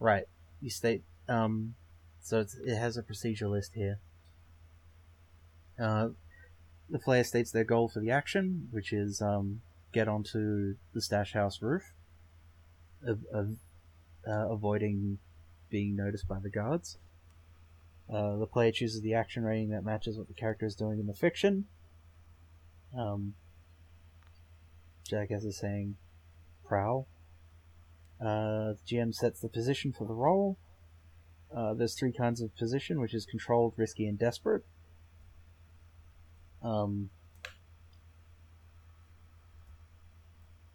Right. 0.00 0.24
You 0.62 0.70
state. 0.70 1.02
Um, 1.28 1.74
so 2.22 2.40
it's, 2.40 2.56
it 2.64 2.76
has 2.76 2.96
a 2.96 3.02
procedure 3.02 3.48
list 3.48 3.72
here. 3.74 3.98
Uh, 5.78 6.08
the 6.88 6.98
player 6.98 7.22
states 7.22 7.50
their 7.50 7.64
goal 7.64 7.90
for 7.90 8.00
the 8.00 8.10
action, 8.10 8.68
which 8.70 8.90
is 8.90 9.20
um, 9.20 9.60
get 9.92 10.08
onto 10.08 10.76
the 10.94 11.02
stash 11.02 11.34
house 11.34 11.60
roof. 11.60 11.92
of, 13.06 13.20
of 13.34 13.56
uh, 14.26 14.48
avoiding 14.50 15.18
being 15.70 15.96
noticed 15.96 16.28
by 16.28 16.38
the 16.38 16.50
guards. 16.50 16.98
Uh, 18.12 18.36
the 18.36 18.46
player 18.46 18.70
chooses 18.70 19.00
the 19.00 19.14
action 19.14 19.42
rating 19.42 19.70
that 19.70 19.84
matches 19.84 20.16
what 20.16 20.28
the 20.28 20.34
character 20.34 20.64
is 20.66 20.76
doing 20.76 21.00
in 21.00 21.06
the 21.06 21.14
fiction. 21.14 21.66
Um, 22.96 23.34
guess 25.08 25.44
is 25.44 25.56
saying 25.56 25.96
prowl. 26.64 27.06
Uh, 28.20 28.72
the 28.72 28.78
GM 28.88 29.14
sets 29.14 29.40
the 29.40 29.48
position 29.48 29.92
for 29.92 30.06
the 30.06 30.14
roll. 30.14 30.56
Uh, 31.54 31.74
there's 31.74 31.94
three 31.94 32.12
kinds 32.12 32.40
of 32.40 32.56
position, 32.56 33.00
which 33.00 33.14
is 33.14 33.26
controlled, 33.26 33.74
risky, 33.76 34.06
and 34.06 34.18
desperate. 34.18 34.64
Um, 36.62 37.10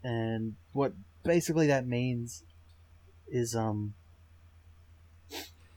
and 0.04 0.56
what 0.72 0.94
basically 1.24 1.68
that 1.68 1.86
means 1.86 2.44
is 3.32 3.56
um, 3.56 3.94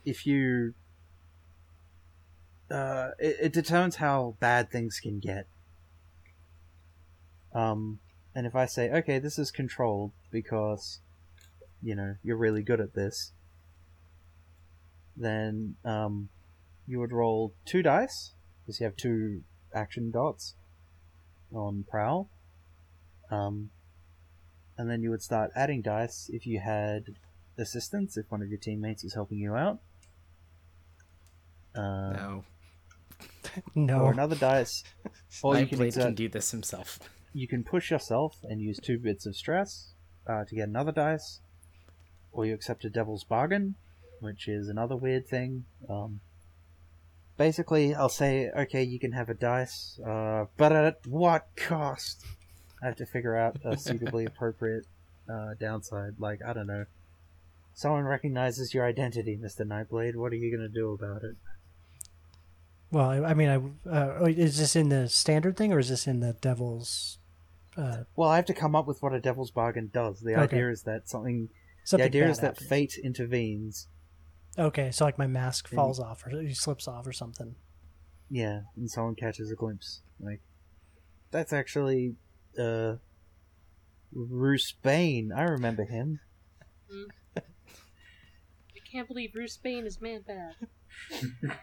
if 0.04 0.26
you 0.26 0.74
uh, 2.70 3.10
it, 3.18 3.36
it 3.40 3.52
determines 3.52 3.96
how 3.96 4.36
bad 4.40 4.70
things 4.70 5.00
can 5.00 5.20
get. 5.20 5.46
Um, 7.54 8.00
and 8.34 8.46
if 8.46 8.54
I 8.54 8.66
say, 8.66 8.90
okay, 8.90 9.18
this 9.18 9.38
is 9.38 9.50
controlled 9.50 10.12
because, 10.30 11.00
you 11.82 11.94
know, 11.94 12.16
you're 12.24 12.36
really 12.36 12.62
good 12.62 12.80
at 12.80 12.94
this, 12.94 13.32
then 15.16 15.76
um, 15.84 16.30
you 16.86 16.98
would 16.98 17.12
roll 17.12 17.54
two 17.64 17.82
dice 17.82 18.32
because 18.60 18.80
you 18.80 18.84
have 18.84 18.96
two 18.96 19.42
action 19.72 20.10
dots 20.10 20.56
on 21.52 21.84
prowl. 21.88 22.28
Um, 23.30 23.70
and 24.76 24.90
then 24.90 25.02
you 25.02 25.10
would 25.10 25.22
start 25.22 25.52
adding 25.54 25.82
dice 25.82 26.28
if 26.32 26.46
you 26.46 26.58
had 26.58 27.04
assistance, 27.58 28.16
if 28.16 28.30
one 28.30 28.42
of 28.42 28.48
your 28.48 28.58
teammates 28.58 29.04
is 29.04 29.14
helping 29.14 29.38
you 29.38 29.54
out. 29.54 29.78
Uh, 31.74 32.12
No. 32.12 32.44
No. 33.74 34.00
Or 34.00 34.12
another 34.12 34.36
dice. 34.36 34.82
Or 35.42 35.58
you 35.58 35.66
can, 35.66 35.82
exert, 35.82 36.04
can 36.04 36.14
do 36.14 36.28
this 36.28 36.50
himself. 36.52 36.98
you 37.32 37.46
can 37.48 37.64
push 37.64 37.90
yourself 37.90 38.36
and 38.44 38.60
use 38.60 38.78
two 38.78 38.98
bits 38.98 39.26
of 39.26 39.34
stress 39.36 39.92
uh, 40.28 40.44
to 40.44 40.54
get 40.54 40.68
another 40.68 40.92
dice. 40.92 41.40
Or 42.32 42.46
you 42.46 42.54
accept 42.54 42.84
a 42.84 42.90
devil's 42.90 43.24
bargain, 43.24 43.74
which 44.20 44.46
is 44.48 44.68
another 44.68 44.96
weird 44.96 45.26
thing. 45.28 45.64
Um, 45.88 46.20
basically, 47.36 47.94
I'll 47.94 48.08
say, 48.08 48.50
okay, 48.56 48.82
you 48.82 48.98
can 48.98 49.12
have 49.12 49.28
a 49.28 49.34
dice, 49.34 49.98
uh, 50.06 50.46
but 50.56 50.72
at 50.72 51.06
what 51.06 51.46
cost? 51.56 52.24
I 52.82 52.86
have 52.86 52.96
to 52.96 53.06
figure 53.06 53.36
out 53.36 53.56
a 53.64 53.76
suitably 53.76 54.24
appropriate 54.32 54.86
uh, 55.28 55.54
downside. 55.60 56.14
Like, 56.18 56.40
I 56.46 56.52
don't 56.52 56.66
know. 56.66 56.86
Someone 57.74 58.04
recognizes 58.04 58.72
your 58.72 58.86
identity, 58.86 59.36
Mr. 59.36 59.66
Nightblade. 59.66 60.14
What 60.14 60.32
are 60.32 60.36
you 60.36 60.56
going 60.56 60.66
to 60.68 60.72
do 60.72 60.92
about 60.92 61.22
it? 61.24 61.36
Well, 62.92 63.10
I, 63.10 63.30
I 63.30 63.34
mean, 63.34 63.48
I 63.48 63.90
uh, 63.90 64.24
is 64.26 64.58
this 64.58 64.76
in 64.76 64.88
the 64.88 65.08
standard 65.08 65.56
thing 65.56 65.72
or 65.72 65.80
is 65.80 65.88
this 65.88 66.06
in 66.06 66.20
the 66.20 66.34
devil's? 66.34 67.18
Uh, 67.76 68.04
Well, 68.14 68.28
I 68.30 68.36
have 68.36 68.44
to 68.46 68.54
come 68.54 68.76
up 68.76 68.86
with 68.86 69.02
what 69.02 69.12
a 69.12 69.20
devil's 69.20 69.50
bargain 69.50 69.90
does. 69.92 70.20
The 70.20 70.34
Okay. 70.34 70.42
idea 70.42 70.70
is 70.70 70.82
that 70.84 71.08
something. 71.08 71.48
something 71.84 72.04
the 72.04 72.06
idea 72.18 72.28
is 72.30 72.38
that 72.38 72.52
happens. 72.54 72.68
fate 72.68 72.98
intervenes. 73.02 73.88
Okay, 74.56 74.92
so 74.92 75.04
like 75.04 75.18
my 75.18 75.26
mask 75.26 75.68
Then- 75.70 75.76
falls 75.76 75.98
off 75.98 76.24
or 76.24 76.30
he 76.30 76.54
slips 76.54 76.86
off 76.86 77.04
or 77.08 77.12
something. 77.12 77.56
Yeah, 78.30 78.62
and 78.76 78.88
someone 78.88 79.16
catches 79.16 79.50
a 79.50 79.56
glimpse. 79.56 80.02
Like, 80.20 80.40
that's 81.32 81.52
actually 81.52 82.14
uh, 82.56 82.96
Bruce 84.12 84.70
Bane. 84.70 85.32
I 85.32 85.42
remember 85.42 85.84
him. 85.84 86.20
I 88.94 88.98
can't 88.98 89.08
believe 89.08 89.32
Bruce 89.32 89.56
Bane 89.56 89.86
is 89.86 90.00
man 90.00 90.22
bad. 90.24 90.54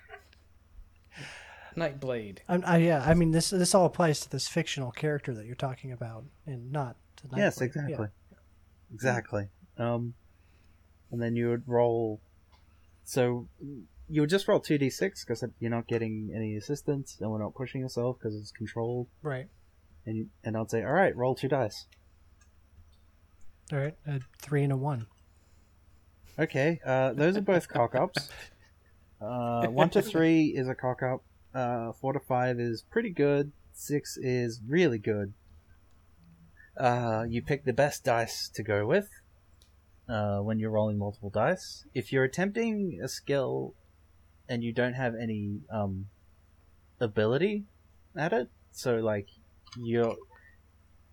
Nightblade. 1.78 2.40
I, 2.50 2.60
I, 2.66 2.78
yeah, 2.78 3.02
I 3.06 3.14
mean 3.14 3.32
this 3.32 3.52
this 3.52 3.74
all 3.74 3.86
applies 3.86 4.20
to 4.22 4.30
this 4.30 4.50
fictional 4.50 4.92
character 4.92 5.34
that 5.36 5.46
you're 5.46 5.56
talking 5.56 5.94
about, 5.94 6.26
and 6.46 6.74
not 6.74 6.98
to 7.18 7.30
yes, 7.38 7.60
Nightblade. 7.60 7.66
exactly, 7.66 8.08
exactly. 8.94 9.48
Um, 9.78 10.14
and 11.10 11.22
then 11.22 11.38
you 11.38 11.48
would 11.50 11.64
roll. 11.68 12.20
So 13.06 13.48
you 14.10 14.20
would 14.20 14.30
just 14.30 14.50
roll 14.50 14.60
two 14.60 14.78
d 14.78 14.90
six 14.90 15.24
because 15.24 15.42
you're 15.60 15.72
not 15.72 15.88
getting 15.88 16.34
any 16.36 16.58
assistance, 16.58 17.18
and 17.22 17.32
we're 17.32 17.40
not 17.40 17.56
pushing 17.56 17.80
yourself 17.80 18.18
because 18.20 18.36
it's 18.36 18.52
controlled. 18.52 19.08
Right. 19.22 19.48
And 20.06 20.30
and 20.44 20.58
I'd 20.58 20.70
say, 20.70 20.84
all 20.84 20.92
right, 20.92 21.16
roll 21.16 21.36
two 21.36 21.48
dice. 21.48 21.86
All 23.72 23.80
right. 23.80 23.96
A 24.06 24.20
three 24.42 24.64
and 24.64 24.74
a 24.74 24.78
one. 24.78 25.08
Okay, 26.42 26.80
uh, 26.84 27.14
those 27.14 27.38
are 27.38 27.42
both 27.42 27.68
cock 27.68 27.96
ups. 27.96 28.30
Uh, 29.22 29.68
one 29.68 29.88
to 29.88 30.02
three 30.02 30.46
is 30.46 30.68
a 30.68 30.74
cock 30.74 31.04
up. 31.04 31.24
Uh, 31.54 31.92
four 31.92 32.12
to 32.12 32.20
five 32.20 32.60
is 32.60 32.84
pretty 32.90 33.12
good. 33.12 33.52
Six 33.72 34.18
is 34.18 34.60
really 34.68 34.98
good. 34.98 35.36
Uh, 36.76 37.26
you 37.30 37.40
pick 37.44 37.64
the 37.64 37.72
best 37.72 38.04
dice 38.04 38.50
to 38.50 38.64
go 38.64 38.88
with 38.88 39.10
uh, 40.10 40.40
when 40.40 40.58
you're 40.58 40.72
rolling 40.72 40.98
multiple 40.98 41.30
dice. 41.30 41.86
If 41.94 42.12
you're 42.12 42.24
attempting 42.24 43.00
a 43.04 43.08
skill 43.08 43.76
and 44.50 44.64
you 44.64 44.74
don't 44.74 44.96
have 44.96 45.14
any 45.14 45.60
um, 45.72 46.08
ability 47.00 47.66
at 48.18 48.34
it, 48.34 48.50
so 48.72 48.96
like 48.96 49.28
you're 49.78 50.16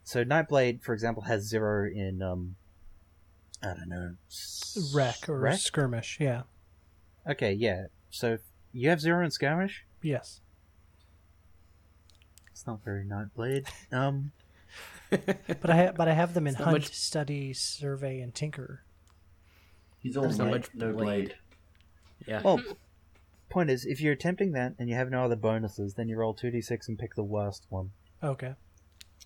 so 0.02 0.24
Nightblade, 0.24 0.82
for 0.82 0.94
example, 0.94 1.24
has 1.24 1.46
zero 1.46 1.86
in 1.86 2.22
um, 2.22 2.56
I 3.62 3.66
don't 3.74 3.88
know 3.88 4.14
s- 4.30 4.90
Wreck 4.94 5.28
or 5.28 5.38
wreck? 5.40 5.59
skirmish. 5.59 6.18
Yeah. 6.20 6.42
Okay, 7.28 7.52
yeah. 7.52 7.86
So 8.11 8.38
you 8.72 8.88
have 8.88 9.00
zero 9.00 9.24
in 9.24 9.30
skirmish. 9.30 9.84
Yes. 10.02 10.40
It's 12.50 12.66
not 12.66 12.84
very 12.84 13.04
Nightblade. 13.04 13.66
Um, 13.92 14.32
But 15.11 15.70
I 15.70 15.86
ha- 15.86 15.92
but 15.96 16.09
I 16.09 16.12
have 16.12 16.34
them 16.34 16.46
in 16.46 16.54
hunt, 16.54 16.70
much- 16.72 16.94
study, 16.94 17.52
survey, 17.52 18.20
and 18.20 18.34
tinker. 18.34 18.82
He's 20.00 20.16
all 20.16 20.24
There's 20.24 20.38
not 20.38 20.50
much 20.50 20.68
no 20.74 20.92
blade. 20.92 21.04
blade. 21.04 21.34
Yeah. 22.26 22.42
well, 22.42 22.61
point 23.48 23.70
is, 23.70 23.84
if 23.86 24.00
you're 24.00 24.12
attempting 24.12 24.52
that 24.52 24.74
and 24.78 24.88
you 24.88 24.94
have 24.94 25.11
no 25.11 25.24
other 25.24 25.36
bonuses, 25.36 25.94
then 25.94 26.09
you 26.09 26.16
roll 26.16 26.34
two 26.34 26.50
d 26.50 26.61
six 26.61 26.88
and 26.88 26.98
pick 26.98 27.14
the 27.14 27.24
worst 27.24 27.66
one. 27.70 27.90
Okay. 28.22 28.54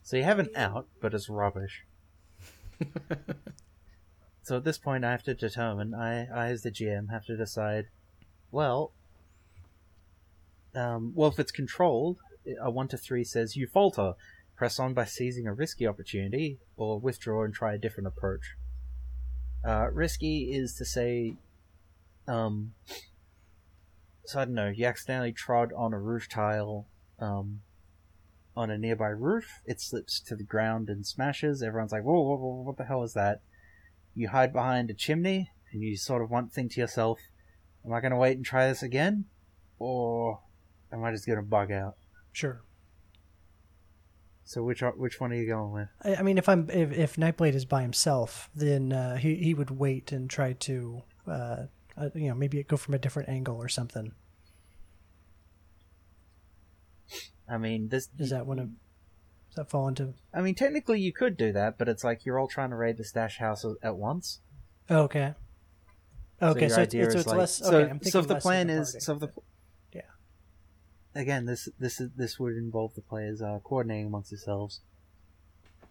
So 0.03 0.17
you 0.17 0.23
have 0.25 0.39
an 0.39 0.49
out, 0.57 0.87
but 1.01 1.13
it's 1.15 1.29
rubbish. 1.29 1.85
so 4.43 4.57
at 4.57 4.65
this 4.65 4.79
point, 4.79 5.05
I 5.05 5.13
have 5.13 5.23
to 5.25 5.35
determine. 5.35 5.95
I, 5.95 6.27
I 6.27 6.49
as 6.49 6.63
the 6.63 6.71
GM, 6.71 7.11
have 7.11 7.25
to 7.27 7.37
decide. 7.37 7.87
Well, 8.51 8.93
um, 10.75 11.13
well, 11.15 11.31
if 11.31 11.39
it's 11.39 11.53
controlled, 11.53 12.19
a 12.61 12.71
one 12.71 12.89
to 12.89 12.97
three 12.97 13.25
says 13.25 13.57
you 13.57 13.67
falter, 13.67 14.15
press 14.57 14.79
on 14.79 14.95
by 14.95 15.05
seizing 15.05 15.47
a 15.47 15.53
risky 15.53 15.87
opportunity, 15.87 16.59
or 16.77 16.99
withdraw 16.99 17.45
and 17.45 17.55
try 17.55 17.75
a 17.75 17.79
different 17.79 18.09
approach. 18.09 18.57
Uh, 19.65 19.89
risky 19.93 20.53
is 20.53 20.75
to 20.75 20.85
say, 20.85 21.35
um, 22.27 22.75
so 24.25 24.41
I 24.41 24.45
don't 24.45 24.55
know, 24.55 24.69
you 24.69 24.87
accidentally 24.87 25.33
trod 25.33 25.73
on 25.77 25.93
a 25.93 25.99
roof 26.01 26.29
tile, 26.29 26.87
um, 27.21 27.61
on 28.57 28.71
a 28.71 28.79
nearby 28.79 29.09
roof. 29.09 29.61
It 29.67 29.81
slips 29.81 30.21
to 30.21 30.35
the 30.35 30.43
ground 30.43 30.89
and 30.89 31.07
smashes. 31.07 31.63
Everyone's 31.63 31.93
like, 31.93 32.03
whoa, 32.03 32.21
whoa, 32.21 32.37
whoa, 32.37 32.63
what 32.63 32.77
the 32.77 32.85
hell 32.85 33.05
is 33.05 33.15
that? 33.15 33.41
You 34.15 34.29
hide 34.29 34.53
behind 34.53 34.91
a 34.91 34.95
chimney, 34.95 35.51
and 35.73 35.83
you 35.83 35.97
sort 35.97 36.23
of 36.23 36.31
want 36.31 36.51
to 36.51 36.55
think 36.55 36.73
to 36.73 36.81
yourself, 36.81 37.19
am 37.85 37.93
I 37.93 38.01
going 38.01 38.13
to 38.13 38.19
wait 38.19 38.37
and 38.37 38.45
try 38.45 38.69
this 38.69 38.83
again? 38.83 39.27
Or 39.79 40.41
am 40.93 41.03
I 41.03 41.11
just 41.11 41.27
going 41.27 41.39
to 41.39 41.43
bug 41.43 41.73
out? 41.73 41.97
Sure. 42.33 42.63
So 44.45 44.63
which 44.63 44.83
are, 44.83 44.93
which 44.93 45.21
one 45.21 45.33
are 45.33 45.37
you 45.37 45.47
going 45.47 45.73
with? 45.73 45.89
I, 46.03 46.17
I 46.17 46.23
mean, 46.23 46.37
if 46.37 46.49
I'm 46.49 46.69
if, 46.69 46.93
if 46.93 47.17
Nightblade 47.17 47.55
is 47.55 47.65
by 47.65 47.83
himself, 47.83 48.51
then 48.55 48.93
uh, 48.93 49.17
he 49.17 49.37
he 49.37 49.55
would 49.55 49.71
wait 49.71 50.13
and 50.13 50.29
try 50.29 50.53
to 50.53 51.03
uh, 51.27 51.57
uh, 51.97 52.11
you 52.15 52.29
know 52.29 52.35
maybe 52.35 52.63
go 52.65 52.77
from 52.77 52.95
a 52.95 52.99
different 52.99 53.29
angle 53.29 53.57
or 53.57 53.69
something. 53.69 54.13
I 57.49 57.59
mean, 57.59 57.89
this. 57.89 58.09
is 58.19 58.31
that 58.31 58.47
one 58.47 58.59
of 58.59 58.69
does 59.53 59.57
that 59.57 59.71
fall 59.71 59.87
into? 59.87 60.15
I 60.33 60.41
mean, 60.41 60.55
technically 60.55 60.99
you 60.99 61.13
could 61.13 61.37
do 61.37 61.53
that, 61.53 61.77
but 61.77 61.87
it's 61.87 62.03
like 62.03 62.25
you're 62.25 62.39
all 62.39 62.49
trying 62.49 62.71
to 62.71 62.77
raid 62.77 62.97
the 62.97 63.05
stash 63.05 63.37
house 63.37 63.67
at 63.83 63.97
once. 63.97 64.41
Okay. 64.91 65.35
Okay, 66.41 66.61
your 66.61 66.71
so, 66.71 66.83
it's, 66.83 66.95
it's, 66.95 67.13
so 67.13 67.19
it's 67.19 67.27
like- 67.27 67.39
less. 67.39 67.63
Okay, 67.63 67.93
so, 68.05 68.11
so 68.11 68.19
if 68.21 68.29
the 68.29 68.37
plan 68.37 68.71
is, 68.71 68.97
so 68.99 69.13
if 69.13 69.21
the 69.21 69.31
yeah. 69.93 70.01
again, 71.15 71.45
this 71.45 71.69
this 71.79 72.01
is 72.01 72.11
this 72.17 72.41
would 72.41 72.57
involve 72.57 72.95
the 72.95 73.03
players 73.03 73.43
uh, 73.43 73.59
coordinating 73.63 74.07
amongst 74.07 74.31
themselves. 74.31 74.81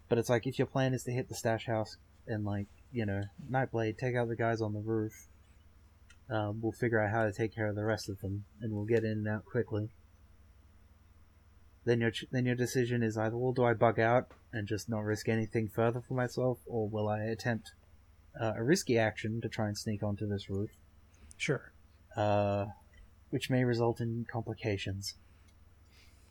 But 0.08 0.18
it's 0.18 0.28
like 0.28 0.46
if 0.46 0.58
your 0.58 0.66
plan 0.66 0.92
is 0.92 1.04
to 1.04 1.12
hit 1.12 1.28
the 1.28 1.34
stash 1.36 1.66
house 1.66 1.96
and 2.26 2.44
like 2.44 2.66
you 2.92 3.06
know 3.06 3.22
Nightblade, 3.48 3.96
take 3.96 4.16
out 4.16 4.28
the 4.28 4.36
guys 4.36 4.60
on 4.60 4.72
the 4.72 4.80
roof. 4.80 5.28
Um, 6.28 6.60
we'll 6.60 6.72
figure 6.72 7.00
out 7.00 7.10
how 7.10 7.24
to 7.24 7.32
take 7.32 7.54
care 7.54 7.68
of 7.68 7.76
the 7.76 7.84
rest 7.84 8.08
of 8.08 8.20
them, 8.20 8.44
and 8.60 8.72
we'll 8.72 8.86
get 8.86 9.04
in 9.04 9.12
and 9.12 9.28
out 9.28 9.44
quickly. 9.44 9.90
Then 11.84 12.00
your 12.00 12.12
then 12.30 12.46
your 12.46 12.54
decision 12.54 13.02
is 13.02 13.16
either 13.18 13.36
well, 13.36 13.52
do 13.52 13.64
I 13.64 13.74
bug 13.74 13.98
out 13.98 14.28
and 14.52 14.68
just 14.68 14.88
not 14.88 15.00
risk 15.04 15.28
anything 15.28 15.68
further 15.68 16.00
for 16.00 16.14
myself, 16.14 16.58
or 16.66 16.88
will 16.88 17.08
I 17.08 17.20
attempt 17.22 17.72
uh, 18.40 18.52
a 18.56 18.62
risky 18.62 18.98
action 18.98 19.40
to 19.40 19.48
try 19.48 19.66
and 19.66 19.76
sneak 19.76 20.02
onto 20.02 20.26
this 20.28 20.48
roof, 20.48 20.70
Sure. 21.36 21.72
uh, 22.16 22.66
which 23.30 23.50
may 23.50 23.64
result 23.64 24.00
in 24.00 24.24
complications. 24.30 25.14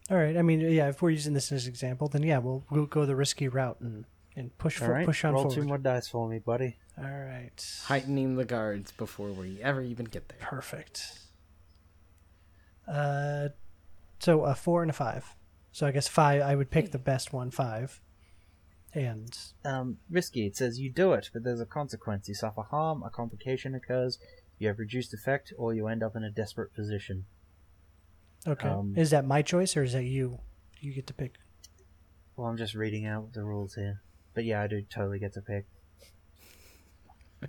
All 0.09 0.17
right. 0.17 0.37
I 0.37 0.41
mean, 0.41 0.61
yeah. 0.61 0.87
If 0.89 1.01
we're 1.01 1.09
using 1.11 1.33
this 1.33 1.51
as 1.51 1.65
an 1.65 1.69
example, 1.69 2.07
then 2.07 2.23
yeah, 2.23 2.37
we'll 2.39 2.63
we'll 2.71 2.85
go 2.85 3.05
the 3.05 3.15
risky 3.15 3.47
route 3.47 3.77
and 3.81 4.05
and 4.35 4.57
push 4.57 4.77
for, 4.77 4.89
right, 4.91 5.05
push 5.05 5.25
on 5.25 5.33
roll 5.33 5.43
forward. 5.43 5.55
two 5.61 5.67
more 5.67 5.77
dice 5.77 6.07
for 6.07 6.27
me, 6.29 6.39
buddy. 6.39 6.77
All 6.97 7.03
right. 7.03 7.81
Heightening 7.85 8.35
the 8.35 8.45
guards 8.45 8.91
before 8.93 9.31
we 9.31 9.61
ever 9.61 9.81
even 9.81 10.05
get 10.05 10.29
there. 10.29 10.37
Perfect. 10.41 11.19
Uh, 12.87 13.49
so 14.19 14.43
a 14.45 14.55
four 14.55 14.81
and 14.81 14.89
a 14.89 14.93
five. 14.93 15.35
So 15.71 15.87
I 15.87 15.91
guess 15.91 16.07
five. 16.07 16.41
I 16.41 16.55
would 16.55 16.69
pick 16.69 16.91
the 16.91 16.99
best 16.99 17.31
one, 17.33 17.49
five. 17.51 18.01
And 18.93 19.37
Um, 19.63 19.99
risky. 20.09 20.45
It 20.45 20.57
says 20.57 20.79
you 20.79 20.91
do 20.91 21.13
it, 21.13 21.29
but 21.33 21.43
there's 21.43 21.61
a 21.61 21.65
consequence. 21.65 22.27
You 22.27 22.35
suffer 22.35 22.61
harm, 22.61 23.03
a 23.03 23.09
complication 23.09 23.73
occurs, 23.73 24.19
you 24.59 24.67
have 24.67 24.79
reduced 24.79 25.13
effect, 25.13 25.53
or 25.57 25.73
you 25.73 25.87
end 25.87 26.03
up 26.03 26.15
in 26.15 26.23
a 26.23 26.29
desperate 26.29 26.73
position. 26.73 27.25
okay, 28.45 28.67
Um, 28.67 28.93
is 28.97 29.11
that 29.11 29.25
my 29.25 29.41
choice 29.41 29.77
or 29.77 29.83
is 29.83 29.93
that 29.93 30.03
you? 30.03 30.39
You 30.81 30.93
get 30.93 31.07
to 31.07 31.13
pick. 31.13 31.35
Well, 32.35 32.47
I'm 32.47 32.57
just 32.57 32.73
reading 32.73 33.05
out 33.05 33.31
the 33.33 33.43
rules 33.43 33.75
here. 33.75 34.01
But 34.33 34.43
yeah, 34.45 34.61
I 34.61 34.67
do 34.67 34.81
totally 34.81 35.19
get 35.19 35.33
to 35.33 35.41
pick. 35.41 35.65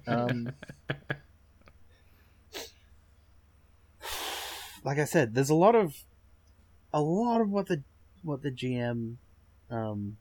Um, 0.07 0.53
like 4.85 4.99
I 4.99 5.05
said, 5.05 5.35
there's 5.35 5.51
a 5.51 5.55
lot 5.55 5.75
of 5.75 5.97
a 6.93 7.01
lot 7.01 7.41
of 7.41 7.49
what 7.51 7.67
the 7.67 7.83
what 8.23 8.43
the 8.43 8.51
GM 8.51 9.17
um 9.71 10.17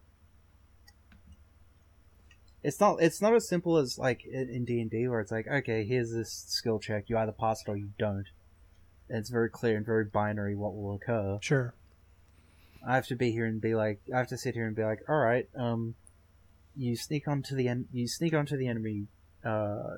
it's 2.63 2.79
not 2.79 3.01
it's 3.01 3.21
not 3.21 3.33
as 3.33 3.47
simple 3.47 3.77
as 3.77 3.97
like 3.97 4.23
in- 4.25 4.49
in 4.49 4.65
D&D 4.65 5.07
where 5.07 5.19
it's 5.19 5.31
like 5.31 5.47
okay, 5.47 5.85
here's 5.85 6.11
this 6.11 6.31
skill 6.47 6.79
check, 6.79 7.05
you 7.09 7.17
either 7.17 7.31
pass 7.31 7.61
it 7.65 7.69
or 7.71 7.77
you 7.77 7.89
don't. 7.97 8.27
And 9.09 9.17
it's 9.17 9.29
very 9.29 9.49
clear 9.49 9.77
and 9.77 9.85
very 9.85 10.05
binary 10.05 10.55
what 10.55 10.75
will 10.75 10.95
occur. 10.95 11.39
Sure. 11.41 11.73
I 12.87 12.95
have 12.95 13.07
to 13.07 13.15
be 13.15 13.31
here 13.31 13.45
and 13.45 13.61
be 13.61 13.75
like, 13.75 13.99
I 14.13 14.17
have 14.17 14.27
to 14.29 14.37
sit 14.37 14.55
here 14.55 14.65
and 14.65 14.75
be 14.75 14.83
like, 14.83 15.01
all 15.07 15.17
right, 15.17 15.47
um, 15.55 15.95
you 16.75 16.95
sneak 16.95 17.27
onto 17.27 17.55
the 17.55 17.67
en- 17.67 17.87
you 17.91 18.07
sneak 18.07 18.33
onto 18.33 18.57
the 18.57 18.67
enemy, 18.67 19.07
uh, 19.43 19.97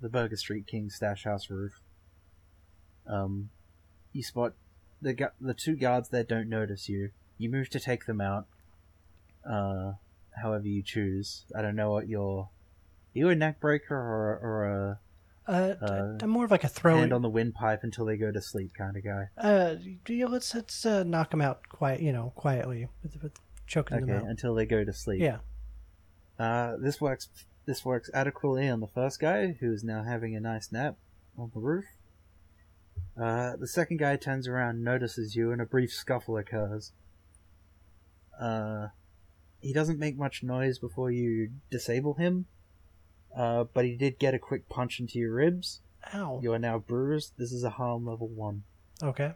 the 0.00 0.08
Burger 0.08 0.36
Street 0.36 0.66
King 0.66 0.90
stash 0.90 1.24
house 1.24 1.50
roof. 1.50 1.80
Um, 3.06 3.50
you 4.12 4.22
spot 4.22 4.54
the 5.02 5.12
gu- 5.14 5.28
the 5.40 5.54
two 5.54 5.76
guards 5.76 6.08
that 6.08 6.28
don't 6.28 6.48
notice 6.48 6.88
you. 6.88 7.10
You 7.38 7.50
move 7.50 7.68
to 7.70 7.80
take 7.80 8.06
them 8.06 8.20
out. 8.20 8.46
Uh, 9.48 9.92
however 10.42 10.66
you 10.66 10.82
choose. 10.82 11.44
I 11.56 11.62
don't 11.62 11.76
know 11.76 11.90
what 11.90 12.08
your, 12.08 12.42
are 12.44 12.48
you 13.12 13.28
a 13.28 13.34
neck 13.34 13.60
breaker 13.60 13.94
or 13.96 14.38
or 14.42 14.64
a 14.66 14.98
Uh, 15.46 15.74
Uh, 15.84 16.18
I'm 16.22 16.30
more 16.30 16.44
of 16.46 16.50
like 16.50 16.64
a 16.64 16.68
throw. 16.68 16.96
hand 16.96 17.12
on 17.12 17.22
the 17.22 17.28
windpipe 17.28 17.84
until 17.84 18.04
they 18.06 18.16
go 18.16 18.32
to 18.32 18.40
sleep 18.40 18.72
kind 18.76 18.96
of 18.96 19.04
guy. 19.04 19.28
Uh, 19.36 19.76
yeah, 20.08 20.26
let's 20.26 20.54
let's 20.54 20.86
uh, 20.86 21.02
knock 21.02 21.30
them 21.30 21.42
out 21.42 21.68
quiet. 21.68 22.00
You 22.00 22.12
know, 22.12 22.32
quietly 22.34 22.88
with, 23.02 23.22
with 23.22 23.32
choking 23.66 23.98
Okay, 23.98 24.06
them 24.06 24.22
out. 24.24 24.28
until 24.30 24.54
they 24.54 24.64
go 24.66 24.84
to 24.84 24.92
sleep. 24.92 25.20
Yeah. 25.20 25.38
Uh, 26.38 26.76
this 26.78 27.00
works. 27.00 27.28
This 27.66 27.84
works 27.84 28.10
adequately 28.14 28.68
on 28.68 28.80
the 28.80 28.86
first 28.88 29.20
guy, 29.20 29.52
who 29.60 29.72
is 29.72 29.82
now 29.84 30.02
having 30.02 30.34
a 30.36 30.40
nice 30.40 30.70
nap 30.72 30.96
on 31.38 31.50
the 31.54 31.60
roof. 31.60 31.84
Uh, 33.16 33.56
the 33.56 33.66
second 33.68 33.98
guy 33.98 34.16
turns 34.16 34.48
around, 34.48 34.82
notices 34.82 35.36
you, 35.36 35.52
and 35.52 35.60
a 35.62 35.64
brief 35.66 35.92
scuffle 35.92 36.36
occurs. 36.36 36.92
Uh, 38.40 38.88
he 39.60 39.72
doesn't 39.72 39.98
make 39.98 40.18
much 40.18 40.42
noise 40.42 40.78
before 40.78 41.10
you 41.10 41.50
disable 41.70 42.14
him, 42.14 42.46
uh, 43.36 43.64
but 43.72 43.84
he 43.84 43.96
did 43.96 44.18
get 44.18 44.34
a 44.34 44.38
quick 44.38 44.68
punch 44.68 45.00
into 45.00 45.18
your 45.18 45.34
ribs. 45.34 45.80
Ow. 46.12 46.40
You 46.42 46.52
are 46.52 46.58
now 46.58 46.78
bruised. 46.78 47.32
This 47.38 47.52
is 47.52 47.64
a 47.64 47.70
harm 47.70 48.04
level 48.04 48.28
one. 48.28 48.64
Okay. 49.02 49.32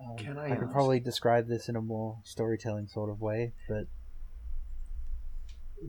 Um, 0.00 0.16
Can 0.16 0.38
I 0.38 0.52
I 0.52 0.56
could 0.56 0.70
probably 0.70 1.00
describe 1.00 1.48
this 1.48 1.68
in 1.68 1.76
a 1.76 1.80
more 1.80 2.18
storytelling 2.24 2.86
sort 2.88 3.10
of 3.10 3.20
way, 3.20 3.52
but 3.68 3.86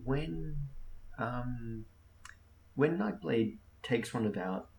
when 0.03 0.55
um 1.17 1.85
when 2.75 2.97
Nightblade 2.97 3.57
takes 3.83 4.13
one 4.13 4.25
of 4.25 4.37
out 4.37 4.69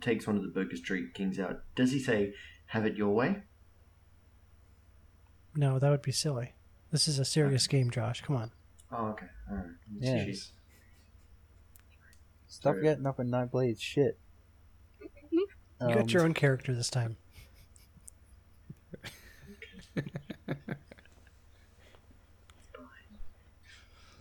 takes 0.00 0.26
one 0.26 0.36
of 0.36 0.42
the 0.42 0.48
Burger 0.48 0.76
Street 0.76 1.14
Kings 1.14 1.38
out, 1.38 1.60
does 1.76 1.92
he 1.92 2.00
say, 2.00 2.34
"Have 2.66 2.84
it 2.84 2.96
your 2.96 3.14
way"? 3.14 3.42
No, 5.56 5.78
that 5.78 5.90
would 5.90 6.02
be 6.02 6.12
silly. 6.12 6.52
This 6.90 7.08
is 7.08 7.18
a 7.18 7.24
serious 7.24 7.66
game, 7.66 7.90
Josh. 7.90 8.20
Come 8.22 8.36
on. 8.36 8.50
Oh, 8.92 9.06
okay. 9.08 9.26
All 9.50 9.56
right. 9.56 9.66
Yeah. 9.98 10.24
Jeez. 10.24 10.50
Stop 12.46 12.74
Sorry. 12.74 12.82
getting 12.82 13.06
up 13.06 13.18
in 13.20 13.28
Nightblade's 13.30 13.80
shit. 13.82 14.18
You 15.30 15.46
Um, 15.80 15.92
got 15.92 16.12
your 16.12 16.22
own 16.24 16.34
character 16.34 16.72
this 16.74 16.88
time. 16.90 17.16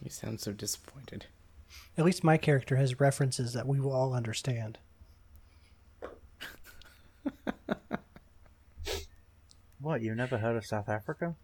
You 0.01 0.09
sound 0.09 0.39
so 0.41 0.51
disappointed. 0.51 1.25
At 1.97 2.05
least 2.05 2.23
my 2.23 2.37
character 2.37 2.75
has 2.75 2.99
references 2.99 3.53
that 3.53 3.67
we 3.67 3.79
will 3.79 3.93
all 3.93 4.13
understand. 4.13 4.77
What, 9.83 10.01
you've 10.01 10.15
never 10.15 10.37
heard 10.37 10.55
of 10.55 10.65
South 10.65 10.87
Africa? 10.87 11.35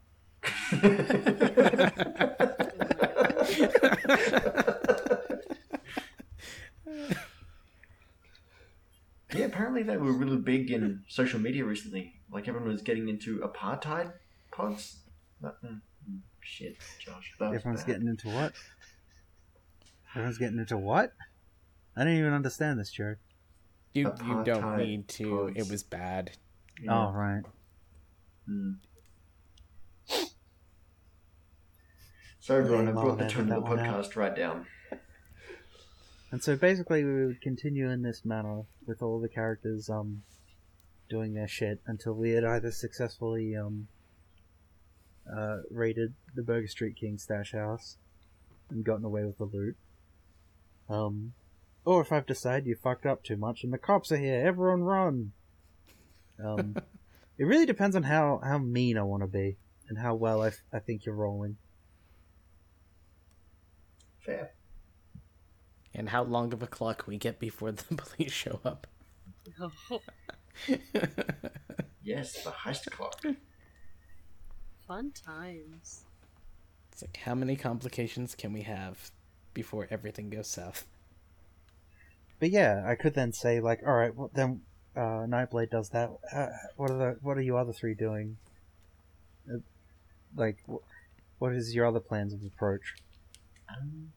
Yeah, 9.35 9.45
apparently 9.45 9.83
they 9.83 9.97
were 9.97 10.11
really 10.13 10.37
big 10.37 10.71
in 10.71 11.03
social 11.07 11.39
media 11.39 11.63
recently. 11.65 12.13
Like 12.31 12.47
everyone 12.47 12.69
was 12.71 12.81
getting 12.81 13.09
into 13.09 13.39
apartheid 13.39 14.11
pods. 14.51 14.97
That, 15.41 15.61
mm, 15.63 15.81
shit, 16.41 16.77
Josh. 16.99 17.33
That 17.39 17.49
was 17.49 17.57
Everyone's 17.57 17.81
bad. 17.83 17.87
getting 17.93 18.07
into 18.07 18.29
what? 18.29 18.53
Everyone's 20.15 20.37
getting 20.37 20.59
into 20.59 20.77
what? 20.77 21.13
I 21.95 22.05
don't 22.05 22.13
even 22.13 22.33
understand 22.33 22.79
this 22.79 22.89
joke. 22.91 23.17
You 23.93 24.13
you 24.25 24.43
don't 24.43 24.77
need 24.77 25.07
to. 25.09 25.51
It 25.55 25.69
was 25.69 25.83
bad. 25.83 26.31
Yeah. 26.81 27.07
Oh, 27.07 27.11
right. 27.11 27.43
Mm. 30.09 30.25
So 32.39 32.55
everyone, 32.57 32.87
I 32.87 32.91
Yeah, 32.91 32.93
brought 32.93 33.17
the 33.17 33.23
well, 33.25 33.29
tone 33.29 33.51
of 33.51 33.63
the 33.63 33.75
that 33.75 33.79
out. 33.87 34.03
podcast 34.03 34.15
right 34.15 34.35
down. 34.35 34.65
And 36.31 36.41
so 36.43 36.55
basically 36.55 37.03
we 37.03 37.25
would 37.25 37.41
continue 37.41 37.89
in 37.89 38.01
this 38.01 38.23
manner 38.23 38.63
with 38.87 39.01
all 39.01 39.19
the 39.19 39.29
characters 39.29 39.89
um 39.89 40.23
doing 41.09 41.33
their 41.33 41.47
shit 41.47 41.81
until 41.87 42.13
we 42.13 42.31
had 42.31 42.43
either 42.45 42.71
successfully 42.71 43.55
um 43.55 43.87
uh 45.31 45.57
raided 45.71 46.13
the 46.35 46.43
Burger 46.43 46.67
Street 46.67 46.95
King 46.95 47.17
stash 47.17 47.51
house 47.51 47.97
and 48.69 48.83
gotten 48.85 49.05
away 49.05 49.25
with 49.25 49.37
the 49.37 49.45
loot. 49.45 49.75
Um 50.87 51.33
or 51.85 52.01
if 52.01 52.11
I've 52.11 52.25
decided 52.27 52.67
you 52.67 52.75
fucked 52.75 53.05
up 53.05 53.23
too 53.23 53.37
much 53.37 53.63
and 53.63 53.73
the 53.73 53.77
cops 53.79 54.11
are 54.11 54.17
here, 54.17 54.43
everyone 54.45 54.83
run. 54.83 55.31
Um 56.43 56.75
it 57.39 57.45
really 57.45 57.65
depends 57.65 57.95
on 57.95 58.03
how 58.03 58.39
how 58.43 58.59
mean 58.59 58.97
I 58.97 59.03
want 59.03 59.23
to 59.23 59.27
be 59.27 59.57
and 59.87 59.97
how 59.97 60.13
well 60.13 60.43
I, 60.43 60.51
I 60.71 60.79
think 60.79 61.05
you're 61.05 61.15
rolling. 61.15 61.57
Fair. 64.19 64.51
And 65.95 66.09
how 66.09 66.23
long 66.23 66.53
of 66.53 66.61
a 66.61 66.67
clock 66.67 67.05
we 67.07 67.17
get 67.17 67.39
before 67.39 67.71
the 67.71 67.83
police 67.95 68.31
show 68.31 68.59
up. 68.63 68.85
Yes, 72.09 72.43
the 72.43 72.49
heist 72.49 72.89
clock. 72.89 73.23
Fun 74.87 75.11
times. 75.11 76.05
It's 76.91 77.03
like 77.03 77.17
how 77.17 77.35
many 77.35 77.55
complications 77.55 78.33
can 78.33 78.51
we 78.51 78.63
have 78.63 79.11
before 79.53 79.87
everything 79.91 80.31
goes 80.31 80.47
south? 80.47 80.87
But 82.39 82.49
yeah, 82.49 82.83
I 82.87 82.95
could 82.95 83.13
then 83.13 83.31
say 83.31 83.59
like, 83.59 83.81
all 83.85 83.93
right, 83.93 84.15
well, 84.15 84.31
then 84.33 84.61
uh, 84.95 85.25
Nightblade 85.27 85.69
does 85.71 85.89
that. 85.89 86.11
Uh, 86.33 86.47
what 86.75 86.89
are 86.91 86.97
the 86.97 87.17
what 87.21 87.37
are 87.37 87.41
you 87.41 87.57
other 87.57 87.73
three 87.73 87.93
doing? 87.93 88.37
Uh, 89.51 89.57
like, 90.35 90.57
wh- 90.69 90.83
what 91.41 91.53
is 91.53 91.73
your 91.75 91.85
other 91.85 91.99
plans 91.99 92.33
of 92.33 92.43
approach? 92.43 92.95
Um, 93.69 94.11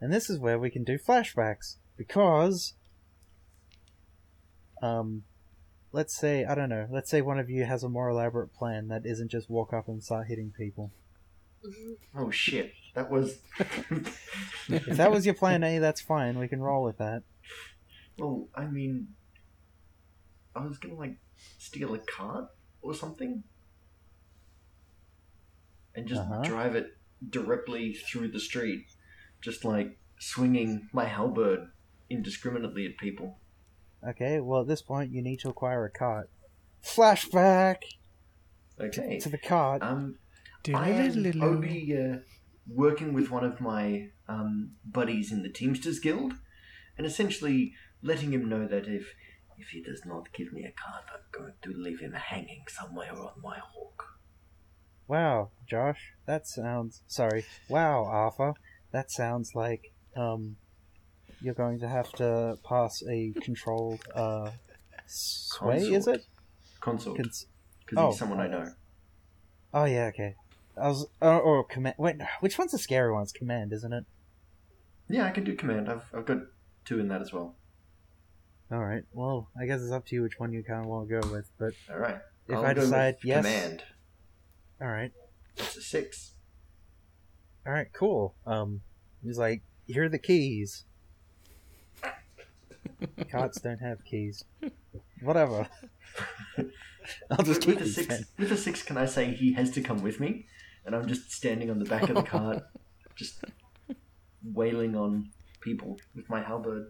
And 0.00 0.12
this 0.12 0.30
is 0.30 0.38
where 0.38 0.58
we 0.58 0.70
can 0.70 0.84
do 0.84 0.98
flashbacks 0.98 1.76
because, 1.96 2.74
um, 4.82 5.24
let's 5.92 6.16
say 6.16 6.44
I 6.44 6.54
don't 6.54 6.68
know. 6.68 6.86
Let's 6.90 7.10
say 7.10 7.20
one 7.20 7.38
of 7.38 7.50
you 7.50 7.64
has 7.64 7.82
a 7.82 7.88
more 7.88 8.08
elaborate 8.08 8.54
plan 8.54 8.88
that 8.88 9.04
isn't 9.06 9.28
just 9.30 9.50
walk 9.50 9.72
up 9.72 9.88
and 9.88 10.02
start 10.02 10.26
hitting 10.28 10.52
people. 10.56 10.90
oh 12.16 12.30
shit, 12.30 12.72
that 12.94 13.10
was. 13.10 13.38
If 14.68 14.96
that 14.96 15.10
was 15.10 15.24
your 15.26 15.34
plan 15.34 15.64
A, 15.64 15.78
that's 15.78 16.00
fine. 16.00 16.38
We 16.38 16.46
can 16.48 16.60
roll 16.60 16.84
with 16.84 16.98
that. 16.98 17.22
well, 18.18 18.46
I 18.54 18.66
mean, 18.66 19.08
I 20.54 20.64
was 20.66 20.78
gonna 20.78 20.94
like 20.94 21.16
steal 21.58 21.94
a 21.94 21.98
cart 21.98 22.48
or 22.82 22.94
something, 22.94 23.44
and 25.94 26.06
just 26.06 26.20
Uh-huh. 26.22 26.42
drive 26.42 26.74
it 26.76 26.96
directly 27.30 27.92
through 27.94 28.28
the 28.28 28.40
street, 28.40 28.86
just 29.40 29.64
like 29.64 29.98
swinging 30.18 30.88
my 30.92 31.04
halberd 31.04 31.70
indiscriminately 32.10 32.86
at 32.86 32.96
people. 32.96 33.38
Okay, 34.06 34.40
well, 34.40 34.62
at 34.62 34.68
this 34.68 34.82
point, 34.82 35.10
you 35.12 35.22
need 35.22 35.40
to 35.40 35.48
acquire 35.48 35.84
a 35.84 35.90
cart. 35.90 36.30
Flashback 36.82 37.78
Okay. 38.80 39.18
to 39.18 39.28
the 39.28 39.38
cart. 39.38 39.82
Um, 39.82 40.18
I 40.72 40.90
am, 40.90 41.26
I 41.40 41.48
would 41.48 41.60
be 41.60 41.96
uh, 41.96 42.18
working 42.68 43.12
with 43.12 43.30
one 43.30 43.44
of 43.44 43.60
my 43.60 44.10
um, 44.28 44.76
buddies 44.84 45.32
in 45.32 45.42
the 45.42 45.48
Teamsters 45.48 45.98
Guild, 45.98 46.34
and 46.96 47.06
essentially 47.06 47.74
letting 48.02 48.32
him 48.32 48.48
know 48.48 48.66
that 48.68 48.86
if 48.86 49.12
if 49.58 49.68
he 49.68 49.82
does 49.82 50.02
not 50.06 50.32
give 50.32 50.52
me 50.52 50.64
a 50.64 50.72
card, 50.72 51.04
I'm 51.12 51.20
going 51.32 51.52
to 51.62 51.72
leave 51.72 52.00
him 52.00 52.12
hanging 52.12 52.64
somewhere 52.68 53.12
on 53.12 53.32
my 53.42 53.58
hook. 53.58 54.04
Wow, 55.06 55.50
Josh, 55.66 56.12
that 56.26 56.46
sounds. 56.46 57.02
Sorry. 57.06 57.44
Wow, 57.68 58.04
Arthur, 58.04 58.54
that 58.92 59.10
sounds 59.10 59.54
like 59.54 59.92
um, 60.16 60.56
you're 61.40 61.54
going 61.54 61.80
to 61.80 61.88
have 61.88 62.12
to 62.12 62.58
pass 62.68 63.02
a 63.08 63.32
controlled 63.40 64.00
uh, 64.14 64.50
sway. 65.06 65.78
Is 65.78 66.06
it? 66.06 66.26
Consort, 66.80 67.16
Cons- 67.16 67.46
because 67.80 67.98
oh. 67.98 68.10
he's 68.10 68.18
someone 68.18 68.40
I 68.40 68.46
know. 68.46 68.68
oh 69.74 69.84
yeah, 69.84 70.06
okay. 70.06 70.36
I 70.80 70.88
was 70.88 71.06
or, 71.20 71.40
or 71.40 71.64
command. 71.64 71.96
Wait, 71.98 72.16
which 72.40 72.58
one's 72.58 72.72
the 72.72 72.78
scary 72.78 73.12
one? 73.12 73.22
It's 73.22 73.32
command, 73.32 73.72
isn't 73.72 73.92
it? 73.92 74.04
Yeah, 75.08 75.24
I 75.24 75.30
can 75.30 75.42
do 75.44 75.56
command. 75.56 75.88
I've 75.88 76.04
I've 76.14 76.26
got 76.26 76.38
two 76.84 77.00
in 77.00 77.08
that 77.08 77.20
as 77.20 77.32
well. 77.32 77.56
All 78.70 78.84
right. 78.84 79.02
Well, 79.12 79.48
I 79.60 79.66
guess 79.66 79.80
it's 79.82 79.92
up 79.92 80.06
to 80.06 80.14
you 80.14 80.22
which 80.22 80.38
one 80.38 80.52
you 80.52 80.62
kind 80.62 80.80
of 80.80 80.86
want 80.86 81.08
to 81.08 81.20
go 81.20 81.28
with. 81.32 81.50
But 81.58 81.72
All 81.90 81.98
right. 81.98 82.18
if 82.48 82.54
I'll 82.54 82.64
I 82.64 82.74
go 82.74 82.80
with 82.82 82.90
decide 82.90 83.16
yes, 83.22 83.38
command, 83.44 83.82
all 84.80 84.88
right, 84.88 85.10
it's 85.56 85.76
a 85.76 85.80
six. 85.82 86.32
all 87.66 87.72
right, 87.72 87.88
cool. 87.92 88.34
Um, 88.46 88.82
he's 89.24 89.38
like, 89.38 89.62
here 89.86 90.04
are 90.04 90.08
the 90.08 90.18
keys. 90.18 90.84
Carts 93.30 93.60
don't 93.60 93.78
have 93.80 94.04
keys. 94.04 94.44
Whatever. 95.22 95.68
I'll 97.30 97.44
just 97.44 97.66
with 97.66 97.78
keep 97.78 97.80
a 97.80 97.86
six, 97.86 98.06
then. 98.08 98.24
with 98.38 98.52
a 98.52 98.56
six, 98.56 98.82
can 98.82 98.96
I 98.98 99.06
say 99.06 99.32
he 99.32 99.54
has 99.54 99.70
to 99.72 99.80
come 99.80 100.02
with 100.02 100.20
me? 100.20 100.46
And 100.84 100.94
I'm 100.94 101.06
just 101.08 101.32
standing 101.32 101.70
on 101.70 101.78
the 101.78 101.84
back 101.84 102.08
of 102.08 102.16
the 102.16 102.22
cart, 102.22 102.62
just 103.16 103.42
wailing 104.42 104.94
on 104.96 105.30
people 105.60 105.98
with 106.14 106.28
my 106.28 106.42
halberd. 106.42 106.86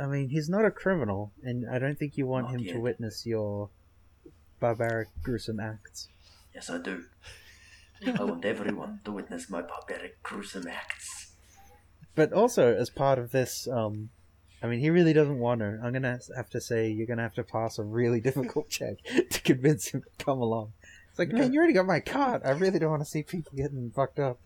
I 0.00 0.06
mean, 0.06 0.28
he's 0.28 0.48
not 0.48 0.64
a 0.64 0.70
criminal, 0.70 1.32
and 1.42 1.68
I 1.68 1.78
don't 1.78 1.98
think 1.98 2.16
you 2.16 2.26
want 2.26 2.46
Not 2.46 2.60
him 2.60 2.64
to 2.74 2.80
witness 2.80 3.26
your 3.26 3.70
barbaric, 4.60 5.08
gruesome 5.22 5.60
acts. 5.60 6.08
Yes, 6.54 6.70
I 6.70 6.78
do. 6.78 7.04
I 8.06 8.22
want 8.22 8.44
everyone 8.44 9.00
to 9.04 9.12
witness 9.12 9.50
my 9.50 9.62
barbaric, 9.62 10.22
gruesome 10.22 10.68
acts. 10.68 11.32
But 12.14 12.32
also, 12.32 12.74
as 12.74 12.90
part 12.90 13.18
of 13.18 13.32
this, 13.32 13.66
um, 13.68 14.10
I 14.62 14.66
mean, 14.66 14.80
he 14.80 14.90
really 14.90 15.12
doesn't 15.12 15.38
want 15.38 15.60
to. 15.60 15.80
I'm 15.82 15.92
gonna 15.92 16.18
have 16.36 16.50
to 16.50 16.60
say 16.60 16.88
you're 16.90 17.06
gonna 17.06 17.22
have 17.22 17.34
to 17.34 17.44
pass 17.44 17.78
a 17.78 17.84
really 17.84 18.20
difficult 18.28 18.68
check 18.68 18.98
to 19.30 19.40
convince 19.42 19.88
him 19.88 20.02
to 20.02 20.24
come 20.24 20.40
along. 20.40 20.72
It's 21.10 21.18
like, 21.18 21.30
man, 21.30 21.52
you 21.52 21.58
already 21.58 21.74
got 21.74 21.86
my 21.86 22.00
card. 22.00 22.42
I 22.44 22.50
really 22.50 22.78
don't 22.78 22.90
want 22.90 23.02
to 23.02 23.08
see 23.08 23.22
people 23.22 23.52
getting 23.56 23.90
fucked 23.90 24.20
up. 24.20 24.38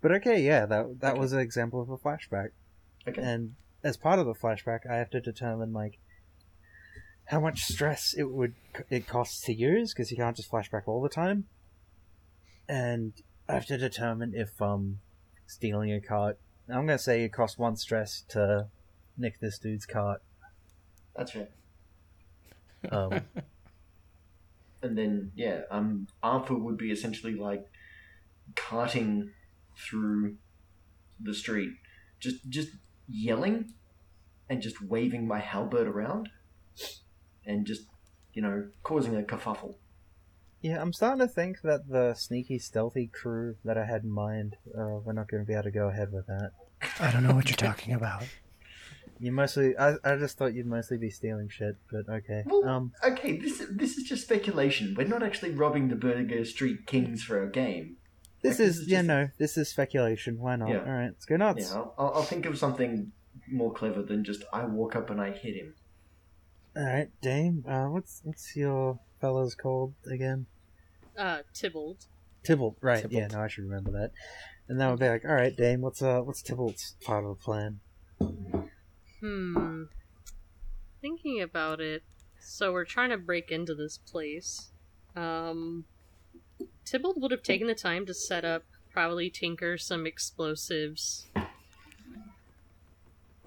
But 0.00 0.12
okay, 0.12 0.40
yeah, 0.40 0.66
that 0.66 1.00
that 1.00 1.12
Okay. 1.12 1.20
was 1.20 1.32
an 1.32 1.40
example 1.40 1.80
of 1.80 1.90
a 1.90 1.96
flashback. 1.96 2.50
Okay. 3.06 3.22
And 3.22 3.54
as 3.82 3.96
part 3.96 4.18
of 4.18 4.26
the 4.26 4.34
flashback, 4.34 4.80
I 4.90 4.96
have 4.96 5.10
to 5.10 5.20
determine 5.20 5.72
like 5.72 5.98
how 7.26 7.40
much 7.40 7.64
stress 7.64 8.14
it 8.16 8.30
would 8.30 8.54
it 8.90 9.06
costs 9.06 9.40
to 9.42 9.52
use 9.52 9.92
because 9.92 10.10
you 10.10 10.16
can't 10.16 10.36
just 10.36 10.50
flashback 10.50 10.82
all 10.86 11.02
the 11.02 11.08
time. 11.08 11.44
And 12.68 13.14
I 13.48 13.54
have 13.54 13.66
to 13.66 13.78
determine 13.78 14.32
if 14.34 14.60
um 14.62 15.00
stealing 15.46 15.92
a 15.92 16.00
cart. 16.00 16.38
I'm 16.68 16.86
gonna 16.86 16.98
say 16.98 17.24
it 17.24 17.32
costs 17.32 17.58
one 17.58 17.76
stress 17.76 18.24
to 18.28 18.68
nick 19.16 19.40
this 19.40 19.58
dude's 19.58 19.86
cart. 19.86 20.22
That's 21.16 21.34
right. 21.34 21.50
Um, 22.90 23.22
And 24.80 24.96
then, 24.96 25.32
yeah, 25.34 25.62
um, 25.72 26.06
Arthur 26.22 26.54
would 26.54 26.76
be 26.76 26.92
essentially 26.92 27.34
like 27.34 27.66
carting 28.54 29.32
through 29.78 30.36
the 31.20 31.34
street, 31.34 31.72
just 32.20 32.48
just 32.48 32.70
yelling 33.08 33.72
and 34.50 34.60
just 34.62 34.82
waving 34.82 35.26
my 35.26 35.38
halberd 35.40 35.86
around, 35.86 36.28
and 37.46 37.66
just 37.66 37.82
you 38.32 38.42
know 38.42 38.68
causing 38.82 39.16
a 39.16 39.22
kerfuffle. 39.22 39.74
yeah, 40.60 40.80
I'm 40.80 40.92
starting 40.92 41.20
to 41.26 41.32
think 41.32 41.60
that 41.62 41.88
the 41.88 42.14
sneaky, 42.14 42.58
stealthy 42.58 43.06
crew 43.06 43.56
that 43.64 43.78
I 43.78 43.84
had 43.84 44.02
in 44.04 44.10
mind, 44.10 44.56
uh, 44.76 44.98
we're 45.04 45.12
not 45.12 45.28
going 45.28 45.42
to 45.42 45.46
be 45.46 45.52
able 45.54 45.64
to 45.64 45.70
go 45.70 45.88
ahead 45.88 46.12
with 46.12 46.26
that. 46.26 46.50
I 47.00 47.10
don't 47.10 47.22
know 47.24 47.34
what 47.34 47.48
you're 47.48 47.56
talking 47.70 47.94
about. 47.94 48.24
You 49.20 49.32
mostly, 49.32 49.76
I, 49.76 49.94
I 50.04 50.14
just 50.16 50.38
thought 50.38 50.54
you'd 50.54 50.66
mostly 50.66 50.96
be 50.96 51.10
stealing 51.10 51.48
shit, 51.48 51.76
but 51.90 52.08
okay. 52.08 52.44
Well, 52.46 52.64
Um, 52.68 52.92
okay, 53.04 53.36
this 53.36 53.60
this 53.70 53.96
is 53.98 54.04
just 54.04 54.22
speculation. 54.22 54.94
We're 54.96 55.08
not 55.08 55.24
actually 55.24 55.50
robbing 55.50 55.88
the 55.88 55.96
Burger 55.96 56.44
Street 56.44 56.86
Kings 56.86 57.22
for 57.24 57.40
our 57.40 57.48
game. 57.48 57.96
This 58.42 58.60
is, 58.60 58.76
this 58.76 58.76
is 58.78 58.88
yeah, 58.88 58.98
just- 58.98 59.06
no, 59.08 59.28
this 59.38 59.56
is 59.58 59.68
speculation. 59.68 60.38
Why 60.38 60.56
not? 60.56 60.68
Yeah. 60.68 60.78
All 60.80 60.92
right, 60.92 61.06
let's 61.06 61.24
go 61.24 61.36
nuts. 61.36 61.70
Yeah, 61.70 61.78
I'll, 61.78 61.94
I'll 61.98 62.12
I'll 62.16 62.22
think 62.22 62.46
of 62.46 62.58
something 62.58 63.12
more 63.50 63.72
clever 63.72 64.02
than 64.02 64.24
just 64.24 64.44
I 64.52 64.64
walk 64.64 64.96
up 64.96 65.10
and 65.10 65.20
I 65.20 65.30
hit 65.32 65.56
him. 65.56 65.74
All 66.76 66.84
right, 66.84 67.10
Dame. 67.20 67.64
Uh, 67.66 67.86
what's 67.86 68.20
what's 68.24 68.54
your 68.54 69.00
fellows 69.20 69.54
called 69.54 69.94
again? 70.10 70.46
Uh, 71.16 71.38
Tybalt. 71.52 72.06
Tybalt. 72.44 72.76
Right. 72.80 73.04
Yeah. 73.10 73.26
No, 73.26 73.40
I 73.40 73.48
should 73.48 73.64
remember 73.64 73.90
that. 73.92 74.12
And 74.68 74.80
that 74.80 74.90
would 74.90 75.00
be 75.00 75.08
like, 75.08 75.24
all 75.24 75.34
right, 75.34 75.56
Dame. 75.56 75.80
What's 75.80 76.02
uh, 76.02 76.20
what's 76.20 76.42
Tybalt's 76.42 76.94
part 77.02 77.24
of 77.24 77.38
the 77.38 77.42
plan? 77.42 77.80
Hmm. 79.20 79.84
Thinking 81.00 81.40
about 81.40 81.80
it, 81.80 82.02
so 82.40 82.72
we're 82.72 82.84
trying 82.84 83.10
to 83.10 83.18
break 83.18 83.50
into 83.50 83.74
this 83.74 83.98
place. 83.98 84.70
Um, 85.16 85.84
Tybalt 86.90 87.18
would 87.18 87.30
have 87.30 87.42
taken 87.42 87.66
the 87.66 87.74
time 87.74 88.06
to 88.06 88.14
set 88.14 88.44
up, 88.44 88.64
probably 88.90 89.30
tinker 89.30 89.76
some 89.76 90.06
explosives. 90.06 91.26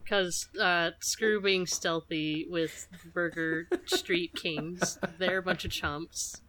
Because, 0.03 0.49
uh, 0.59 0.91
screw 0.99 1.41
being 1.41 1.65
stealthy 1.65 2.45
with 2.49 2.87
Burger 3.13 3.67
Street 3.85 4.33
Kings. 4.41 4.99
They're 5.17 5.37
a 5.37 5.43
bunch 5.43 5.65
of 5.65 5.71
chumps. 5.71 6.41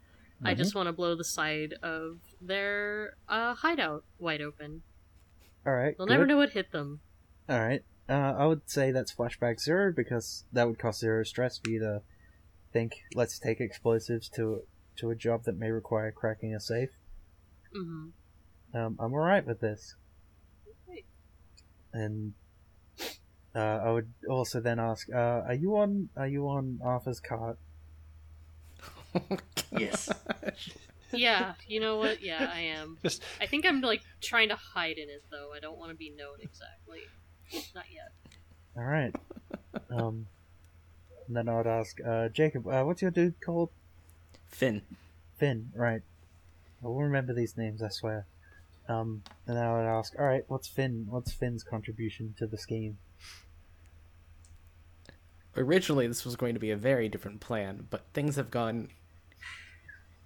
I 0.45 0.55
just 0.55 0.75
want 0.75 0.89
to 0.89 0.93
blow 0.93 1.15
the 1.15 1.23
side 1.23 1.75
of 1.85 2.19
their, 2.41 3.15
uh, 3.29 3.55
hideout 3.55 4.05
wide 4.19 4.41
open. 4.41 4.83
All 5.65 5.73
right. 5.73 5.97
They'll 5.97 6.07
good. 6.07 6.15
never 6.15 6.27
know 6.27 6.37
what 6.37 6.51
hit 6.51 6.73
them. 6.73 7.01
All 7.49 7.61
right. 7.61 7.85
Uh, 8.09 8.35
I 8.37 8.47
would 8.47 8.69
say 8.69 8.91
that's 8.91 9.15
flashback 9.15 9.61
zero 9.61 9.93
because 9.95 10.45
that 10.53 10.67
would 10.67 10.81
cost 10.81 10.99
zero 10.99 11.23
stress 11.23 11.59
for 11.59 11.71
you 11.71 11.79
to 11.79 12.03
think. 12.73 13.05
Let's 13.15 13.39
take 13.39 13.61
explosives 13.61 14.29
to 14.31 14.63
to 14.97 15.11
a 15.11 15.15
job 15.15 15.45
that 15.45 15.59
may 15.59 15.71
require 15.71 16.11
cracking 16.13 16.55
a 16.55 16.61
safe. 16.61 16.91
hmm 17.75 18.09
Um, 18.75 18.97
I'm 18.99 19.13
alright 19.13 19.47
with 19.47 19.61
this. 19.61 19.95
Great. 20.87 21.07
And 21.93 22.35
uh, 23.55 23.59
I 23.59 23.91
would 23.91 24.13
also 24.29 24.61
then 24.61 24.79
ask, 24.79 25.09
uh, 25.13 25.43
are 25.47 25.55
you 25.55 25.77
on 25.77 26.09
are 26.17 26.27
you 26.27 26.47
on 26.49 26.81
Arthur's 26.85 27.21
cart? 27.21 27.59
Yes. 29.79 30.09
Yeah, 31.13 31.55
you 31.67 31.81
know 31.81 31.99
what? 31.99 32.23
Yeah, 32.23 32.51
I 32.53 32.61
am. 32.61 32.99
Just 33.03 33.23
I 33.41 33.47
think 33.47 33.67
I'm 33.67 33.81
like 33.83 34.03
trying 34.23 34.49
to 34.49 34.57
hide 34.57 34.97
in 34.97 35.09
it 35.11 35.23
though. 35.31 35.53
I 35.55 35.61
don't 35.61 35.79
want 35.79 35.91
to 35.91 35.97
be 35.97 36.11
known 36.11 36.37
exactly. 36.41 37.01
Not 37.75 37.85
yet. 37.93 38.13
All 38.77 38.85
right. 38.85 39.15
Um, 39.91 40.27
and 41.27 41.37
then 41.37 41.49
I 41.49 41.57
would 41.59 41.67
ask, 41.67 41.97
uh, 42.07 42.29
Jacob, 42.31 42.67
uh, 42.67 42.83
what's 42.85 43.03
your 43.03 43.11
dude 43.11 43.41
called? 43.45 43.71
Finn. 44.53 44.83
Finn, 45.37 45.73
right. 45.75 46.03
I 46.83 46.87
will 46.87 47.03
remember 47.03 47.33
these 47.33 47.57
names, 47.57 47.83
I 47.83 47.89
swear. 47.89 48.27
Um, 48.89 49.23
and 49.47 49.57
then 49.57 49.65
I 49.65 49.73
would 49.73 49.87
ask, 49.87 50.15
all 50.19 50.27
right, 50.27 50.45
what's 50.49 50.69
Finn? 50.69 51.07
What's 51.09 51.33
Finn's 51.33 51.65
contribution 51.65 52.35
to 52.39 52.47
the 52.47 52.59
scheme? 52.59 52.99
Originally, 55.57 56.07
this 56.07 56.25
was 56.25 56.37
going 56.37 56.55
to 56.55 56.61
be 56.61 56.71
a 56.71 56.77
very 56.77 57.09
different 57.09 57.41
plan, 57.41 57.87
but 57.91 58.05
things 58.15 58.37
have 58.37 58.51
gone. 58.51 58.89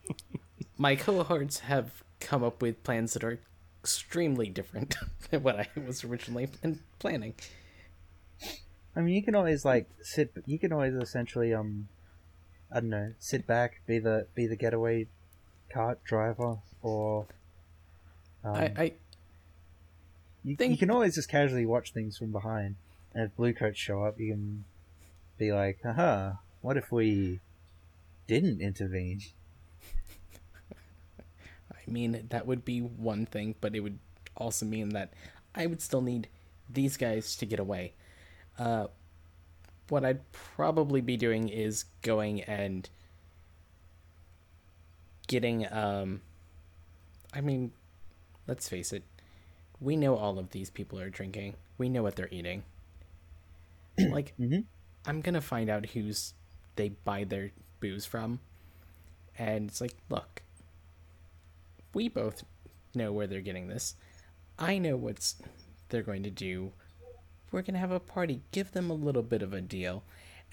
My 0.78 0.96
cohorts 0.96 1.60
have 1.60 2.02
come 2.20 2.42
up 2.42 2.62
with 2.62 2.82
plans 2.84 3.14
that 3.14 3.24
are 3.24 3.40
extremely 3.80 4.48
different 4.48 4.96
than 5.30 5.42
what 5.42 5.58
I 5.58 5.68
was 5.86 6.04
originally 6.04 6.46
plan- 6.46 6.80
planning. 6.98 7.34
I 8.94 9.00
mean, 9.00 9.14
you 9.14 9.22
can 9.22 9.34
always 9.34 9.64
like 9.64 9.88
sit. 10.00 10.32
You 10.46 10.58
can 10.58 10.72
always 10.72 10.94
essentially, 10.94 11.52
um, 11.52 11.88
I 12.70 12.80
don't 12.80 12.90
know, 12.90 13.12
sit 13.18 13.46
back, 13.46 13.80
be 13.86 13.98
the 13.98 14.26
be 14.34 14.46
the 14.46 14.56
getaway 14.56 15.06
cart 15.72 16.02
driver, 16.04 16.58
or 16.82 17.26
um, 18.44 18.54
I, 18.54 18.72
I 18.76 18.92
you, 20.44 20.56
you 20.58 20.76
can 20.76 20.90
always 20.90 21.14
just 21.14 21.28
casually 21.28 21.66
watch 21.66 21.92
things 21.92 22.16
from 22.16 22.32
behind. 22.32 22.76
And 23.14 23.24
if 23.24 23.36
blue 23.36 23.52
coats 23.52 23.78
show 23.78 24.04
up, 24.04 24.20
you 24.20 24.32
can 24.32 24.64
be 25.38 25.52
like, 25.52 25.80
"Haha, 25.82 26.34
what 26.60 26.76
if 26.76 26.92
we 26.92 27.40
didn't 28.26 28.60
intervene?" 28.60 29.22
I 31.70 31.90
mean, 31.90 32.26
that 32.30 32.46
would 32.46 32.64
be 32.64 32.80
one 32.80 33.26
thing, 33.26 33.54
but 33.60 33.74
it 33.74 33.80
would 33.80 33.98
also 34.36 34.66
mean 34.66 34.90
that 34.90 35.12
I 35.54 35.66
would 35.66 35.80
still 35.80 36.02
need 36.02 36.28
these 36.68 36.96
guys 36.96 37.36
to 37.36 37.46
get 37.46 37.58
away. 37.58 37.94
Uh, 38.58 38.88
what 39.88 40.04
I'd 40.04 40.30
probably 40.32 41.00
be 41.00 41.16
doing 41.16 41.48
is 41.48 41.84
going 42.02 42.42
and 42.42 42.88
getting, 45.26 45.66
um, 45.72 46.20
I 47.32 47.40
mean, 47.40 47.72
let's 48.46 48.68
face 48.68 48.92
it, 48.92 49.04
we 49.80 49.96
know 49.96 50.16
all 50.16 50.38
of 50.38 50.50
these 50.50 50.70
people 50.70 51.00
are 51.00 51.10
drinking. 51.10 51.56
We 51.78 51.88
know 51.88 52.02
what 52.02 52.16
they're 52.16 52.28
eating. 52.30 52.64
like, 54.10 54.34
Mhm. 54.38 54.64
I'm 55.06 55.20
gonna 55.20 55.40
find 55.40 55.70
out 55.70 55.86
who's 55.86 56.34
they 56.76 56.90
buy 56.90 57.24
their 57.24 57.52
booze 57.80 58.04
from, 58.06 58.40
and 59.38 59.68
it's 59.70 59.80
like, 59.80 59.96
look, 60.10 60.42
we 61.94 62.08
both 62.08 62.44
know 62.94 63.12
where 63.12 63.26
they're 63.26 63.40
getting 63.40 63.68
this. 63.68 63.94
I 64.58 64.78
know 64.78 64.96
what's 64.96 65.36
they're 65.88 66.02
going 66.02 66.22
to 66.24 66.30
do. 66.30 66.72
We're 67.56 67.62
gonna 67.62 67.78
have 67.78 67.90
a 67.90 68.00
party. 68.00 68.42
Give 68.52 68.72
them 68.72 68.90
a 68.90 68.94
little 68.94 69.22
bit 69.22 69.40
of 69.40 69.54
a 69.54 69.62
deal, 69.62 70.02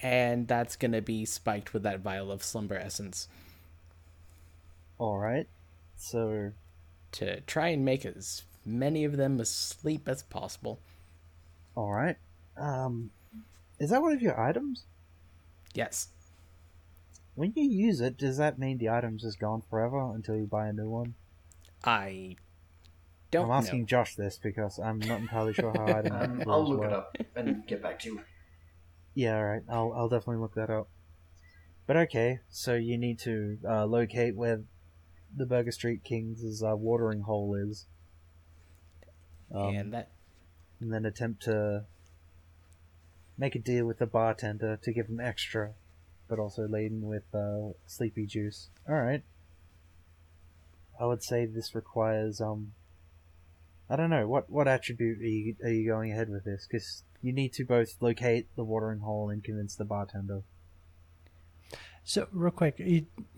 and 0.00 0.48
that's 0.48 0.74
gonna 0.74 1.02
be 1.02 1.26
spiked 1.26 1.74
with 1.74 1.82
that 1.82 2.00
vial 2.00 2.32
of 2.32 2.42
slumber 2.42 2.76
essence 2.76 3.28
All 4.96 5.18
right. 5.18 5.46
So 5.96 6.52
to 7.12 7.42
try 7.42 7.68
and 7.68 7.84
make 7.84 8.06
as 8.06 8.44
many 8.64 9.04
of 9.04 9.18
them 9.18 9.38
asleep 9.38 10.08
as 10.08 10.22
possible. 10.22 10.80
all 11.74 11.92
right. 11.92 12.16
Um, 12.56 13.10
is 13.78 13.90
that 13.90 14.00
one 14.00 14.14
of 14.14 14.22
your 14.22 14.40
items? 14.40 14.84
Yes. 15.74 16.08
When 17.34 17.52
you 17.54 17.64
use 17.64 18.00
it, 18.00 18.16
does 18.16 18.38
that 18.38 18.58
mean 18.58 18.78
the 18.78 18.88
item's 18.88 19.24
just 19.24 19.38
gone 19.38 19.62
forever 19.68 20.14
until 20.14 20.36
you 20.36 20.46
buy 20.46 20.68
a 20.68 20.72
new 20.72 20.88
one? 20.88 21.16
I 21.84 22.36
don't 23.34 23.50
I'm 23.50 23.58
asking 23.58 23.80
know. 23.80 23.86
Josh 23.86 24.14
this 24.16 24.38
because 24.42 24.78
I'm 24.78 24.98
not 24.98 25.20
entirely 25.20 25.52
sure 25.54 25.72
how 25.72 25.84
items 25.98 26.10
Um, 26.24 26.36
rules 26.38 26.48
I'll 26.48 26.68
look 26.68 26.80
work. 26.80 26.90
it 26.90 26.94
up 26.96 27.16
and 27.36 27.66
get 27.66 27.82
back 27.82 27.98
to 28.00 28.08
you. 28.08 28.20
Yeah, 29.14 29.36
all 29.36 29.44
right. 29.44 29.62
I'll 29.68 29.92
I'll 29.94 30.08
definitely 30.08 30.38
look 30.42 30.54
that 30.54 30.70
up. 30.70 30.88
But 31.86 31.96
okay, 31.96 32.40
so 32.50 32.74
you 32.74 32.96
need 32.96 33.18
to 33.20 33.58
uh, 33.68 33.84
locate 33.86 34.34
where 34.34 34.62
the 35.36 35.46
Burger 35.46 35.70
Street 35.72 36.02
Kings' 36.02 36.62
uh, 36.62 36.74
watering 36.76 37.22
hole 37.22 37.54
is, 37.54 37.86
um, 39.54 39.74
and 39.74 39.92
that 39.92 40.10
and 40.80 40.92
then 40.92 41.04
attempt 41.04 41.42
to 41.42 41.84
make 43.36 43.54
a 43.54 43.58
deal 43.58 43.84
with 43.84 43.98
the 43.98 44.06
bartender 44.06 44.78
to 44.82 44.92
give 44.92 45.08
him 45.08 45.20
extra, 45.20 45.72
but 46.28 46.38
also 46.38 46.66
laden 46.66 47.02
with 47.02 47.24
uh, 47.34 47.72
sleepy 47.86 48.26
juice. 48.26 48.68
All 48.88 48.94
right. 48.96 49.22
I 51.00 51.06
would 51.06 51.22
say 51.22 51.44
this 51.46 51.74
requires 51.74 52.40
um. 52.40 52.72
I 53.88 53.96
don't 53.96 54.10
know 54.10 54.26
what 54.26 54.48
what 54.50 54.66
attribute 54.66 55.20
are 55.20 55.24
you, 55.24 55.56
are 55.62 55.70
you 55.70 55.88
going 55.88 56.12
ahead 56.12 56.30
with 56.30 56.44
this? 56.44 56.66
Because 56.68 57.04
you 57.20 57.32
need 57.32 57.52
to 57.54 57.64
both 57.64 57.96
locate 58.00 58.48
the 58.56 58.64
watering 58.64 59.00
hole 59.00 59.30
and 59.30 59.42
convince 59.42 59.74
the 59.74 59.84
bartender. 59.84 60.42
So, 62.02 62.28
real 62.32 62.50
quick, 62.50 62.82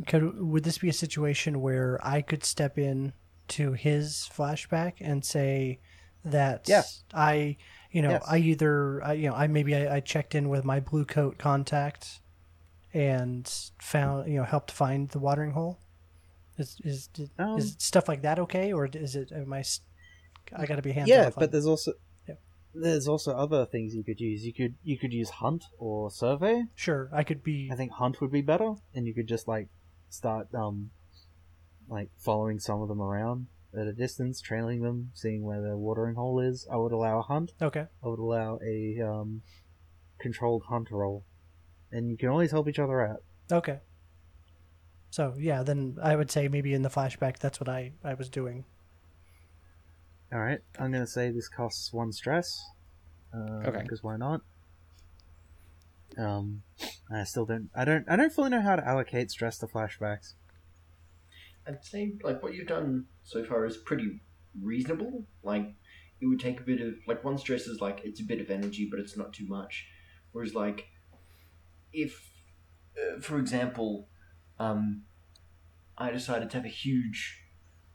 could 0.06 0.40
would 0.40 0.64
this 0.64 0.78
be 0.78 0.88
a 0.88 0.92
situation 0.92 1.60
where 1.60 2.00
I 2.02 2.20
could 2.20 2.44
step 2.44 2.78
in 2.78 3.12
to 3.48 3.72
his 3.72 4.28
flashback 4.32 4.94
and 5.00 5.24
say 5.24 5.78
that 6.24 6.64
Yes. 6.68 7.04
I, 7.14 7.56
you 7.92 8.02
know, 8.02 8.10
Yes. 8.10 8.24
I 8.28 8.38
either, 8.38 9.04
I, 9.04 9.12
you 9.12 9.28
know, 9.28 9.36
I 9.36 9.46
maybe 9.46 9.76
I, 9.76 9.96
I 9.96 10.00
checked 10.00 10.34
in 10.34 10.48
with 10.48 10.64
my 10.64 10.80
blue 10.80 11.04
coat 11.04 11.38
contact 11.38 12.20
and 12.92 13.48
found, 13.80 14.28
you 14.28 14.38
know, 14.38 14.44
helped 14.44 14.72
find 14.72 15.08
the 15.10 15.20
watering 15.20 15.52
hole. 15.52 15.78
Is 16.58 16.80
is 16.82 17.08
Um, 17.38 17.58
is 17.58 17.76
stuff 17.78 18.08
like 18.08 18.22
that 18.22 18.38
okay, 18.40 18.72
or 18.72 18.86
is 18.86 19.14
it? 19.14 19.30
Am 19.30 19.52
I? 19.52 19.62
I 20.54 20.66
got 20.66 20.76
to 20.76 20.82
be 20.82 20.92
hands 20.92 21.08
yeah, 21.08 21.30
but 21.36 21.52
there's 21.52 21.66
also 21.66 21.92
Yep. 22.28 22.40
there's 22.74 23.08
also 23.08 23.36
other 23.36 23.66
things 23.66 23.94
you 23.94 24.04
could 24.04 24.20
use. 24.20 24.44
You 24.44 24.52
could 24.52 24.74
you 24.82 24.98
could 24.98 25.12
use 25.12 25.30
hunt 25.30 25.64
or 25.78 26.10
survey. 26.10 26.64
sure, 26.74 27.08
I 27.12 27.22
could 27.24 27.42
be. 27.42 27.68
I 27.72 27.76
think 27.76 27.92
hunt 27.92 28.20
would 28.20 28.32
be 28.32 28.42
better, 28.42 28.74
and 28.94 29.06
you 29.06 29.14
could 29.14 29.28
just 29.28 29.48
like 29.48 29.68
start 30.08 30.48
um 30.54 30.90
like 31.88 32.10
following 32.18 32.58
some 32.58 32.82
of 32.82 32.88
them 32.88 33.00
around 33.00 33.46
at 33.78 33.86
a 33.86 33.92
distance, 33.92 34.40
trailing 34.40 34.82
them, 34.82 35.10
seeing 35.14 35.42
where 35.44 35.60
their 35.62 35.76
watering 35.76 36.14
hole 36.16 36.40
is. 36.40 36.66
I 36.70 36.76
would 36.76 36.92
allow 36.92 37.18
a 37.18 37.22
hunt. 37.22 37.52
Okay. 37.60 37.86
I 38.02 38.06
would 38.08 38.18
allow 38.18 38.58
a 38.64 39.00
um 39.02 39.42
controlled 40.18 40.64
hunt 40.68 40.90
roll, 40.90 41.24
and 41.92 42.10
you 42.10 42.16
can 42.16 42.28
always 42.28 42.50
help 42.50 42.68
each 42.68 42.78
other 42.78 43.06
out. 43.06 43.22
Okay. 43.50 43.80
So 45.10 45.34
yeah, 45.38 45.62
then 45.62 45.98
I 46.02 46.16
would 46.16 46.30
say 46.30 46.48
maybe 46.48 46.74
in 46.74 46.82
the 46.82 46.90
flashback 46.90 47.38
that's 47.38 47.60
what 47.60 47.68
I 47.68 47.92
I 48.04 48.14
was 48.14 48.28
doing. 48.28 48.64
All 50.32 50.40
right, 50.40 50.60
I'm 50.78 50.90
gonna 50.92 51.06
say 51.06 51.30
this 51.30 51.48
costs 51.48 51.92
one 51.92 52.12
stress. 52.12 52.58
Uh, 53.34 53.62
Okay. 53.68 53.82
Because 53.82 54.02
why 54.02 54.16
not? 54.16 54.40
Um, 56.18 56.62
I 57.12 57.24
still 57.24 57.44
don't. 57.46 57.70
I 57.74 57.84
don't. 57.84 58.04
I 58.08 58.16
don't 58.16 58.32
fully 58.32 58.50
know 58.50 58.60
how 58.60 58.76
to 58.76 58.86
allocate 58.86 59.30
stress 59.30 59.58
to 59.58 59.66
flashbacks. 59.66 60.34
I'd 61.66 61.84
say 61.84 62.14
like 62.22 62.42
what 62.42 62.54
you've 62.54 62.68
done 62.68 63.06
so 63.24 63.44
far 63.44 63.66
is 63.66 63.76
pretty 63.76 64.20
reasonable. 64.60 65.24
Like 65.42 65.74
it 66.20 66.26
would 66.26 66.40
take 66.40 66.60
a 66.60 66.62
bit 66.62 66.80
of 66.80 66.94
like 67.06 67.22
one 67.24 67.38
stress 67.38 67.66
is 67.66 67.80
like 67.80 68.00
it's 68.04 68.20
a 68.20 68.24
bit 68.24 68.40
of 68.40 68.50
energy, 68.50 68.88
but 68.90 68.98
it's 69.00 69.16
not 69.16 69.32
too 69.32 69.46
much. 69.46 69.86
Whereas 70.32 70.54
like 70.54 70.86
if, 71.92 72.30
uh, 72.96 73.20
for 73.20 73.38
example, 73.38 74.08
um, 74.58 75.02
I 75.98 76.10
decided 76.10 76.50
to 76.50 76.56
have 76.56 76.66
a 76.66 76.70
huge 76.70 77.42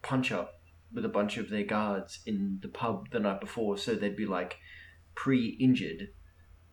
punch 0.02 0.32
up 0.32 0.61
with 0.94 1.06
a 1.06 1.10
bunch 1.10 1.38
of 1.38 1.50
their 1.50 1.64
guards 1.64 2.20
in 2.26 2.60
the 2.62 2.68
pub 2.68 3.10
the 3.12 3.20
night 3.20 3.40
before, 3.40 3.78
so 3.78 3.96
they'd 3.96 4.16
be 4.16 4.26
like 4.26 4.58
pre-injured. 5.16 6.10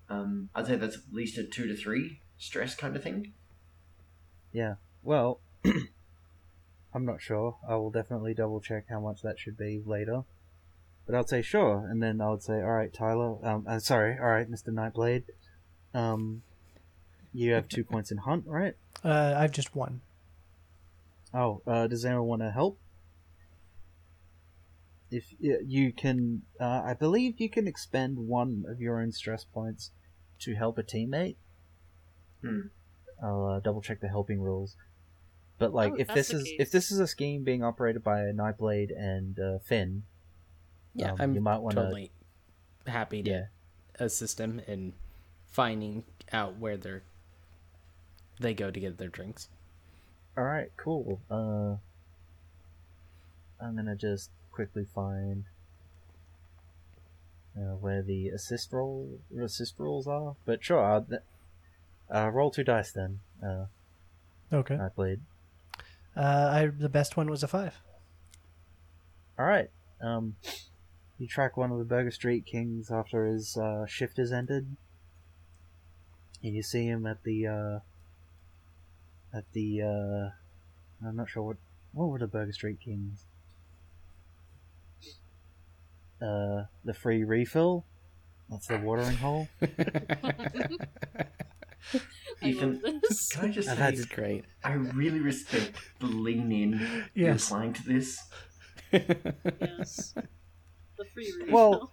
Um, 0.09 0.49
I'd 0.55 0.67
say 0.67 0.77
that's 0.77 0.97
at 0.97 1.13
least 1.13 1.39
a 1.39 1.45
two 1.45 1.67
to 1.67 1.77
three 1.77 2.21
stress 2.39 2.75
kind 2.75 2.97
of 2.97 3.03
thing. 3.03 3.33
Yeah. 4.53 4.75
Well, 5.03 5.41
I'm 6.95 7.05
not 7.05 7.21
sure. 7.21 7.57
I 7.69 7.77
will 7.77 7.91
definitely 7.91 8.35
double 8.35 8.61
check 8.61 8.87
how 8.89 9.01
much 9.01 9.23
that 9.23 9.39
should 9.39 9.57
be 9.57 9.83
later. 9.85 10.25
But 11.07 11.15
I'd 11.15 11.29
say 11.29 11.43
sure, 11.43 11.87
and 11.89 12.03
then 12.03 12.21
I 12.21 12.29
would 12.29 12.43
say, 12.43 12.55
all 12.55 12.73
right, 12.73 12.93
Tyler. 12.93 13.39
Um, 13.43 13.67
uh, 13.67 13.79
sorry, 13.79 14.19
all 14.19 14.27
right, 14.27 14.49
Mister 14.49 14.71
Nightblade. 14.71 15.25
Um, 15.95 16.43
you 17.33 17.53
have 17.53 17.69
two 17.69 17.83
points 17.83 18.11
in 18.11 18.19
hunt, 18.19 18.45
right? 18.47 18.75
Uh, 19.03 19.35
I've 19.37 19.53
just 19.53 19.75
one. 19.75 20.03
Oh, 21.33 21.63
uh, 21.67 21.87
does 21.87 22.05
anyone 22.05 22.27
want 22.27 22.43
to 22.43 22.51
help? 22.51 22.79
If 25.11 25.25
you 25.41 25.93
can, 25.93 26.43
uh, 26.61 26.83
I 26.85 26.95
believe 26.95 27.41
you 27.41 27.49
can 27.49 27.67
expend 27.67 28.19
one 28.19 28.65
of 28.69 28.81
your 28.81 29.01
own 29.01 29.13
stress 29.13 29.45
points 29.45 29.91
to 30.41 30.55
help 30.55 30.77
a 30.79 30.83
teammate. 30.83 31.37
Hmm. 32.43 32.61
I'll 33.23 33.47
uh, 33.47 33.61
double 33.61 33.81
check 33.81 34.01
the 34.01 34.09
helping 34.09 34.41
rules. 34.41 34.77
But 35.59 35.73
like, 35.75 35.93
Oh, 35.95 35.97
if 35.99 36.09
this 36.09 36.33
is 36.33 36.45
case. 36.45 36.57
if 36.61 36.71
this 36.71 36.93
is 36.93 37.01
a 37.01 37.07
scheme 37.07 37.43
being 37.43 37.65
operated 37.65 38.05
by 38.05 38.21
a 38.21 38.33
Nightblade 38.33 38.91
and 38.97 39.39
uh, 39.41 39.59
Finn, 39.65 40.05
Yeah, 40.95 41.13
um, 41.13 41.17
I'm 41.21 41.35
you 41.35 41.41
might 41.41 41.59
want 41.59 41.75
to. 41.77 41.83
totally 41.83 42.13
happy 42.87 43.23
to 43.25 43.31
Yeah. 43.31 43.45
assist 43.99 44.39
him 44.39 44.61
in 44.69 44.93
finding 45.47 46.05
out 46.33 46.59
where 46.59 46.77
they're 46.77 47.03
they 48.39 48.55
go 48.55 48.71
to 48.71 48.79
get 48.79 48.99
their 48.99 49.09
drinks. 49.09 49.49
All 50.37 50.45
right, 50.45 50.71
cool. 50.77 51.21
Uh, 51.29 51.77
I'm 53.61 53.75
gonna 53.75 53.97
just 53.97 54.31
quickly 54.59 54.85
find 54.93 55.45
uh, 57.57 57.77
where 57.77 58.03
the 58.03 58.27
assist 58.27 58.73
roll 58.73 59.21
assist 59.41 59.79
rolls 59.79 60.09
are. 60.09 60.35
But 60.45 60.65
sure, 60.65 60.85
I'll, 60.85 61.07
uh, 62.13 62.31
roll 62.31 62.51
two 62.51 62.65
dice 62.65 62.91
then. 62.91 63.21
Uh, 63.41 63.67
Okay. 64.53 64.75
Nightblade. 64.75 65.21
Uh, 66.17 66.51
I 66.53 66.67
the 66.67 66.89
best 66.89 67.17
one 67.17 67.31
was 67.31 67.45
a 67.45 67.47
five. 67.47 67.81
All 69.39 69.47
right. 69.47 69.71
Um, 70.01 70.35
you 71.19 71.29
track 71.29 71.57
one 71.57 71.71
of 71.71 71.79
the 71.79 71.85
Burger 71.85 72.11
Street 72.11 72.47
Kings 72.47 72.91
after 72.91 73.27
his 73.27 73.57
uh, 73.57 73.87
shift 73.87 74.17
has 74.17 74.33
ended, 74.33 74.75
and 76.43 76.55
you 76.57 76.65
see 76.65 76.87
him 76.87 77.07
at 77.07 77.23
the 77.23 77.47
uh, 77.47 77.79
at 79.33 79.45
the 79.53 79.83
uh, 79.83 81.07
I'm 81.07 81.15
not 81.15 81.29
sure 81.29 81.45
what 81.45 81.57
what 81.93 82.09
were 82.09 82.19
the 82.19 82.27
Burger 82.27 82.53
Street 82.53 82.81
Kings. 82.81 83.27
Uh, 86.21 86.65
the 86.85 86.95
free 86.95 87.25
refill. 87.25 87.85
That's 88.51 88.67
the 88.67 88.79
watering 88.79 89.17
hole. 89.17 89.49
I 89.61 89.67
Ethan, 92.43 92.81
love 92.85 92.95
this. 93.03 93.29
Can 93.31 93.45
I 93.47 93.49
just 93.53 93.69
I've 93.69 93.77
say, 93.77 93.83
had 93.83 93.95
It's 93.95 94.05
great. 94.07 94.45
I 94.65 94.73
really 94.75 95.21
respect 95.21 95.73
the 96.01 96.07
lean 96.07 96.51
in 96.53 97.05
you're 97.15 97.29
Yes. 97.31 97.47
applying 97.47 97.73
to 97.75 97.83
this. 97.85 98.21
yes. 98.93 100.15
The 100.15 101.05
free 101.15 101.33
refill. 101.41 101.55
Well, 101.55 101.91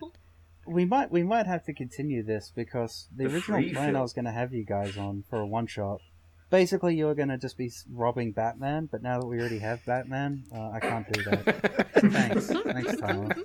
We 0.67 0.85
might 0.85 1.11
we 1.11 1.23
might 1.23 1.45
have 1.45 1.63
to 1.65 1.73
continue 1.73 2.23
this 2.23 2.51
because 2.55 3.07
the, 3.15 3.25
The 3.27 3.35
original 3.35 3.59
free 3.61 3.73
plan 3.73 3.95
I 3.95 4.01
was 4.01 4.13
going 4.13 4.25
to 4.25 4.31
have 4.31 4.53
you 4.53 4.65
guys 4.65 4.97
on 4.97 5.23
for 5.29 5.39
a 5.39 5.45
one 5.47 5.67
shot 5.67 6.01
basically 6.49 6.95
you're 6.95 7.15
gonna 7.15 7.37
just 7.37 7.57
be 7.57 7.71
robbing 7.91 8.31
Batman, 8.31 8.87
but 8.91 9.01
now 9.01 9.19
that 9.19 9.25
we 9.27 9.39
already 9.39 9.59
have 9.59 9.85
Batman, 9.85 10.43
uh, 10.53 10.71
I 10.71 10.79
can't 10.79 11.11
do 11.11 11.23
that. 11.23 11.91
Thanks, 11.95 12.47
thanks, 12.47 12.97
Tyler. 12.97 13.35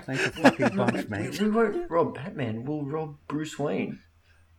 Thanks 0.00 0.26
a 0.26 0.30
fucking 0.30 0.76
bunch, 0.76 1.08
mate. 1.08 1.40
We 1.40 1.50
won't 1.50 1.90
rob 1.90 2.14
Batman. 2.14 2.64
We'll 2.64 2.84
rob 2.84 3.16
Bruce 3.28 3.58
Wayne. 3.58 4.00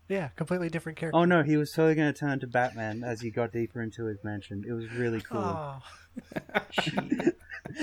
Yeah, 0.08 0.30
completely 0.36 0.70
different 0.70 0.98
character. 0.98 1.18
Oh 1.18 1.26
no, 1.26 1.44
he 1.44 1.58
was 1.58 1.72
totally 1.72 1.96
gonna 1.96 2.14
turn 2.14 2.40
to 2.42 2.48
Batman 2.48 3.04
as 3.04 3.22
he 3.22 3.32
got 3.32 3.52
deeper 3.52 3.82
into 3.82 4.06
his 4.06 4.24
mansion. 4.24 4.64
It 4.68 4.74
was 4.74 4.90
really 4.94 5.22
cool. 5.22 5.40
Oh, 5.42 5.80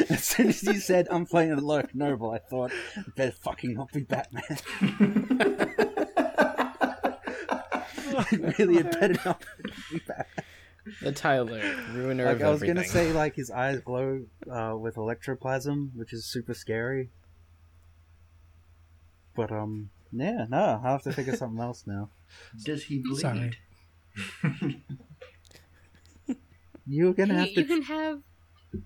As 0.09 0.25
soon 0.25 0.49
as 0.49 0.63
you 0.63 0.75
said 0.75 1.09
I'm 1.11 1.27
playing 1.27 1.53
a 1.53 1.57
Lurk 1.57 1.95
Noble, 1.95 2.31
I 2.31 2.39
thought 2.39 2.71
better 3.17 3.33
fucking 3.33 3.75
not 3.75 3.93
be 3.93 4.03
Batman. 4.03 4.59
really, 8.59 8.79
it 8.79 8.93
better 9.01 9.15
not 9.25 9.45
be 9.91 9.99
Batman. 10.07 10.27
The 11.03 11.13
Tyler, 11.13 11.61
ruiner 11.93 12.25
Like 12.25 12.37
of 12.37 12.43
I 12.43 12.51
was 12.51 12.57
everything. 12.63 12.77
gonna 12.77 12.89
say, 12.89 13.13
like 13.13 13.35
his 13.37 13.51
eyes 13.51 13.81
glow 13.81 14.25
uh, 14.51 14.75
with 14.77 14.97
electroplasm, 14.97 15.91
which 15.95 16.13
is 16.13 16.25
super 16.25 16.55
scary. 16.55 17.11
But 19.37 19.53
um, 19.53 19.91
yeah, 20.11 20.47
no, 20.49 20.81
I'll 20.83 20.93
have 20.93 21.03
to 21.03 21.13
think 21.13 21.29
of 21.29 21.37
something 21.37 21.61
else 21.63 21.85
now. 21.87 22.09
Does 22.65 22.85
he 22.85 22.99
bleed? 22.99 23.21
Sorry. 23.21 23.53
You're 26.87 27.13
gonna 27.13 27.35
Hey, 27.35 27.41
have 27.41 27.55
to. 27.55 27.61
you 27.61 27.67
can 27.67 27.83
have. 27.83 28.21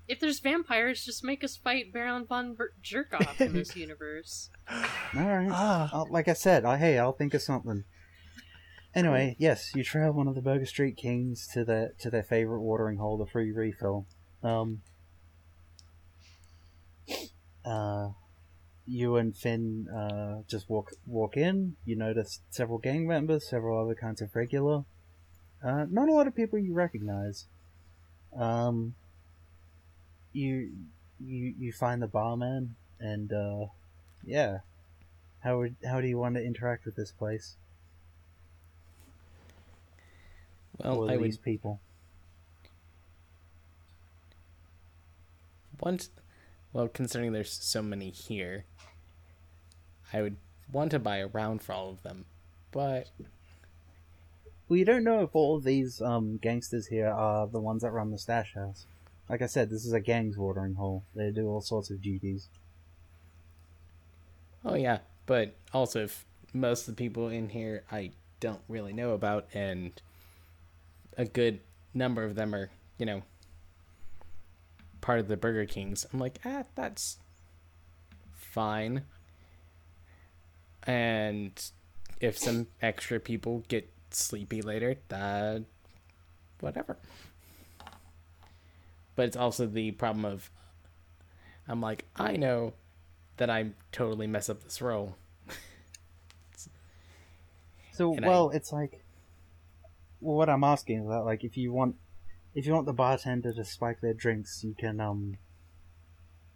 If 0.09 0.19
there's 0.21 0.41
vampires, 0.41 1.05
just 1.05 1.23
make 1.25 1.45
us 1.45 1.57
fight 1.57 1.93
Baron 1.93 2.25
von 2.27 2.55
Ber- 2.55 2.73
Jerkoff 2.83 3.39
in 3.41 3.53
this 3.53 3.77
universe. 3.77 4.49
All 4.71 4.81
right. 5.15 5.49
ah, 5.51 6.05
like 6.11 6.27
I 6.27 6.33
said, 6.33 6.65
I, 6.65 6.79
hey, 6.79 6.99
I'll 6.99 7.13
think 7.13 7.35
of 7.35 7.43
something. 7.43 7.85
Anyway, 8.95 9.35
yes, 9.41 9.75
you 9.75 9.83
trail 9.83 10.13
one 10.13 10.29
of 10.29 10.37
the 10.37 10.41
Burger 10.41 10.67
Street 10.67 10.97
Kings 10.97 11.49
to 11.49 11.65
their 11.65 11.93
to 11.99 12.11
their 12.11 12.23
favorite 12.23 12.61
watering 12.61 12.99
hole, 12.99 13.19
the 13.19 13.27
free 13.27 13.51
refill. 13.51 14.07
Um, 14.43 14.83
uh, 17.65 18.11
you 18.87 19.17
and 19.17 19.37
Finn 19.37 19.89
uh, 19.89 20.43
just 20.49 20.71
walk 20.71 20.93
walk 21.07 21.37
in. 21.37 21.75
You 21.85 21.97
notice 21.97 22.41
several 22.51 22.79
gang 22.79 23.07
members, 23.09 23.49
several 23.49 23.83
other 23.83 23.97
kinds 23.97 24.23
of 24.23 24.35
regular. 24.37 24.85
Uh, 25.63 25.87
not 25.91 26.09
a 26.09 26.13
lot 26.13 26.29
of 26.29 26.37
people 26.37 26.59
you 26.61 26.73
recognize. 26.73 27.47
Um, 28.37 28.95
you 30.33 30.71
you 31.19 31.55
you 31.59 31.73
find 31.73 32.01
the 32.01 32.07
barman 32.07 32.77
and 33.01 33.33
uh, 33.33 33.67
yeah. 34.25 34.59
How 35.41 35.59
would 35.59 35.75
how 35.85 36.01
do 36.01 36.07
you 36.07 36.17
want 36.17 36.37
to 36.37 36.45
interact 36.45 36.87
with 36.87 36.95
this 36.95 37.11
place 37.11 37.57
well, 40.79 41.11
I 41.11 41.17
these 41.17 41.37
would 41.39 41.43
people? 41.43 41.81
want. 45.85 46.09
Well, 46.73 46.89
considering 46.89 47.33
there's 47.33 47.53
so 47.53 47.83
many 47.83 48.11
here, 48.11 48.65
I 50.13 50.23
would 50.23 50.37
want 50.73 50.91
to 50.91 50.99
buy 50.99 51.19
a 51.19 51.29
round 51.29 51.63
for 51.63 51.73
all 51.73 51.91
of 51.91 52.03
them, 52.03 52.25
but 52.73 53.11
you 54.69 54.85
don't 54.85 55.05
know 55.05 55.23
if 55.23 55.37
all 55.37 55.57
of 55.57 55.65
these 55.65 56.01
um, 56.01 56.39
gangsters 56.39 56.89
here 56.89 57.09
are 57.09 57.47
the 57.47 57.61
ones 57.61 57.83
that 57.83 57.93
run 57.93 58.11
the 58.11 58.19
stash 58.19 58.55
house. 58.55 58.87
Like 59.29 59.41
I 59.41 59.47
said, 59.47 59.71
this 59.71 59.85
is 59.85 59.93
a 59.93 60.01
gang's 60.01 60.37
watering 60.37 60.75
hole. 60.75 61.05
They 61.15 61.31
do 61.31 61.47
all 61.49 61.61
sorts 61.61 61.91
of 61.91 62.03
duties. 62.03 62.49
Oh 64.65 64.75
yeah, 64.75 64.99
but 65.27 65.55
also 65.73 66.03
if 66.05 66.25
most 66.53 66.89
of 66.89 66.97
the 66.97 67.03
people 67.05 67.29
in 67.29 67.51
here 67.51 67.85
I 67.93 68.13
don't 68.41 68.63
really 68.69 68.93
know 68.93 69.13
about, 69.13 69.47
and 69.55 69.93
a 71.17 71.25
good 71.25 71.61
number 71.93 72.25
of 72.25 72.35
them 72.35 72.55
are, 72.55 72.71
you 72.99 73.07
know, 73.07 73.23
part 75.01 75.21
of 75.21 75.29
the 75.29 75.37
Burger 75.37 75.67
Kings. 75.67 76.07
I'm 76.13 76.19
like, 76.19 76.39
ah, 76.45 76.65
that's 76.75 77.19
fine. 78.33 79.03
And 80.87 81.53
if 82.21 82.39
some 82.39 82.67
extra 82.83 83.21
people 83.21 83.65
get 83.69 83.91
sleepy 84.11 84.63
later, 84.63 84.97
that 85.09 85.65
whatever. 86.61 86.97
But 89.17 89.27
it's 89.27 89.37
also 89.37 89.67
the 89.67 89.93
problem 89.93 90.25
of 90.25 90.51
I'm 91.69 91.81
like, 91.81 92.05
I 92.17 92.37
know 92.37 92.75
that 93.37 93.51
I 93.51 93.71
totally 93.93 94.27
mess 94.27 94.49
up 94.49 94.63
this 94.65 94.81
role. 94.83 95.17
So, 97.93 98.13
And 98.15 98.27
well, 98.27 98.51
it's 98.51 98.73
like, 98.73 99.04
what 100.25 100.49
I'm 100.49 100.65
asking 100.65 101.03
is 101.03 101.09
that, 101.09 101.25
like, 101.25 101.45
if 101.45 101.57
you 101.57 101.73
want, 101.73 101.97
if 102.55 102.67
you 102.67 102.73
want 102.73 102.87
the 102.87 102.93
bartender 102.93 103.53
to 103.53 103.65
spike 103.65 104.01
their 104.01 104.15
drinks, 104.15 104.63
you 104.65 104.75
can, 104.75 105.01
um, 105.01 105.37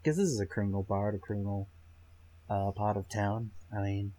because 0.02 0.16
this 0.16 0.28
is 0.28 0.40
a 0.40 0.46
criminal 0.46 0.82
bar 0.82 1.08
at 1.10 1.14
a 1.14 1.18
criminal, 1.18 1.68
uh, 2.48 2.70
part 2.72 2.96
of 2.96 3.08
town. 3.08 3.50
I 3.76 3.80
mean, 3.82 4.12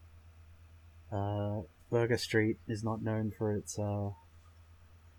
uh, 1.12 1.62
Burger 1.90 2.18
Street 2.18 2.58
is 2.68 2.84
not 2.84 3.02
known 3.02 3.32
for 3.36 3.56
its, 3.56 3.80
uh, 3.80 4.12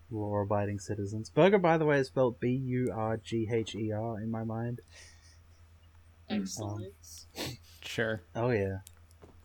law-abiding 0.09 0.79
citizens. 0.79 1.29
Burger, 1.29 1.57
by 1.57 1.77
the 1.77 1.85
way, 1.85 1.99
is 1.99 2.07
spelled 2.07 2.39
B-U-R-G-H-E-R 2.39 4.21
in 4.21 4.29
my 4.29 4.43
mind. 4.43 4.81
Excellent. 6.29 6.93
Sure. 7.81 8.21
Oh 8.35 8.51
yeah, 8.51 8.79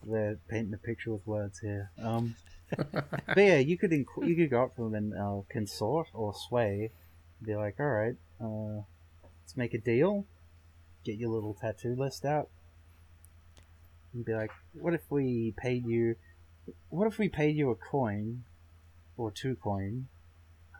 they're 0.06 0.38
painting 0.48 0.72
a 0.74 0.78
picture 0.78 1.12
with 1.12 1.26
words 1.26 1.58
here. 1.58 1.90
Um, 2.00 2.36
but 2.76 3.36
yeah, 3.36 3.58
you 3.58 3.78
could 3.78 3.90
inc- 3.90 4.26
you 4.26 4.34
could 4.34 4.50
go 4.50 4.64
up 4.64 4.76
to 4.76 4.82
them 4.82 4.94
and 4.94 5.14
uh, 5.14 5.42
consort 5.48 6.08
or 6.12 6.34
sway, 6.34 6.90
be 7.42 7.54
like, 7.54 7.76
all 7.78 7.86
right, 7.86 8.16
uh, 8.42 8.82
let's 9.22 9.56
make 9.56 9.74
a 9.74 9.78
deal. 9.78 10.26
Get 11.04 11.16
your 11.16 11.30
little 11.30 11.54
tattoo 11.54 11.94
list 11.94 12.24
out, 12.24 12.48
and 14.12 14.24
be 14.24 14.34
like, 14.34 14.50
what 14.72 14.94
if 14.94 15.02
we 15.08 15.54
paid 15.56 15.86
you? 15.86 16.16
What 16.88 17.06
if 17.06 17.18
we 17.18 17.28
paid 17.28 17.56
you 17.56 17.70
a 17.70 17.76
coin, 17.76 18.42
or 19.16 19.30
two 19.30 19.54
coin? 19.56 20.08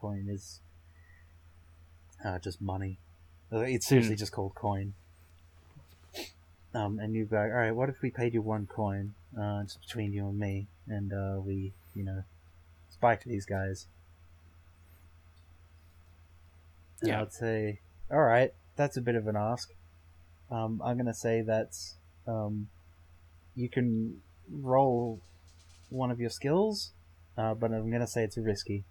Coin 0.01 0.27
is 0.29 0.59
uh, 2.23 2.39
just 2.39 2.61
money. 2.61 2.99
It's 3.51 3.87
seriously 3.87 4.15
just 4.15 4.33
called 4.33 4.55
coin. 4.55 4.93
Um, 6.73 6.99
and 6.99 7.15
you'd 7.15 7.29
be 7.29 7.35
like, 7.35 7.51
all 7.51 7.57
right, 7.57 7.71
what 7.71 7.89
if 7.89 8.01
we 8.01 8.11
paid 8.11 8.33
you 8.33 8.41
one 8.41 8.67
coin, 8.67 9.13
uh, 9.39 9.63
just 9.63 9.81
between 9.81 10.13
you 10.13 10.27
and 10.27 10.37
me, 10.37 10.67
and 10.87 11.11
uh, 11.13 11.39
we, 11.39 11.73
you 11.95 12.03
know, 12.03 12.23
spike 12.89 13.23
these 13.23 13.45
guys? 13.45 13.87
And 17.01 17.09
Yeah. 17.09 17.21
I'd 17.21 17.33
say, 17.33 17.79
all 18.11 18.21
right, 18.21 18.53
that's 18.75 18.97
a 18.97 19.01
bit 19.01 19.15
of 19.15 19.27
an 19.27 19.35
ask. 19.35 19.73
Um, 20.51 20.81
I'm 20.83 20.97
gonna 20.97 21.13
say 21.13 21.41
that's, 21.41 21.95
um, 22.27 22.69
you 23.55 23.69
can 23.69 24.21
roll 24.49 25.19
one 25.89 26.11
of 26.11 26.19
your 26.19 26.29
skills, 26.29 26.91
uh, 27.37 27.53
but 27.53 27.71
I'm 27.71 27.89
gonna 27.91 28.07
say 28.07 28.23
it's 28.23 28.37
risky 28.37 28.83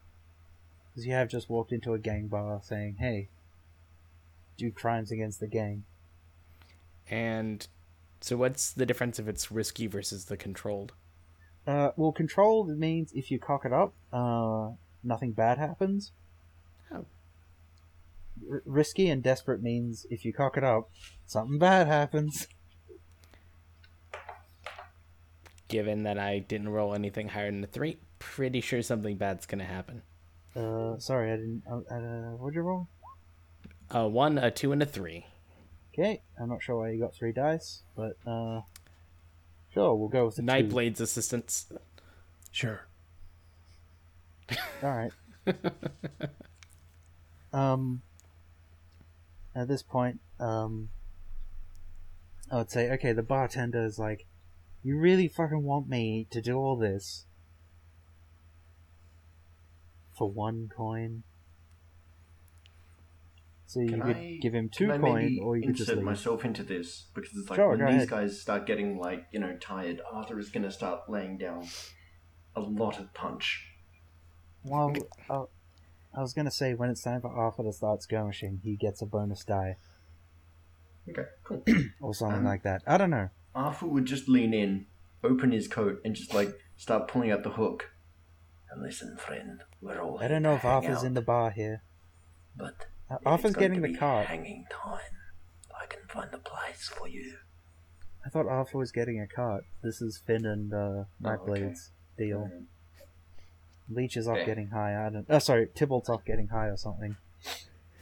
because 0.90 1.06
you 1.06 1.12
have 1.12 1.28
just 1.28 1.48
walked 1.48 1.72
into 1.72 1.92
a 1.94 1.98
gang 1.98 2.26
bar 2.26 2.60
saying, 2.62 2.96
"Hey, 2.96 3.28
do 4.56 4.70
crimes 4.70 5.10
against 5.10 5.40
the 5.40 5.46
gang." 5.46 5.84
And 7.11 7.66
so, 8.20 8.36
what's 8.36 8.72
the 8.72 8.86
difference 8.86 9.18
if 9.18 9.28
it's 9.28 9.50
risky 9.50 9.86
versus 9.86 10.24
the 10.24 10.36
controlled? 10.36 10.92
Uh, 11.66 11.90
well, 11.96 12.12
controlled 12.12 12.76
means 12.78 13.12
if 13.12 13.30
you 13.30 13.38
cock 13.38 13.64
it 13.64 13.72
up, 13.72 13.94
uh, 14.12 14.70
nothing 15.02 15.32
bad 15.32 15.59
happens. 15.59 16.12
Oh. 16.92 17.07
R- 18.50 18.62
risky 18.64 19.09
and 19.09 19.22
desperate 19.22 19.62
means 19.62 20.07
if 20.11 20.24
you 20.24 20.32
cock 20.32 20.57
it 20.57 20.64
up, 20.64 20.90
something 21.26 21.59
bad 21.59 21.86
happens. 21.86 22.46
Given 25.68 26.04
that 26.04 26.18
I 26.18 26.38
didn't 26.38 26.68
roll 26.68 26.94
anything 26.94 27.28
higher 27.28 27.50
than 27.50 27.64
a 27.64 27.66
three, 27.66 27.98
pretty 28.20 28.61
sure 28.61 28.82
something 28.82 29.16
bad's 29.16 29.46
gonna 29.46 29.64
happen. 29.64 30.02
Uh, 30.54 30.98
sorry, 30.98 31.32
I 31.32 31.36
didn't. 31.36 31.62
Uh, 31.68 31.80
uh, 31.92 32.36
what'd 32.36 32.54
you 32.54 32.62
roll? 32.62 32.88
A 33.90 34.07
one, 34.09 34.38
a 34.38 34.50
two, 34.50 34.72
and 34.72 34.82
a 34.82 34.86
three. 34.86 35.26
Okay, 35.99 36.20
I'm 36.38 36.51
not 36.51 36.62
sure 36.62 36.76
why 36.76 36.90
you 36.90 37.01
got 37.01 37.14
three 37.14 37.32
dice, 37.32 37.80
but 37.97 38.18
uh, 38.26 38.61
sure, 39.72 39.94
we'll 39.94 40.09
go 40.09 40.26
with 40.26 40.36
the 40.36 40.42
two. 40.42 40.47
Nightblade's 40.47 41.01
assistance. 41.01 41.72
sure. 42.53 42.86
All 44.82 44.94
right. 44.94 45.12
um, 47.53 48.03
at 49.55 49.68
this 49.68 49.82
point, 49.82 50.20
um, 50.38 50.90
I 52.53 52.57
would 52.57 52.70
say, 52.70 52.90
okay, 52.90 53.14
the 53.14 53.22
bartender 53.22 53.82
is 53.82 53.99
like, 53.99 54.26
you 54.84 54.99
really 54.99 55.28
fucking 55.28 55.62
want 55.62 55.88
me 55.88 56.26
to 56.30 56.42
do 56.42 56.59
all 56.59 56.76
this 56.76 57.24
for 60.16 60.30
one 60.30 60.70
coin? 60.76 61.22
So 63.68 63.80
you 63.80 63.88
Can 63.88 64.00
could 64.02 64.16
I- 64.16 64.38
give 64.40 64.54
him 64.54 64.68
two 64.68 64.86
coin, 64.88 65.38
or 65.42 65.56
you 65.56 65.66
could 65.66 65.74
just 65.76 65.90
leave. 65.92 66.02
myself 66.02 66.44
into 66.44 66.62
this 66.62 67.06
because 67.14 67.36
it's 67.36 67.50
like 67.50 67.56
Sure, 67.56 67.70
when 67.70 67.80
these 67.86 67.96
ahead. 67.96 68.08
guys 68.10 68.40
start 68.40 68.64
getting 68.66 68.96
like 68.98 69.26
you 69.32 69.40
know 69.40 69.56
tired, 69.56 70.00
Arthur 70.10 70.38
is 70.38 70.50
going 70.50 70.62
to 70.62 70.70
start 70.70 71.10
laying 71.10 71.36
down 71.36 71.66
a 72.54 72.60
lot 72.60 72.98
of 73.00 73.12
punch. 73.12 73.66
Well, 74.62 74.94
uh, 75.28 75.44
I 76.14 76.20
was 76.22 76.32
gonna 76.32 76.50
say 76.50 76.74
when 76.74 76.90
it's 76.90 77.02
time 77.02 77.20
for 77.20 77.28
Arthur 77.28 77.62
to 77.64 77.72
start 77.72 78.02
skirmishing, 78.02 78.60
he 78.64 78.76
gets 78.76 79.02
a 79.02 79.06
bonus 79.06 79.44
die 79.44 79.76
Okay, 81.08 81.24
cool. 81.44 81.62
or 82.00 82.14
something 82.14 82.38
Um, 82.38 82.44
like 82.44 82.62
that. 82.62 82.82
I 82.86 82.96
don't 82.96 83.10
know. 83.10 83.28
Arthur 83.54 83.86
would 83.86 84.06
just 84.06 84.28
lean 84.28 84.52
in, 84.54 84.86
open 85.22 85.52
his 85.52 85.68
coat, 85.68 86.00
and 86.04 86.14
just 86.14 86.32
like 86.34 86.50
start 86.76 87.06
pulling 87.08 87.30
out 87.30 87.42
the 87.42 87.50
hook. 87.50 87.90
And 88.70 88.82
listen, 88.82 89.16
friend, 89.16 89.62
we're 89.80 90.00
all. 90.00 90.18
I 90.20 90.28
don't 90.28 90.42
know 90.42 90.54
if 90.54 90.64
Arthur's 90.64 90.98
out, 90.98 91.04
in 91.04 91.14
the 91.14 91.22
bar 91.22 91.50
here. 91.50 91.82
but 92.56 92.86
If 93.11 93.18
Arthur's 93.26 93.54
getting 93.54 93.80
the 93.82 93.88
be 93.88 93.94
cart. 93.96 94.26
Hanging 94.26 94.64
time. 94.70 94.98
I 95.80 95.86
can 95.86 96.00
find 96.09 96.32
a 96.34 96.38
place 96.38 96.88
for 96.88 97.07
you. 97.09 97.36
I 98.24 98.28
thought 98.28 98.46
Arthur 98.46 98.78
was 98.78 98.90
getting 98.90 99.20
a 99.20 99.26
cart. 99.28 99.64
This 99.82 100.00
is 100.02 100.18
Finn 100.26 100.44
and 100.44 100.72
uh, 100.72 100.76
Oh, 100.76 101.07
okay. 101.24 101.36
Nightblade's 101.62 101.90
deal. 102.18 102.50
Leech 103.88 104.16
is 104.16 104.26
off 104.26 104.38
Okay. 104.38 104.46
getting 104.46 104.68
high. 104.70 105.07
I 105.07 105.11
don't. 105.11 105.26
Oh, 105.30 105.38
sorry, 105.38 105.68
Tybalt's 105.68 106.09
off 106.09 106.24
getting 106.24 106.48
high 106.48 106.66
or 106.66 106.76
something. 106.76 107.16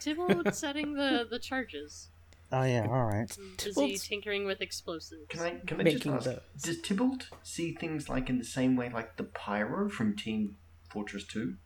Tybalt 0.01 0.55
setting 0.55 0.95
the 0.95 1.27
the 1.31 1.39
charges. 1.39 2.09
Oh 2.51 2.63
yeah, 2.63 2.87
all 2.89 3.05
right. 3.05 3.29
Busy 3.29 3.71
Tybalt's- 3.73 4.09
tinkering 4.09 4.47
with 4.47 4.63
explosives. 4.63 5.27
Can 5.29 5.41
I 5.41 5.51
can 5.67 5.81
I 5.81 5.85
Making 5.85 5.99
just 6.15 6.27
ask? 6.29 6.41
those. 6.55 6.63
Does 6.63 6.81
Tybalt 6.81 7.29
see 7.43 7.75
things 7.75 8.09
like 8.09 8.31
in 8.31 8.39
the 8.39 8.45
same 8.45 8.77
way 8.77 8.89
like 8.89 9.17
the 9.19 9.25
Pyro 9.25 9.91
from 9.91 10.17
Team 10.17 10.57
Fortress 10.89 11.25
Two? 11.27 11.57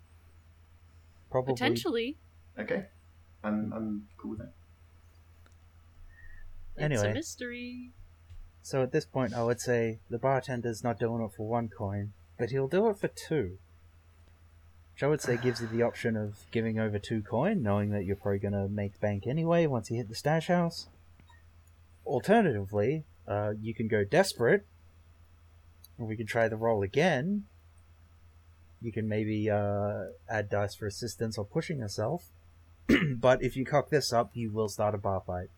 Probably. 1.30 1.55
Potentially. 1.55 2.16
Okay, 2.59 2.86
I'm 3.49 3.72
I'm 3.72 4.09
cool 4.16 4.30
with 4.30 4.38
that. 4.40 4.53
It's 6.76 6.84
Anyway. 6.84 7.11
a 7.11 7.14
mystery. 7.14 7.90
So 8.62 8.82
at 8.82 8.92
this 8.92 9.05
point, 9.05 9.34
I 9.34 9.42
would 9.42 9.61
say 9.61 9.99
the 10.11 10.18
bartender's 10.18 10.84
not 10.84 10.99
doing 10.99 11.22
it 11.22 11.32
for 11.36 11.49
one 11.49 11.68
coin, 11.68 12.12
but 12.38 12.51
he'll 12.51 12.68
do 12.68 12.88
it 12.88 12.99
for 12.99 13.09
two. 13.09 13.59
Which 14.92 15.03
I 15.03 15.07
would 15.07 15.20
say 15.20 15.36
gives 15.36 15.61
you 15.61 15.68
the 15.68 15.82
option 15.82 16.16
of 16.16 16.44
giving 16.51 16.78
over 16.78 16.99
two 16.99 17.22
coin, 17.22 17.62
knowing 17.62 17.90
that 17.90 18.05
you're 18.05 18.16
probably 18.16 18.40
going 18.40 18.53
to 18.53 18.68
make 18.68 19.01
bank 19.01 19.26
anyway 19.26 19.66
once 19.66 19.90
you 19.90 19.96
hit 19.96 20.09
the 20.09 20.14
stash 20.14 20.49
house. 20.49 20.88
Alternatively, 22.05 23.05
uh, 23.26 23.53
you 23.61 23.74
can 23.74 23.88
go 23.88 24.05
desperate, 24.05 24.66
and 25.99 26.09
we 26.09 26.16
can 26.16 26.26
try 26.26 26.49
the 26.49 26.57
roll 26.57 26.82
again. 26.82 27.44
You 28.82 28.92
can 28.92 29.09
maybe 29.09 29.49
uh, 29.51 30.07
add 30.28 30.51
dice 30.51 30.74
for 30.74 30.86
assistance 30.86 31.38
or 31.38 31.44
pushing 31.44 31.78
yourself. 31.78 32.30
but 33.16 33.43
if 33.43 33.57
you 33.57 33.64
cock 33.64 33.91
this 33.91 34.12
up, 34.12 34.30
you 34.34 34.51
will 34.53 34.68
start 34.68 34.95
a 34.95 34.99
bar 34.99 35.22
fight. 35.26 35.49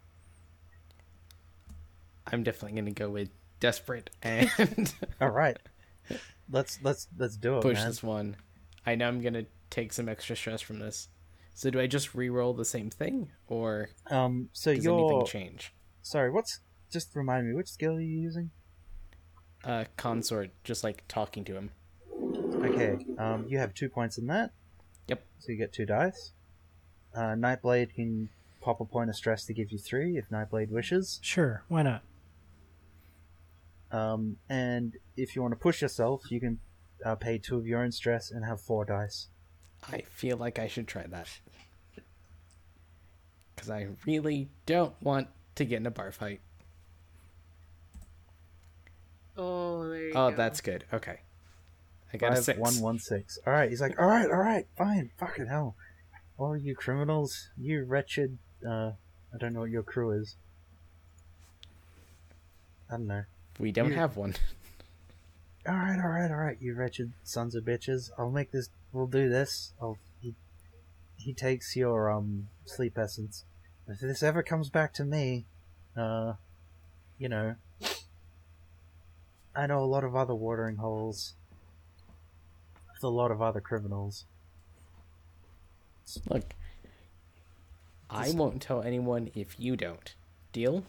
I'm 2.26 2.42
definitely 2.42 2.78
gonna 2.80 2.92
go 2.92 3.10
with 3.10 3.30
desperate 3.58 4.10
and 4.22 4.50
All 5.20 5.30
right, 5.30 5.58
let's 6.50 6.78
let's 6.82 7.08
let's 7.18 7.36
do 7.36 7.58
it, 7.58 7.62
push 7.62 7.78
man. 7.78 7.88
this 7.88 8.02
one. 8.02 8.36
I 8.86 8.94
know 8.94 9.08
I'm 9.08 9.20
gonna 9.20 9.46
take 9.70 9.92
some 9.92 10.08
extra 10.08 10.36
stress 10.36 10.60
from 10.60 10.78
this. 10.78 11.08
So 11.54 11.68
do 11.70 11.80
I 11.80 11.86
just 11.86 12.14
re-roll 12.14 12.54
the 12.54 12.64
same 12.64 12.90
thing, 12.90 13.30
or 13.48 13.90
Um, 14.08 14.48
so 14.52 14.74
does 14.74 14.84
you're 14.84 14.98
anything 14.98 15.26
change? 15.26 15.74
sorry. 16.02 16.30
What's 16.30 16.60
just 16.90 17.14
remind 17.14 17.46
me 17.48 17.54
which 17.54 17.68
skill 17.68 17.96
are 17.96 18.00
you 18.00 18.18
using? 18.20 18.50
Uh, 19.64 19.84
consort, 19.96 20.50
just 20.64 20.82
like 20.82 21.04
talking 21.06 21.44
to 21.44 21.54
him. 21.54 21.70
Okay. 22.62 23.04
Um, 23.18 23.46
you 23.48 23.58
have 23.58 23.74
two 23.74 23.88
points 23.88 24.16
in 24.18 24.26
that. 24.28 24.52
Yep. 25.08 25.22
So 25.40 25.52
you 25.52 25.58
get 25.58 25.72
two 25.72 25.84
dice. 25.86 26.32
Uh, 27.14 27.34
Nightblade 27.34 27.94
can 27.94 28.28
pop 28.60 28.80
a 28.80 28.84
point 28.84 29.10
of 29.10 29.16
stress 29.16 29.44
to 29.46 29.54
give 29.54 29.72
you 29.72 29.78
three 29.78 30.16
if 30.16 30.28
Nightblade 30.30 30.70
wishes. 30.70 31.18
Sure, 31.22 31.64
why 31.68 31.82
not? 31.82 32.02
Um, 33.90 34.36
and 34.48 34.96
if 35.16 35.34
you 35.34 35.42
want 35.42 35.52
to 35.52 35.58
push 35.58 35.82
yourself, 35.82 36.30
you 36.30 36.38
can 36.40 36.60
uh, 37.04 37.16
pay 37.16 37.38
two 37.38 37.56
of 37.56 37.66
your 37.66 37.82
own 37.82 37.90
stress 37.90 38.30
and 38.30 38.44
have 38.44 38.60
four 38.60 38.84
dice. 38.84 39.28
I 39.92 40.02
feel 40.02 40.36
like 40.36 40.58
I 40.58 40.68
should 40.68 40.86
try 40.86 41.06
that. 41.08 41.28
Because 43.54 43.70
I 43.70 43.88
really 44.06 44.48
don't 44.66 44.94
want 45.02 45.28
to 45.56 45.64
get 45.64 45.78
in 45.78 45.86
a 45.86 45.90
bar 45.90 46.12
fight. 46.12 46.40
Oh, 49.36 49.88
there 49.88 50.02
you 50.08 50.12
Oh, 50.14 50.30
go. 50.30 50.36
that's 50.36 50.60
good. 50.60 50.84
Okay. 50.92 51.20
I 52.12 52.16
got 52.16 52.32
a 52.32 52.34
Five, 52.36 52.44
six. 52.44 52.58
one, 52.58 52.80
one, 52.80 52.98
six. 52.98 53.38
All 53.46 53.52
right. 53.52 53.70
He's 53.70 53.80
like, 53.80 53.98
all 54.00 54.06
right, 54.06 54.26
all 54.30 54.38
right, 54.38 54.66
fine, 54.76 55.10
fucking 55.16 55.46
hell. 55.46 55.76
All 56.40 56.56
you 56.56 56.74
criminals, 56.74 57.50
you 57.58 57.84
wretched. 57.84 58.38
Uh, 58.66 58.92
I 59.32 59.36
don't 59.38 59.52
know 59.52 59.60
what 59.60 59.70
your 59.70 59.82
crew 59.82 60.10
is. 60.12 60.36
I 62.88 62.96
don't 62.96 63.06
know. 63.06 63.24
We 63.58 63.72
don't 63.72 63.90
You- 63.90 63.96
have 63.96 64.16
one. 64.16 64.34
All 65.68 65.74
right, 65.74 66.00
all 66.02 66.08
right, 66.08 66.30
all 66.30 66.38
right, 66.38 66.56
you 66.58 66.74
wretched 66.74 67.12
sons 67.22 67.54
of 67.54 67.64
bitches. 67.64 68.10
I'll 68.18 68.30
make 68.30 68.50
this. 68.50 68.70
We'll 68.92 69.06
do 69.06 69.28
this. 69.28 69.74
I'll. 69.80 69.98
He, 70.22 70.34
he 71.18 71.34
takes 71.34 71.76
your 71.76 72.10
um 72.10 72.48
sleep 72.64 72.96
essence. 72.96 73.44
If 73.86 74.00
this 74.00 74.22
ever 74.22 74.42
comes 74.42 74.70
back 74.70 74.94
to 74.94 75.04
me, 75.04 75.44
uh, 75.94 76.32
you 77.18 77.28
know, 77.28 77.56
I 79.54 79.66
know 79.66 79.80
a 79.80 79.84
lot 79.84 80.02
of 80.02 80.16
other 80.16 80.34
watering 80.34 80.76
holes. 80.76 81.34
With 82.94 83.04
a 83.04 83.08
lot 83.08 83.30
of 83.30 83.42
other 83.42 83.60
criminals. 83.60 84.24
Look, 86.28 86.54
I 88.08 88.30
won't 88.32 88.62
tell 88.62 88.82
anyone 88.82 89.30
if 89.34 89.58
you 89.58 89.76
don't. 89.76 90.14
Deal? 90.52 90.84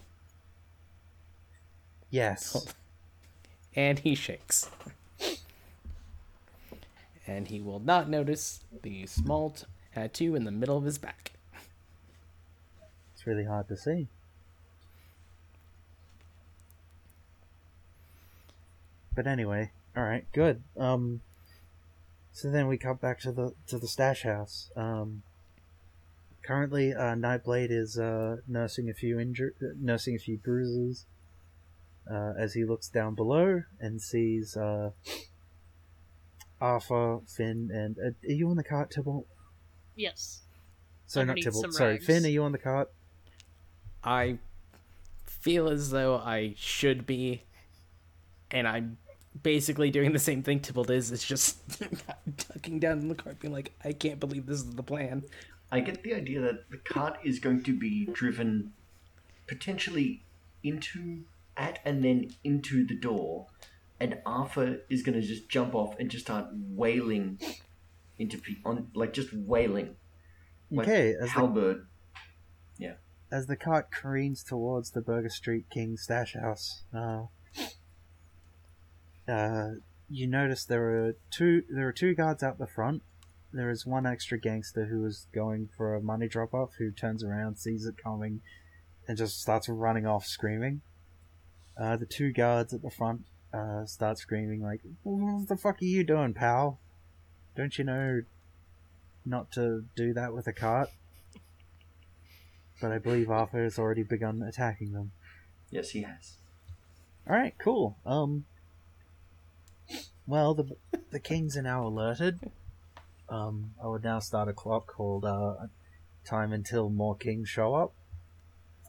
Yes. 2.10 2.74
And 3.74 4.00
he 4.00 4.14
shakes. 4.14 4.68
And 7.26 7.48
he 7.48 7.58
will 7.58 7.80
not 7.80 8.06
notice 8.06 8.60
the 8.82 9.06
small 9.06 9.48
t- 9.48 9.64
tattoo 9.94 10.34
in 10.34 10.44
the 10.44 10.50
middle 10.50 10.76
of 10.76 10.84
his 10.84 10.98
back. 10.98 11.32
It's 13.14 13.26
really 13.26 13.44
hard 13.44 13.68
to 13.68 13.78
see. 13.78 14.08
But 19.14 19.26
anyway, 19.26 19.70
all 19.96 20.02
right, 20.02 20.26
good. 20.32 20.62
Um, 20.76 21.22
so 22.32 22.50
then 22.50 22.66
we 22.66 22.78
come 22.78 22.96
back 22.96 23.20
to 23.20 23.32
the 23.32 23.54
to 23.68 23.78
the 23.78 23.88
stash 23.88 24.22
house. 24.22 24.70
Um, 24.76 25.22
currently, 26.44 26.92
uh, 26.92 27.14
Nightblade 27.14 27.70
is 27.70 27.98
uh, 27.98 28.36
nursing 28.48 28.88
a 28.90 28.94
few 28.94 29.16
injur- 29.16 29.54
nursing 29.80 30.16
a 30.16 30.18
few 30.18 30.38
bruises. 30.38 31.06
Uh, 32.10 32.32
as 32.36 32.54
he 32.54 32.64
looks 32.64 32.88
down 32.88 33.14
below 33.14 33.62
and 33.78 34.02
sees 34.02 34.56
uh, 34.56 34.90
Arthur, 36.60 37.20
Finn, 37.28 37.70
and 37.72 37.96
uh, 37.96 38.28
are 38.28 38.32
you 38.34 38.50
on 38.50 38.56
the 38.56 38.64
cart, 38.64 38.90
Tybalt? 38.90 39.24
Yes. 39.94 40.42
Sorry, 41.06 41.26
not 41.26 41.32
Underneath 41.32 41.44
some 41.44 41.62
Tybalt. 41.62 41.74
Sorry, 41.74 41.92
rags. 41.92 42.06
Finn. 42.06 42.24
Are 42.24 42.28
you 42.28 42.42
on 42.42 42.50
the 42.50 42.58
cart? 42.58 42.90
I 44.02 44.38
feel 45.26 45.68
as 45.68 45.90
though 45.90 46.16
I 46.16 46.54
should 46.56 47.06
be, 47.06 47.44
and 48.50 48.66
I'm 48.66 48.98
basically 49.40 49.90
doing 49.90 50.12
the 50.12 50.18
same 50.18 50.42
thing 50.42 50.60
Tybalt 50.60 50.90
is. 50.90 51.10
It's 51.12 51.26
just 51.26 51.58
tucking 52.36 52.78
down 52.78 52.98
in 53.00 53.08
the 53.08 53.14
cart, 53.14 53.40
being 53.40 53.52
like, 53.52 53.72
I 53.84 53.92
can't 53.92 54.20
believe 54.20 54.46
this 54.46 54.58
is 54.58 54.70
the 54.74 54.82
plan. 54.82 55.24
I 55.70 55.80
get 55.80 56.02
the 56.02 56.14
idea 56.14 56.40
that 56.40 56.70
the 56.70 56.76
cart 56.76 57.18
is 57.24 57.38
going 57.38 57.62
to 57.64 57.76
be 57.78 58.06
driven 58.06 58.72
potentially 59.46 60.22
into, 60.62 61.22
at, 61.56 61.78
and 61.84 62.04
then 62.04 62.30
into 62.44 62.86
the 62.86 62.94
door, 62.94 63.46
and 63.98 64.18
Arthur 64.26 64.80
is 64.90 65.02
going 65.02 65.20
to 65.20 65.26
just 65.26 65.48
jump 65.48 65.74
off 65.74 65.94
and 65.98 66.10
just 66.10 66.26
start 66.26 66.46
wailing 66.52 67.38
into 68.18 68.36
pe- 68.38 68.56
on 68.64 68.88
like 68.94 69.12
just 69.12 69.32
wailing. 69.32 69.96
Like 70.70 70.88
Okay, 70.88 71.14
as 71.14 71.28
the 71.28 71.40
halberd. 71.40 71.86
as 73.30 73.46
the 73.46 73.56
cart 73.56 73.90
careens 73.90 74.44
towards 74.44 74.90
the 74.90 75.00
Burger 75.00 75.30
Street 75.30 75.64
King 75.70 75.96
stash 75.96 76.34
house, 76.34 76.82
uh, 76.94 77.22
uh, 79.28 79.70
you 80.08 80.26
notice 80.26 80.64
there 80.64 81.06
are 81.06 81.16
two 81.30 81.62
there 81.68 81.88
are 81.88 81.92
two 81.92 82.14
guards 82.14 82.42
out 82.42 82.58
the 82.58 82.66
front. 82.66 83.02
There 83.52 83.70
is 83.70 83.84
one 83.84 84.06
extra 84.06 84.38
gangster 84.38 84.86
who 84.86 85.04
is 85.04 85.26
going 85.34 85.68
for 85.76 85.94
a 85.94 86.00
money 86.00 86.26
drop 86.26 86.54
off 86.54 86.70
who 86.78 86.90
turns 86.90 87.22
around, 87.22 87.56
sees 87.56 87.84
it 87.84 87.96
coming, 88.02 88.40
and 89.06 89.18
just 89.18 89.40
starts 89.40 89.68
running 89.68 90.06
off 90.06 90.24
screaming. 90.24 90.80
Uh, 91.78 91.96
the 91.96 92.06
two 92.06 92.32
guards 92.32 92.72
at 92.72 92.82
the 92.82 92.90
front 92.90 93.22
uh, 93.52 93.84
start 93.84 94.18
screaming 94.18 94.62
like, 94.62 94.80
"What 95.02 95.48
the 95.48 95.56
fuck 95.56 95.82
are 95.82 95.84
you 95.84 96.04
doing, 96.04 96.34
pal? 96.34 96.80
Don't 97.56 97.76
you 97.76 97.84
know 97.84 98.22
not 99.24 99.52
to 99.52 99.84
do 99.96 100.12
that 100.14 100.32
with 100.32 100.46
a 100.46 100.52
cart?" 100.52 100.88
but 102.82 102.90
I 102.90 102.98
believe 102.98 103.30
Arthur 103.30 103.62
has 103.62 103.78
already 103.78 104.02
begun 104.02 104.42
attacking 104.42 104.92
them. 104.92 105.12
Yes, 105.70 105.90
he 105.90 106.02
has. 106.02 106.34
All 107.30 107.36
right, 107.36 107.54
cool. 107.56 107.96
Um, 108.04 108.44
well, 110.26 110.54
the 110.54 110.76
the 111.10 111.20
kings 111.20 111.56
are 111.56 111.62
now 111.62 111.86
alerted. 111.86 112.40
Um, 113.28 113.74
I 113.82 113.86
would 113.88 114.04
now 114.04 114.18
start 114.18 114.48
a 114.48 114.52
clock 114.52 114.86
called 114.86 115.24
uh, 115.24 115.54
"Time 116.24 116.52
Until 116.52 116.90
More 116.90 117.16
Kings 117.16 117.48
Show 117.48 117.74
Up," 117.74 117.94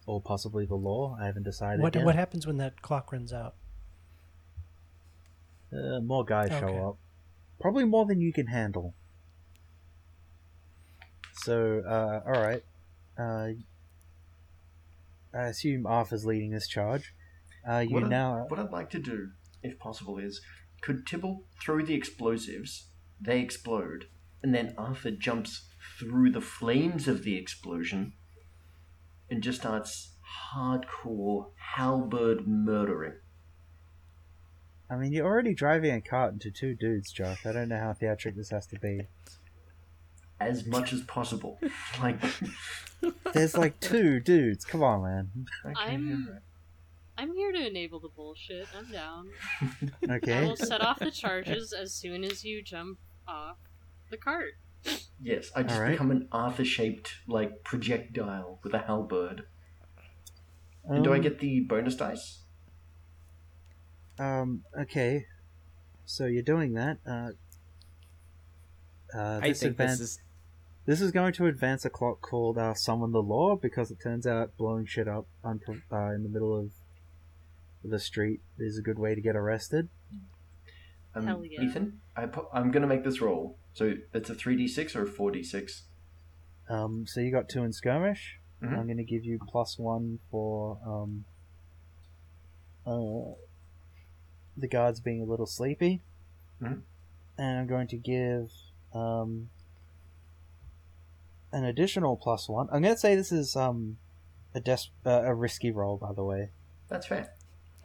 or 0.06 0.22
possibly 0.22 0.66
the 0.66 0.76
law. 0.76 1.18
I 1.20 1.26
haven't 1.26 1.44
decided 1.44 1.82
What 1.82 1.96
yet. 1.96 2.06
what 2.06 2.16
happens 2.16 2.46
when 2.46 2.58
that 2.58 2.82
clock 2.82 3.12
runs 3.12 3.32
out? 3.34 3.56
Uh, 5.72 6.00
more 6.02 6.24
guys 6.24 6.52
Okay. 6.52 6.60
show 6.60 6.90
up. 6.90 6.98
Probably 7.60 7.86
more 7.86 8.06
than 8.06 8.22
you 8.22 8.32
can 8.34 8.48
handle. 8.48 8.94
So, 11.34 11.82
uh, 11.86 12.22
all 12.26 12.42
right. 12.42 12.64
Uh, 13.18 13.50
I 15.34 15.48
assume 15.48 15.88
Arthur's 15.88 16.26
leading 16.26 16.52
this 16.52 16.68
charge. 16.68 17.14
Uh, 17.68 17.80
you 17.80 17.96
what, 17.96 18.08
now. 18.08 18.38
I, 18.38 18.42
what 18.42 18.60
I'd 18.60 18.72
like 18.72 18.90
to 18.92 19.00
do, 19.00 19.30
if 19.64 19.80
possible, 19.80 20.18
is 20.20 20.42
could 20.84 21.08
Tybalt 21.08 21.46
throw 21.62 21.82
the 21.82 21.94
explosives, 21.94 22.88
they 23.22 23.40
explode, 23.40 24.08
and 24.42 24.54
then 24.54 24.76
Arthur 24.78 25.12
jumps 25.12 25.64
through 25.98 26.32
the 26.32 26.42
flames 26.42 27.08
of 27.08 27.24
the 27.24 27.38
explosion 27.38 28.14
and 29.30 29.42
just 29.42 29.62
starts 29.62 30.12
hardcore 30.54 31.52
halberd 31.76 32.46
murdering. 32.46 33.14
I 34.90 34.98
mean, 34.98 35.14
you're 35.14 35.26
already 35.26 35.54
driving 35.54 35.96
a 35.96 36.02
cart 36.02 36.34
into 36.34 36.52
two 36.52 36.76
dudes, 36.76 37.12
Josh. 37.14 37.46
I 37.46 37.54
don't 37.54 37.70
know 37.70 37.80
how 37.80 37.94
theatric 37.94 38.36
this 38.36 38.50
has 38.50 38.68
to 38.68 38.80
be. 38.80 39.08
As 40.42 40.66
much 40.66 40.92
as 40.92 41.02
possible. 41.04 41.60
Like, 42.02 42.20
There's 43.34 43.58
like 43.58 43.80
two 43.80 44.20
dudes. 44.20 44.66
Come 44.66 44.84
on, 44.84 45.04
man. 45.04 45.30
okay, 45.66 45.74
I'm- 45.80 46.26
alright. 46.28 46.44
I'm 47.18 47.34
here 47.36 47.52
to 47.52 47.68
enable 47.68 48.00
the 48.00 48.10
bullshit. 48.10 48.68
I'm 48.78 48.92
down. 48.92 49.30
okay. 50.04 50.10
I 50.10 50.16
Okay. 50.16 50.46
will 50.48 50.56
set 50.56 50.82
off 50.82 51.00
the 51.00 51.12
charges 51.12 51.72
as 51.74 51.94
soon 51.94 52.24
as 52.24 52.44
you 52.44 52.62
jump 52.64 52.98
off 53.28 53.58
the 54.10 54.18
cart. 54.18 54.54
Yes, 55.22 55.50
I 55.56 55.64
just 55.64 55.76
Alright. 55.76 55.92
become 55.94 56.12
an 56.12 56.28
Arthur-shaped 56.32 57.14
like 57.28 57.64
projectile 57.64 58.60
with 58.64 58.74
a 58.74 58.80
halberd. 58.80 59.44
And 60.86 61.04
do 61.04 61.14
I 61.14 61.18
Um, 61.18 61.22
get 61.22 61.40
the 61.40 61.62
bonus 61.62 61.96
dice? 61.96 62.40
Um. 64.20 64.64
Okay. 64.78 65.26
So 66.06 66.26
you're 66.26 66.44
doing 66.44 66.74
that. 66.74 66.98
Uh. 67.08 67.32
Uh, 69.16 69.40
I 69.42 69.50
this 69.50 69.60
think 69.62 69.72
advance. 69.72 70.00
this 70.00 70.10
is 70.10 70.22
This 70.86 71.00
is 71.02 71.12
going 71.12 71.32
to 71.34 71.46
advance 71.46 71.86
a 71.86 71.90
clock 71.90 72.22
called 72.22 72.58
uh, 72.58 72.74
Summon 72.74 73.12
the 73.12 73.22
Law 73.22 73.56
because 73.56 73.90
it 73.92 74.00
turns 74.04 74.28
out 74.28 74.58
blowing 74.58 74.86
shit 74.86 75.08
up 75.08 75.28
unpro- 75.44 75.82
uh, 75.92 76.14
in 76.14 76.24
the 76.24 76.30
middle 76.30 76.58
of 76.60 76.72
the 77.84 78.00
street 78.00 78.42
is 78.58 78.78
a 78.78 78.82
good 78.82 78.98
way 79.00 79.14
to 79.16 79.22
get 79.22 79.36
arrested. 79.36 79.90
Um, 81.16 81.28
Hell 81.28 81.46
yeah. 81.46 81.62
Ethan, 81.62 82.00
I 82.16 82.26
pu- 82.26 82.48
I'm 82.54 82.72
going 82.72 82.82
to 82.82 82.88
make 82.88 83.04
this 83.04 83.22
roll. 83.22 83.58
So 83.74 83.96
it's 84.14 84.30
a 84.30 84.36
3d6 84.36 84.96
or 84.96 85.04
a 85.04 85.10
4d6? 85.10 85.82
Um, 86.70 87.06
so 87.08 87.20
you 87.20 87.32
got 87.32 87.50
two 87.50 87.64
in 87.64 87.74
skirmish. 87.74 88.40
Mhm. 88.62 88.78
I'm 88.78 88.86
going 88.86 88.98
to 88.98 89.04
give 89.04 89.26
you 89.26 89.38
plus 89.48 89.78
one 89.78 90.20
for 90.32 90.80
um, 90.86 91.26
uh, 92.88 93.34
the 94.56 94.68
guards 94.68 95.00
being 95.02 95.22
a 95.22 95.26
little 95.26 95.46
sleepy, 95.46 96.02
Mhm. 96.62 96.82
and 97.38 97.60
I'm 97.60 97.68
going 97.68 97.88
to 97.88 97.98
give 97.98 98.52
um, 98.94 99.50
an 101.52 101.66
additional 101.66 102.16
plus 102.16 102.48
one. 102.48 102.68
I'm 102.72 102.82
going 102.82 102.94
to 102.96 103.00
say 103.00 103.16
this 103.16 103.32
is 103.32 103.56
um, 103.56 103.98
a 104.56 104.60
des- 104.60 104.90
uh, 105.06 105.24
a 105.24 105.34
risky 105.36 105.72
roll, 105.72 105.98
by 105.98 106.14
the 106.14 106.24
way. 106.24 106.50
That's 106.90 107.08
fair. 107.08 107.34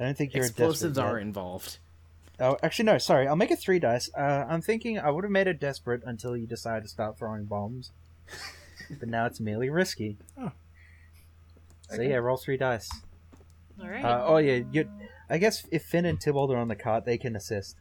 I 0.01 0.05
don't 0.05 0.17
think 0.17 0.35
you're 0.35 0.45
a 0.45 0.47
explosives 0.47 0.95
desperate 0.97 1.13
are 1.13 1.19
yet. 1.19 1.27
involved. 1.27 1.79
Oh, 2.41 2.57
actually, 2.63 2.85
no. 2.85 2.99
Sorry, 2.99 3.27
I'll 3.27 3.35
make 3.37 3.51
it 3.51 3.59
three 3.59 3.79
dice. 3.81 4.09
Uh, 4.17 4.45
I'm 4.49 4.61
thinking 4.63 4.99
I 4.99 5.11
would 5.11 5.25
have 5.25 5.31
made 5.31 5.49
it 5.49 5.59
desperate 5.59 6.03
until 6.05 6.37
you 6.37 6.47
decide 6.47 6.83
to 6.85 6.89
start 6.89 7.19
throwing 7.19 7.47
bombs, 7.47 7.91
but 9.01 9.09
now 9.09 9.27
it's 9.27 9.41
merely 9.41 9.69
risky. 9.71 10.17
Oh. 10.41 10.53
So 11.91 11.95
Okay. 11.97 12.11
yeah, 12.11 12.17
roll 12.17 12.37
three 12.37 12.57
dice. 12.57 12.89
All 13.81 13.89
right. 13.89 14.05
Uh, 14.05 14.25
oh 14.27 14.37
yeah, 14.39 14.61
you. 14.71 14.89
I 15.31 15.39
guess 15.39 15.67
if 15.73 15.85
Finn 15.85 16.05
and 16.05 16.21
Tybalt 16.21 16.51
are 16.53 16.57
on 16.59 16.69
the 16.69 16.77
cart, 16.77 17.05
they 17.05 17.19
can 17.19 17.35
assist. 17.35 17.77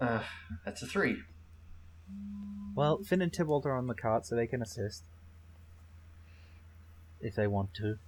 Uh, 0.00 0.20
that's 0.64 0.82
a 0.82 0.86
3. 0.86 1.16
Well, 2.74 3.02
Finn 3.02 3.22
and 3.22 3.32
Tybalt 3.32 3.64
are 3.66 3.76
on 3.76 3.86
the 3.86 3.94
cart, 3.94 4.26
so 4.26 4.34
they 4.34 4.46
can 4.46 4.60
assist 4.62 5.04
if 7.20 7.34
they 7.34 7.46
want 7.46 7.74
to. 7.74 7.98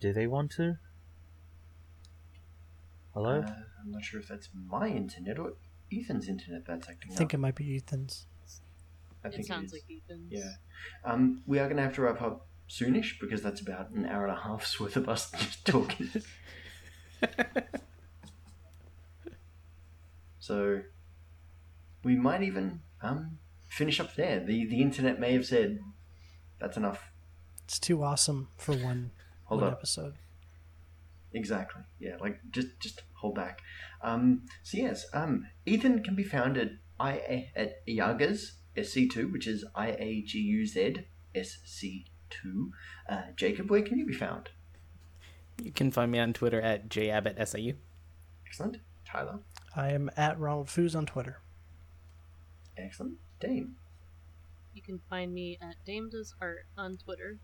Do 0.00 0.12
they 0.12 0.26
want 0.26 0.50
to? 0.52 0.78
Hello. 3.14 3.40
Uh, 3.40 3.50
I'm 3.82 3.90
not 3.90 4.04
sure 4.04 4.20
if 4.20 4.28
that's 4.28 4.48
my 4.68 4.88
internet 4.88 5.38
or 5.38 5.54
Ethan's 5.92 6.28
internet 6.28 6.66
that's 6.66 6.88
acting 6.88 7.12
I 7.12 7.16
think 7.16 7.30
up. 7.30 7.34
it 7.34 7.38
might 7.38 7.54
be 7.54 7.76
Ethan's. 7.76 8.26
I 9.24 9.28
it 9.28 9.34
think 9.34 9.46
sounds 9.46 9.72
is. 9.72 9.72
like 9.72 9.84
Ethan's. 9.90 10.32
Yeah. 10.32 10.52
Um, 11.04 11.42
we 11.46 11.58
are 11.58 11.64
going 11.66 11.78
to 11.78 11.82
have 11.82 11.94
to 11.94 12.02
wrap 12.02 12.20
up 12.20 12.46
soonish 12.68 13.18
because 13.20 13.42
that's 13.42 13.60
about 13.60 13.90
an 13.90 14.06
hour 14.06 14.26
and 14.26 14.36
a 14.36 14.40
half's 14.40 14.78
worth 14.80 14.96
of 14.96 15.08
us 15.08 15.30
just 15.30 15.64
talking. 15.64 16.10
so 20.38 20.82
we 22.04 22.16
might 22.16 22.42
even 22.42 22.80
um, 23.02 23.38
finish 23.68 24.00
up 24.00 24.14
there. 24.14 24.40
The 24.40 24.66
the 24.66 24.82
internet 24.82 25.18
may 25.18 25.32
have 25.32 25.46
said 25.46 25.80
that's 26.60 26.76
enough. 26.76 27.10
It's 27.64 27.78
too 27.78 28.02
awesome 28.02 28.48
for 28.56 28.74
one, 28.76 29.10
Hold 29.46 29.62
one 29.62 29.72
up. 29.72 29.78
episode. 29.78 30.14
Exactly. 31.32 31.82
Yeah, 31.98 32.16
like 32.20 32.40
just 32.50 32.78
just 32.80 33.02
hold 33.14 33.34
back. 33.34 33.60
Um, 34.02 34.42
so 34.62 34.78
yes, 34.78 35.06
um, 35.12 35.46
Ethan 35.66 36.02
can 36.02 36.14
be 36.14 36.24
found 36.24 36.56
at 36.56 36.70
I 36.98 37.50
at 37.54 37.86
Iaguz 37.86 38.52
SC2, 38.76 39.32
which 39.32 39.46
is 39.46 39.64
I 39.74 39.88
A 39.98 40.22
G 40.22 40.38
U 40.38 40.66
Z 40.66 40.96
SC2. 41.34 42.70
Uh, 43.08 43.22
Jacob, 43.34 43.70
where 43.70 43.82
can 43.82 43.98
you 43.98 44.06
be 44.06 44.14
found? 44.14 44.50
You 45.62 45.72
can 45.72 45.90
find 45.90 46.10
me 46.10 46.18
on 46.18 46.32
Twitter 46.32 46.60
at 46.60 46.88
jabbottsau. 46.88 47.74
Excellent. 48.46 48.78
Tyler. 49.06 49.38
I 49.74 49.92
am 49.92 50.10
at 50.16 50.38
Ronald 50.38 50.68
Foos 50.68 50.96
on 50.96 51.06
Twitter. 51.06 51.40
Excellent. 52.76 53.14
Dame. 53.40 53.76
You 54.74 54.82
can 54.82 55.00
find 55.08 55.32
me 55.32 55.58
at 55.60 55.76
Dame 55.86 56.10
Does 56.10 56.34
Art 56.40 56.66
on 56.76 56.96
Twitter. 56.98 57.38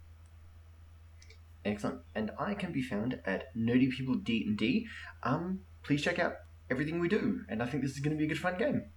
Excellent. 1.65 2.01
And 2.15 2.31
I 2.39 2.55
can 2.55 2.73
be 2.73 2.83
found 2.83 3.21
at 3.25 3.55
Nerdy 3.57 3.91
People 3.91 4.15
D 4.17 4.45
and 4.47 4.57
D. 4.57 4.87
Um, 5.23 5.61
please 5.83 6.03
check 6.03 6.19
out 6.19 6.35
everything 6.71 6.99
we 6.99 7.09
do, 7.09 7.41
and 7.49 7.63
I 7.63 7.67
think 7.67 7.83
this 7.83 7.93
is 7.93 8.01
going 8.01 8.17
to 8.17 8.19
be 8.19 8.25
a 8.25 8.29
good 8.29 8.39
fun 8.39 8.59
game. 8.59 8.91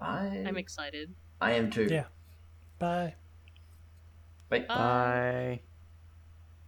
Bye. 0.00 0.44
I'm 0.46 0.56
excited. 0.56 1.14
I 1.40 1.52
am 1.52 1.70
too. 1.70 1.88
Yeah. 1.90 2.04
Bye. 2.78 3.14
Bye. 4.48 4.60
Bye. 4.60 4.66
Bye. 4.68 5.60